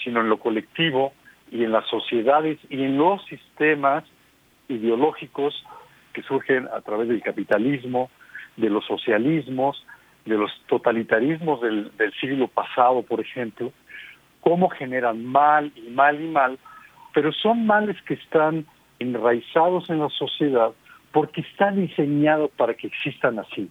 sino 0.04 0.20
en 0.20 0.28
lo 0.28 0.38
colectivo, 0.38 1.14
y 1.52 1.64
en 1.64 1.72
las 1.72 1.86
sociedades 1.86 2.58
y 2.70 2.82
en 2.82 2.96
los 2.96 3.22
sistemas 3.26 4.04
ideológicos 4.68 5.54
que 6.14 6.22
surgen 6.22 6.66
a 6.74 6.80
través 6.80 7.08
del 7.08 7.22
capitalismo, 7.22 8.10
de 8.56 8.70
los 8.70 8.84
socialismos, 8.86 9.84
de 10.24 10.36
los 10.36 10.50
totalitarismos 10.66 11.60
del, 11.60 11.90
siglo 12.20 12.48
pasado, 12.48 13.02
por 13.02 13.20
ejemplo, 13.20 13.72
cómo 14.40 14.68
generan 14.68 15.24
mal 15.24 15.72
y 15.76 15.90
mal 15.90 16.20
y 16.20 16.28
mal, 16.28 16.58
pero 17.14 17.32
son 17.32 17.66
males 17.66 18.00
que 18.02 18.14
están 18.14 18.66
enraizados 18.98 19.90
en 19.90 19.98
la 19.98 20.08
sociedad 20.10 20.72
porque 21.12 21.42
está 21.42 21.70
diseñado 21.70 22.48
para 22.48 22.74
que 22.74 22.86
existan 22.86 23.38
así. 23.38 23.68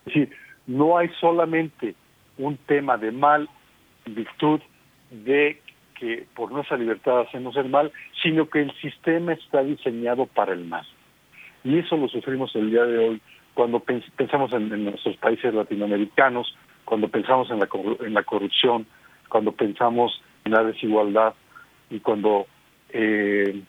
Es 0.00 0.04
decir, 0.06 0.30
no 0.66 0.98
hay 0.98 1.08
solamente 1.20 1.94
un 2.36 2.56
tema 2.56 2.96
de 2.96 3.12
mal, 3.12 3.48
virtud 4.06 4.60
de 5.10 5.60
que 5.98 6.26
por 6.34 6.50
nuestra 6.50 6.76
libertad 6.76 7.20
hacemos 7.20 7.56
el 7.56 7.68
mal, 7.68 7.92
sino 8.22 8.48
que 8.48 8.60
el 8.60 8.72
sistema 8.80 9.32
está 9.32 9.62
diseñado 9.62 10.26
para 10.26 10.52
el 10.52 10.64
mal. 10.64 10.84
Y 11.64 11.78
eso 11.78 11.96
lo 11.96 12.08
sufrimos 12.08 12.54
el 12.56 12.70
día 12.70 12.84
de 12.84 12.98
hoy 12.98 13.22
cuando 13.54 13.80
pensamos 13.80 14.52
en, 14.52 14.84
nuestros 14.84 15.16
países 15.16 15.52
latinoamericanos, 15.52 16.56
cuando 16.84 17.08
pensamos 17.08 17.50
en 17.50 17.60
la, 17.60 17.68
en 18.00 18.14
la 18.14 18.22
corrupción, 18.22 18.86
cuando 19.28 19.52
pensamos 19.52 20.22
en 20.44 20.52
la 20.52 20.64
desigualdad 20.64 21.34
y 21.90 22.00
cuando 22.00 22.46
eh, 22.90 23.62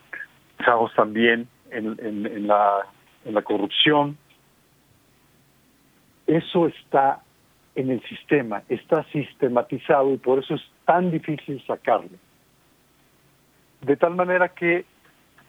pensamos 0.58 0.94
también 0.94 1.48
en, 1.72 2.48
la, 2.48 3.42
corrupción. 3.44 4.18
Eso 6.28 6.68
está 6.68 7.22
en 7.76 7.90
el 7.90 8.02
sistema, 8.04 8.64
está 8.70 9.04
sistematizado 9.12 10.14
y 10.14 10.18
por 10.18 10.40
eso 10.40 10.56
es 10.56 10.62
tan 10.86 11.12
difícil 11.12 11.62
sacarlo. 11.66 12.18
De 13.82 13.98
tal 13.98 14.16
manera 14.16 14.50
que 14.50 14.86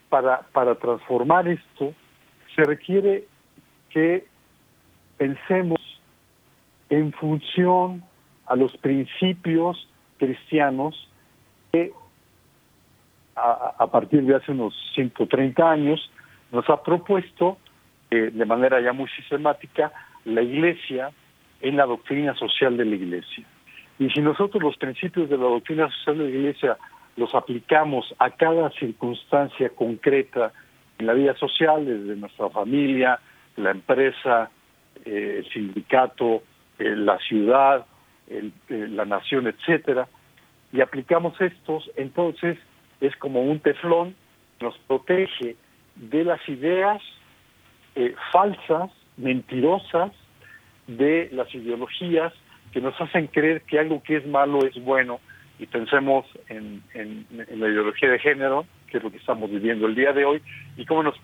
para 0.08 0.74
transformar 0.76 1.46
esto 1.48 1.92
se 2.54 2.64
requiere 2.64 3.24
que 3.94 4.26
pensemos 5.16 5.78
en 6.90 7.12
función 7.12 8.02
a 8.46 8.56
los 8.56 8.76
principios 8.78 9.88
cristianos 10.18 11.08
que 11.72 11.92
a, 13.36 13.86
partir 13.90 14.22
de 14.24 14.34
hace 14.34 14.52
unos 14.52 14.74
130 14.94 15.70
años 15.70 16.10
nos 16.52 16.68
ha 16.68 16.82
propuesto 16.82 17.56
eh, 18.10 18.30
de 18.32 18.44
manera 18.44 18.80
ya 18.80 18.92
muy 18.92 19.08
sistemática 19.10 19.92
la 20.24 20.42
Iglesia 20.42 21.10
en 21.60 21.76
la 21.76 21.86
doctrina 21.86 22.34
social 22.34 22.76
de 22.76 22.84
la 22.84 22.94
Iglesia. 22.94 23.44
Y 23.98 24.10
si 24.10 24.20
nosotros 24.20 24.62
los 24.62 24.76
principios 24.76 25.28
de 25.30 25.36
la 25.36 25.44
doctrina 25.44 25.88
social 25.90 26.18
de 26.18 26.24
la 26.24 26.30
Iglesia 26.30 26.76
los 27.16 27.34
aplicamos 27.34 28.12
a 28.18 28.30
cada 28.30 28.70
circunstancia 28.70 29.70
concreta 29.70 30.52
en 30.98 31.06
la 31.06 31.12
vida 31.12 31.34
social, 31.36 31.84
desde 31.86 32.16
nuestra 32.16 32.50
familia, 32.50 33.20
la 33.56 33.70
empresa, 33.70 34.50
eh, 35.04 35.36
el 35.38 35.52
sindicato, 35.52 36.42
eh, 36.78 36.94
la 36.96 37.18
ciudad, 37.18 37.86
eh, 38.28 38.50
la 38.68 39.04
nación, 39.04 39.46
etcétera, 39.46 40.08
y 40.72 40.80
aplicamos 40.80 41.40
estos, 41.40 41.90
entonces 41.96 42.58
es 43.00 43.14
como 43.16 43.42
un 43.42 43.60
teflón, 43.60 44.14
nos 44.60 44.76
protege 44.86 45.56
de 45.96 46.24
las 46.24 46.46
ideas 46.48 47.02
falsas, 48.32 48.90
mentirosas, 49.16 50.10
de 50.88 51.28
las 51.32 51.54
ideologías 51.54 52.32
que 52.72 52.80
nos 52.80 53.00
hacen 53.00 53.28
creer 53.28 53.62
que 53.62 53.78
algo 53.78 54.02
que 54.02 54.16
es 54.16 54.26
malo 54.26 54.58
es 54.66 54.74
bueno. 54.82 55.20
Y 55.60 55.66
pensemos 55.66 56.26
en, 56.48 56.82
en, 56.94 57.24
la 57.30 57.68
ideología 57.68 58.10
de 58.10 58.18
género, 58.18 58.66
que 58.88 58.98
es 58.98 59.04
lo 59.04 59.12
que 59.12 59.18
estamos 59.18 59.48
viviendo 59.48 59.86
el 59.86 59.94
día 59.94 60.12
de 60.12 60.24
hoy, 60.24 60.42
y 60.76 60.84
cómo 60.84 61.04
nos 61.04 61.14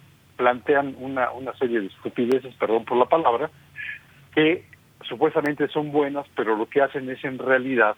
plantean 0.41 0.97
una, 0.99 1.30
una 1.32 1.53
serie 1.59 1.80
de 1.80 1.88
estupideces, 1.88 2.55
perdón 2.55 2.86
por 2.86 2.97
la 2.97 3.05
palabra, 3.05 3.51
que 4.34 4.64
supuestamente 5.03 5.68
son 5.68 5.93
buenas, 5.93 6.24
pero 6.34 6.57
lo 6.57 6.66
que 6.66 6.80
hacen 6.80 7.11
es 7.11 7.22
en 7.24 7.36
realidad 7.38 7.95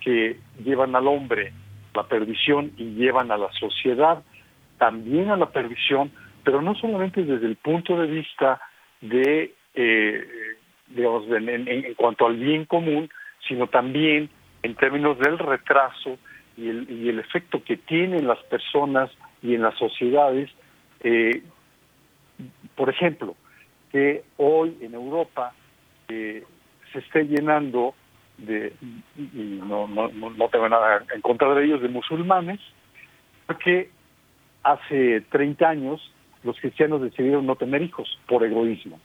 que 0.00 0.40
llevan 0.64 0.96
al 0.96 1.06
hombre 1.06 1.52
la 1.94 2.02
perdición 2.08 2.72
y 2.76 2.94
llevan 2.94 3.30
a 3.30 3.38
la 3.38 3.52
sociedad 3.52 4.24
también 4.78 5.30
a 5.30 5.36
la 5.36 5.50
perdición, 5.50 6.10
pero 6.42 6.60
no 6.60 6.74
solamente 6.74 7.22
desde 7.22 7.46
el 7.46 7.54
punto 7.54 7.96
de 7.96 8.08
vista 8.08 8.60
de, 9.00 9.54
eh, 9.74 10.26
digamos, 10.88 11.24
en, 11.30 11.94
cuanto 11.94 12.26
al 12.26 12.36
bien 12.36 12.64
común, 12.64 13.08
sino 13.46 13.68
también 13.68 14.28
en 14.64 14.74
términos 14.74 15.18
del 15.20 15.38
retraso 15.38 16.18
y 16.56 16.68
el, 16.68 16.90
y 16.90 17.08
el 17.08 17.20
efecto 17.20 17.62
que 17.62 17.76
tienen 17.76 18.26
las 18.26 18.42
personas 18.44 19.08
y 19.40 19.54
en 19.54 19.62
las 19.62 19.78
sociedades. 19.78 20.50
Eh, 21.00 21.42
por 22.74 22.90
ejemplo, 22.90 23.34
que 23.90 24.24
hoy 24.36 24.76
en 24.80 24.94
Europa 24.94 25.52
eh, 26.08 26.44
se 26.92 26.98
esté 26.98 27.24
llenando 27.24 27.94
de, 28.38 28.74
y 29.16 29.60
no, 29.64 29.88
no, 29.88 30.08
no 30.08 30.48
tengo 30.48 30.68
nada 30.68 31.04
en 31.14 31.20
contra 31.20 31.54
de 31.54 31.64
ellos, 31.64 31.82
de 31.82 31.88
musulmanes, 31.88 32.60
porque 33.46 33.90
hace 34.62 35.22
30 35.30 35.68
años 35.68 36.12
los 36.42 36.58
cristianos 36.60 37.02
decidieron 37.02 37.46
no 37.46 37.56
tener 37.56 37.82
hijos 37.82 38.18
por 38.28 38.44
egoísmo. 38.44 39.00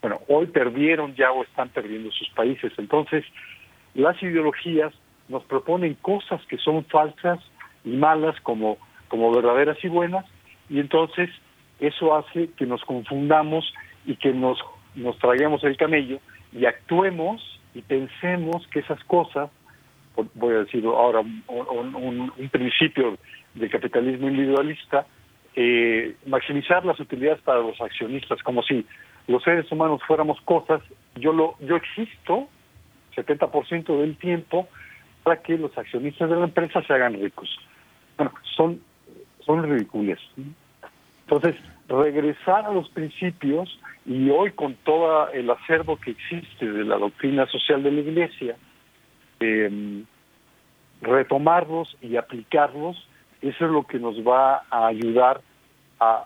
Bueno, 0.00 0.20
hoy 0.28 0.46
perdieron 0.46 1.14
ya 1.14 1.30
o 1.30 1.44
están 1.44 1.68
perdiendo 1.68 2.10
sus 2.10 2.28
países. 2.30 2.72
Entonces, 2.76 3.24
las 3.94 4.20
ideologías 4.22 4.92
nos 5.28 5.44
proponen 5.44 5.94
cosas 5.94 6.44
que 6.46 6.58
son 6.58 6.84
falsas 6.86 7.38
y 7.84 7.90
malas 7.90 8.38
como, 8.40 8.78
como 9.08 9.32
verdaderas 9.32 9.78
y 9.84 9.88
buenas, 9.88 10.24
y 10.68 10.80
entonces 10.80 11.30
eso 11.82 12.14
hace 12.16 12.50
que 12.56 12.64
nos 12.64 12.82
confundamos 12.84 13.72
y 14.06 14.16
que 14.16 14.32
nos, 14.32 14.58
nos 14.94 15.18
traigamos 15.18 15.62
el 15.64 15.76
camello 15.76 16.20
y 16.52 16.64
actuemos 16.64 17.60
y 17.74 17.82
pensemos 17.82 18.66
que 18.68 18.80
esas 18.80 19.02
cosas, 19.04 19.50
voy 20.34 20.54
a 20.54 20.58
decir 20.58 20.84
ahora 20.84 21.20
un, 21.20 22.32
principio 22.50 23.18
del 23.54 23.70
capitalismo 23.70 24.28
individualista, 24.28 25.06
eh, 25.56 26.16
maximizar 26.26 26.84
las 26.84 27.00
utilidades 27.00 27.40
para 27.42 27.60
los 27.60 27.80
accionistas, 27.80 28.42
como 28.42 28.62
si 28.62 28.86
los 29.26 29.42
seres 29.42 29.70
humanos 29.72 30.00
fuéramos 30.06 30.40
cosas, 30.42 30.82
yo 31.16 31.32
lo 31.32 31.56
yo 31.60 31.76
existo 31.76 32.48
70% 33.16 34.00
del 34.00 34.16
tiempo 34.16 34.68
para 35.22 35.40
que 35.42 35.56
los 35.56 35.76
accionistas 35.76 36.28
de 36.28 36.36
la 36.36 36.44
empresa 36.44 36.82
se 36.82 36.92
hagan 36.92 37.14
ricos. 37.14 37.48
Bueno, 38.16 38.32
son, 38.56 38.80
son 39.44 39.62
ridículos. 39.62 40.18
Entonces, 41.26 41.56
regresar 41.92 42.64
a 42.64 42.72
los 42.72 42.88
principios 42.88 43.78
y 44.06 44.30
hoy 44.30 44.52
con 44.52 44.74
todo 44.76 45.28
el 45.30 45.50
acervo 45.50 45.96
que 45.96 46.12
existe 46.12 46.66
de 46.66 46.84
la 46.84 46.96
doctrina 46.96 47.46
social 47.46 47.82
de 47.82 47.92
la 47.92 48.00
Iglesia, 48.00 48.56
em, 49.40 50.04
retomarlos 51.02 51.96
y 52.00 52.16
aplicarlos, 52.16 52.96
eso 53.42 53.66
es 53.66 53.70
lo 53.70 53.86
que 53.86 53.98
nos 53.98 54.16
va 54.26 54.62
a 54.70 54.86
ayudar 54.86 55.40
a, 56.00 56.24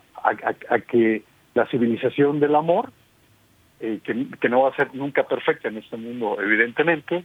que 0.88 1.22
la 1.54 1.66
civilización 1.66 2.40
del 2.40 2.54
amor, 2.54 2.92
eh, 3.80 4.00
que, 4.02 4.26
que, 4.40 4.48
no 4.48 4.62
va 4.62 4.70
a 4.70 4.76
ser 4.76 4.94
nunca 4.94 5.24
perfecta 5.24 5.68
en 5.68 5.78
este 5.78 5.96
mundo, 5.96 6.38
evidentemente, 6.40 7.24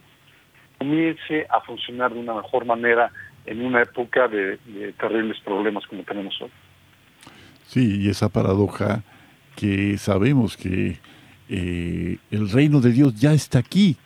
comience 0.78 1.46
a 1.48 1.60
funcionar 1.60 2.12
de 2.12 2.20
una 2.20 2.34
mejor 2.34 2.66
manera 2.66 3.10
en 3.46 3.64
una 3.64 3.82
época 3.82 4.28
de, 4.28 4.58
de 4.58 4.92
terribles 4.92 5.40
problemas 5.40 5.86
como 5.86 6.02
tenemos 6.02 6.40
hoy. 6.42 6.50
Sí, 7.72 8.00
y 8.02 8.08
esa 8.10 8.28
paradoja 8.28 9.02
que 9.56 9.96
sabemos 9.96 10.58
que 10.58 10.98
eh, 11.48 12.18
el 12.30 12.50
reino 12.50 12.82
de 12.82 12.92
Dios 12.92 13.14
ya 13.18 13.32
está 13.32 13.60
aquí, 13.60 13.96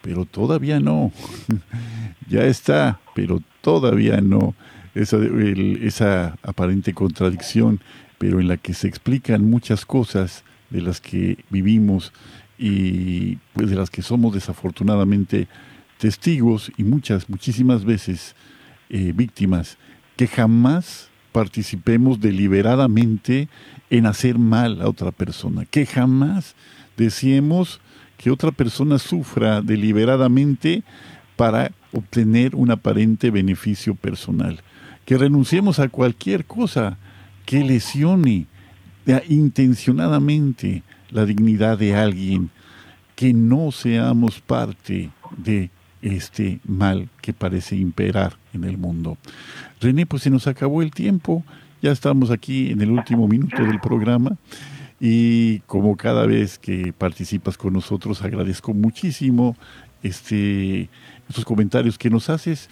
pero 0.00 0.24
todavía 0.24 0.80
no. 0.80 1.12
ya 2.30 2.44
está, 2.44 3.00
pero 3.14 3.42
todavía 3.60 4.22
no. 4.22 4.54
Esa, 4.94 5.18
esa 5.82 6.38
aparente 6.42 6.94
contradicción, 6.94 7.78
pero 8.16 8.40
en 8.40 8.48
la 8.48 8.56
que 8.56 8.72
se 8.72 8.88
explican 8.88 9.50
muchas 9.50 9.84
cosas 9.84 10.42
de 10.70 10.80
las 10.80 11.02
que 11.02 11.44
vivimos 11.50 12.10
y 12.56 13.36
pues 13.52 13.68
de 13.68 13.76
las 13.76 13.90
que 13.90 14.00
somos 14.00 14.32
desafortunadamente 14.32 15.46
testigos 15.98 16.72
y 16.78 16.84
muchas, 16.84 17.28
muchísimas 17.28 17.84
veces 17.84 18.34
eh, 18.88 19.12
víctimas, 19.14 19.76
que 20.16 20.26
jamás 20.26 21.10
participemos 21.34 22.20
deliberadamente 22.20 23.48
en 23.90 24.06
hacer 24.06 24.38
mal 24.38 24.80
a 24.80 24.88
otra 24.88 25.10
persona, 25.10 25.64
que 25.64 25.84
jamás 25.84 26.54
deseemos 26.96 27.80
que 28.18 28.30
otra 28.30 28.52
persona 28.52 29.00
sufra 29.00 29.60
deliberadamente 29.60 30.84
para 31.34 31.72
obtener 31.92 32.54
un 32.54 32.70
aparente 32.70 33.32
beneficio 33.32 33.96
personal, 33.96 34.60
que 35.04 35.18
renunciemos 35.18 35.80
a 35.80 35.88
cualquier 35.88 36.44
cosa 36.44 36.98
que 37.44 37.64
lesione 37.64 38.46
intencionadamente 39.28 40.84
la 41.10 41.26
dignidad 41.26 41.78
de 41.78 41.96
alguien, 41.96 42.50
que 43.16 43.34
no 43.34 43.72
seamos 43.72 44.40
parte 44.40 45.10
de 45.36 45.68
este 46.04 46.60
mal 46.64 47.08
que 47.22 47.32
parece 47.32 47.76
imperar 47.76 48.36
en 48.52 48.64
el 48.64 48.76
mundo. 48.76 49.16
René, 49.80 50.06
pues 50.06 50.22
se 50.22 50.30
nos 50.30 50.46
acabó 50.46 50.82
el 50.82 50.90
tiempo. 50.90 51.42
Ya 51.80 51.90
estamos 51.90 52.30
aquí 52.30 52.70
en 52.70 52.80
el 52.82 52.90
último 52.90 53.26
minuto 53.26 53.62
del 53.62 53.80
programa 53.80 54.36
y 55.00 55.60
como 55.60 55.96
cada 55.96 56.26
vez 56.26 56.58
que 56.58 56.92
participas 56.92 57.56
con 57.56 57.72
nosotros 57.72 58.22
agradezco 58.22 58.72
muchísimo 58.72 59.56
este, 60.02 60.88
estos 61.28 61.44
comentarios 61.44 61.98
que 61.98 62.10
nos 62.10 62.30
haces 62.30 62.68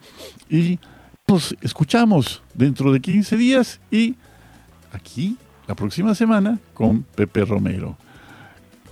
y 0.49 0.79
nos 1.27 1.57
escuchamos 1.63 2.43
dentro 2.55 2.93
de 2.93 3.01
15 3.01 3.37
días 3.37 3.81
y 3.91 4.15
aquí 4.93 5.37
la 5.67 5.75
próxima 5.75 6.15
semana 6.15 6.59
con 6.75 7.03
Pepe 7.03 7.45
Romero. 7.45 7.97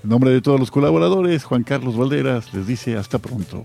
En 0.02 0.08
nombre 0.08 0.30
de 0.30 0.40
todos 0.40 0.58
los 0.58 0.70
colaboradores, 0.70 1.44
Juan 1.44 1.62
Carlos 1.62 1.96
Valderas 1.96 2.54
les 2.54 2.66
dice 2.66 2.96
hasta 2.96 3.18
pronto. 3.18 3.62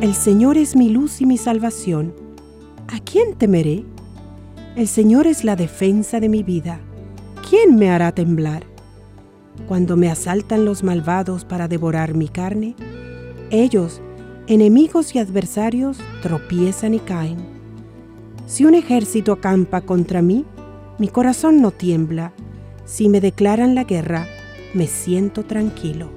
El 0.00 0.14
Señor 0.14 0.58
es 0.58 0.76
mi 0.76 0.90
luz 0.90 1.20
y 1.22 1.26
mi 1.26 1.38
salvación. 1.38 2.12
¿A 2.88 3.00
quién 3.00 3.34
temeré? 3.34 3.84
El 4.76 4.88
Señor 4.88 5.26
es 5.26 5.42
la 5.42 5.56
defensa 5.56 6.20
de 6.20 6.28
mi 6.28 6.42
vida. 6.42 6.80
¿Quién 7.48 7.76
me 7.76 7.88
hará 7.88 8.12
temblar? 8.12 8.64
Cuando 9.68 9.96
me 9.96 10.10
asaltan 10.10 10.64
los 10.64 10.82
malvados 10.82 11.44
para 11.44 11.66
devorar 11.66 12.14
mi 12.14 12.28
carne, 12.28 12.74
ellos, 13.50 14.02
enemigos 14.48 15.14
y 15.14 15.18
adversarios, 15.18 15.98
tropiezan 16.20 16.92
y 16.92 16.98
caen. 16.98 17.38
Si 18.46 18.64
un 18.64 18.74
ejército 18.74 19.32
acampa 19.32 19.80
contra 19.80 20.20
mí, 20.20 20.44
Mi 20.98 21.08
corazón 21.08 21.60
no 21.60 21.72
tiembla. 21.72 22.32
Si 22.86 23.10
me 23.10 23.20
declaran 23.20 23.74
la 23.74 23.84
guerra, 23.84 24.26
me 24.72 24.86
siento 24.86 25.44
tranquilo. 25.44 26.15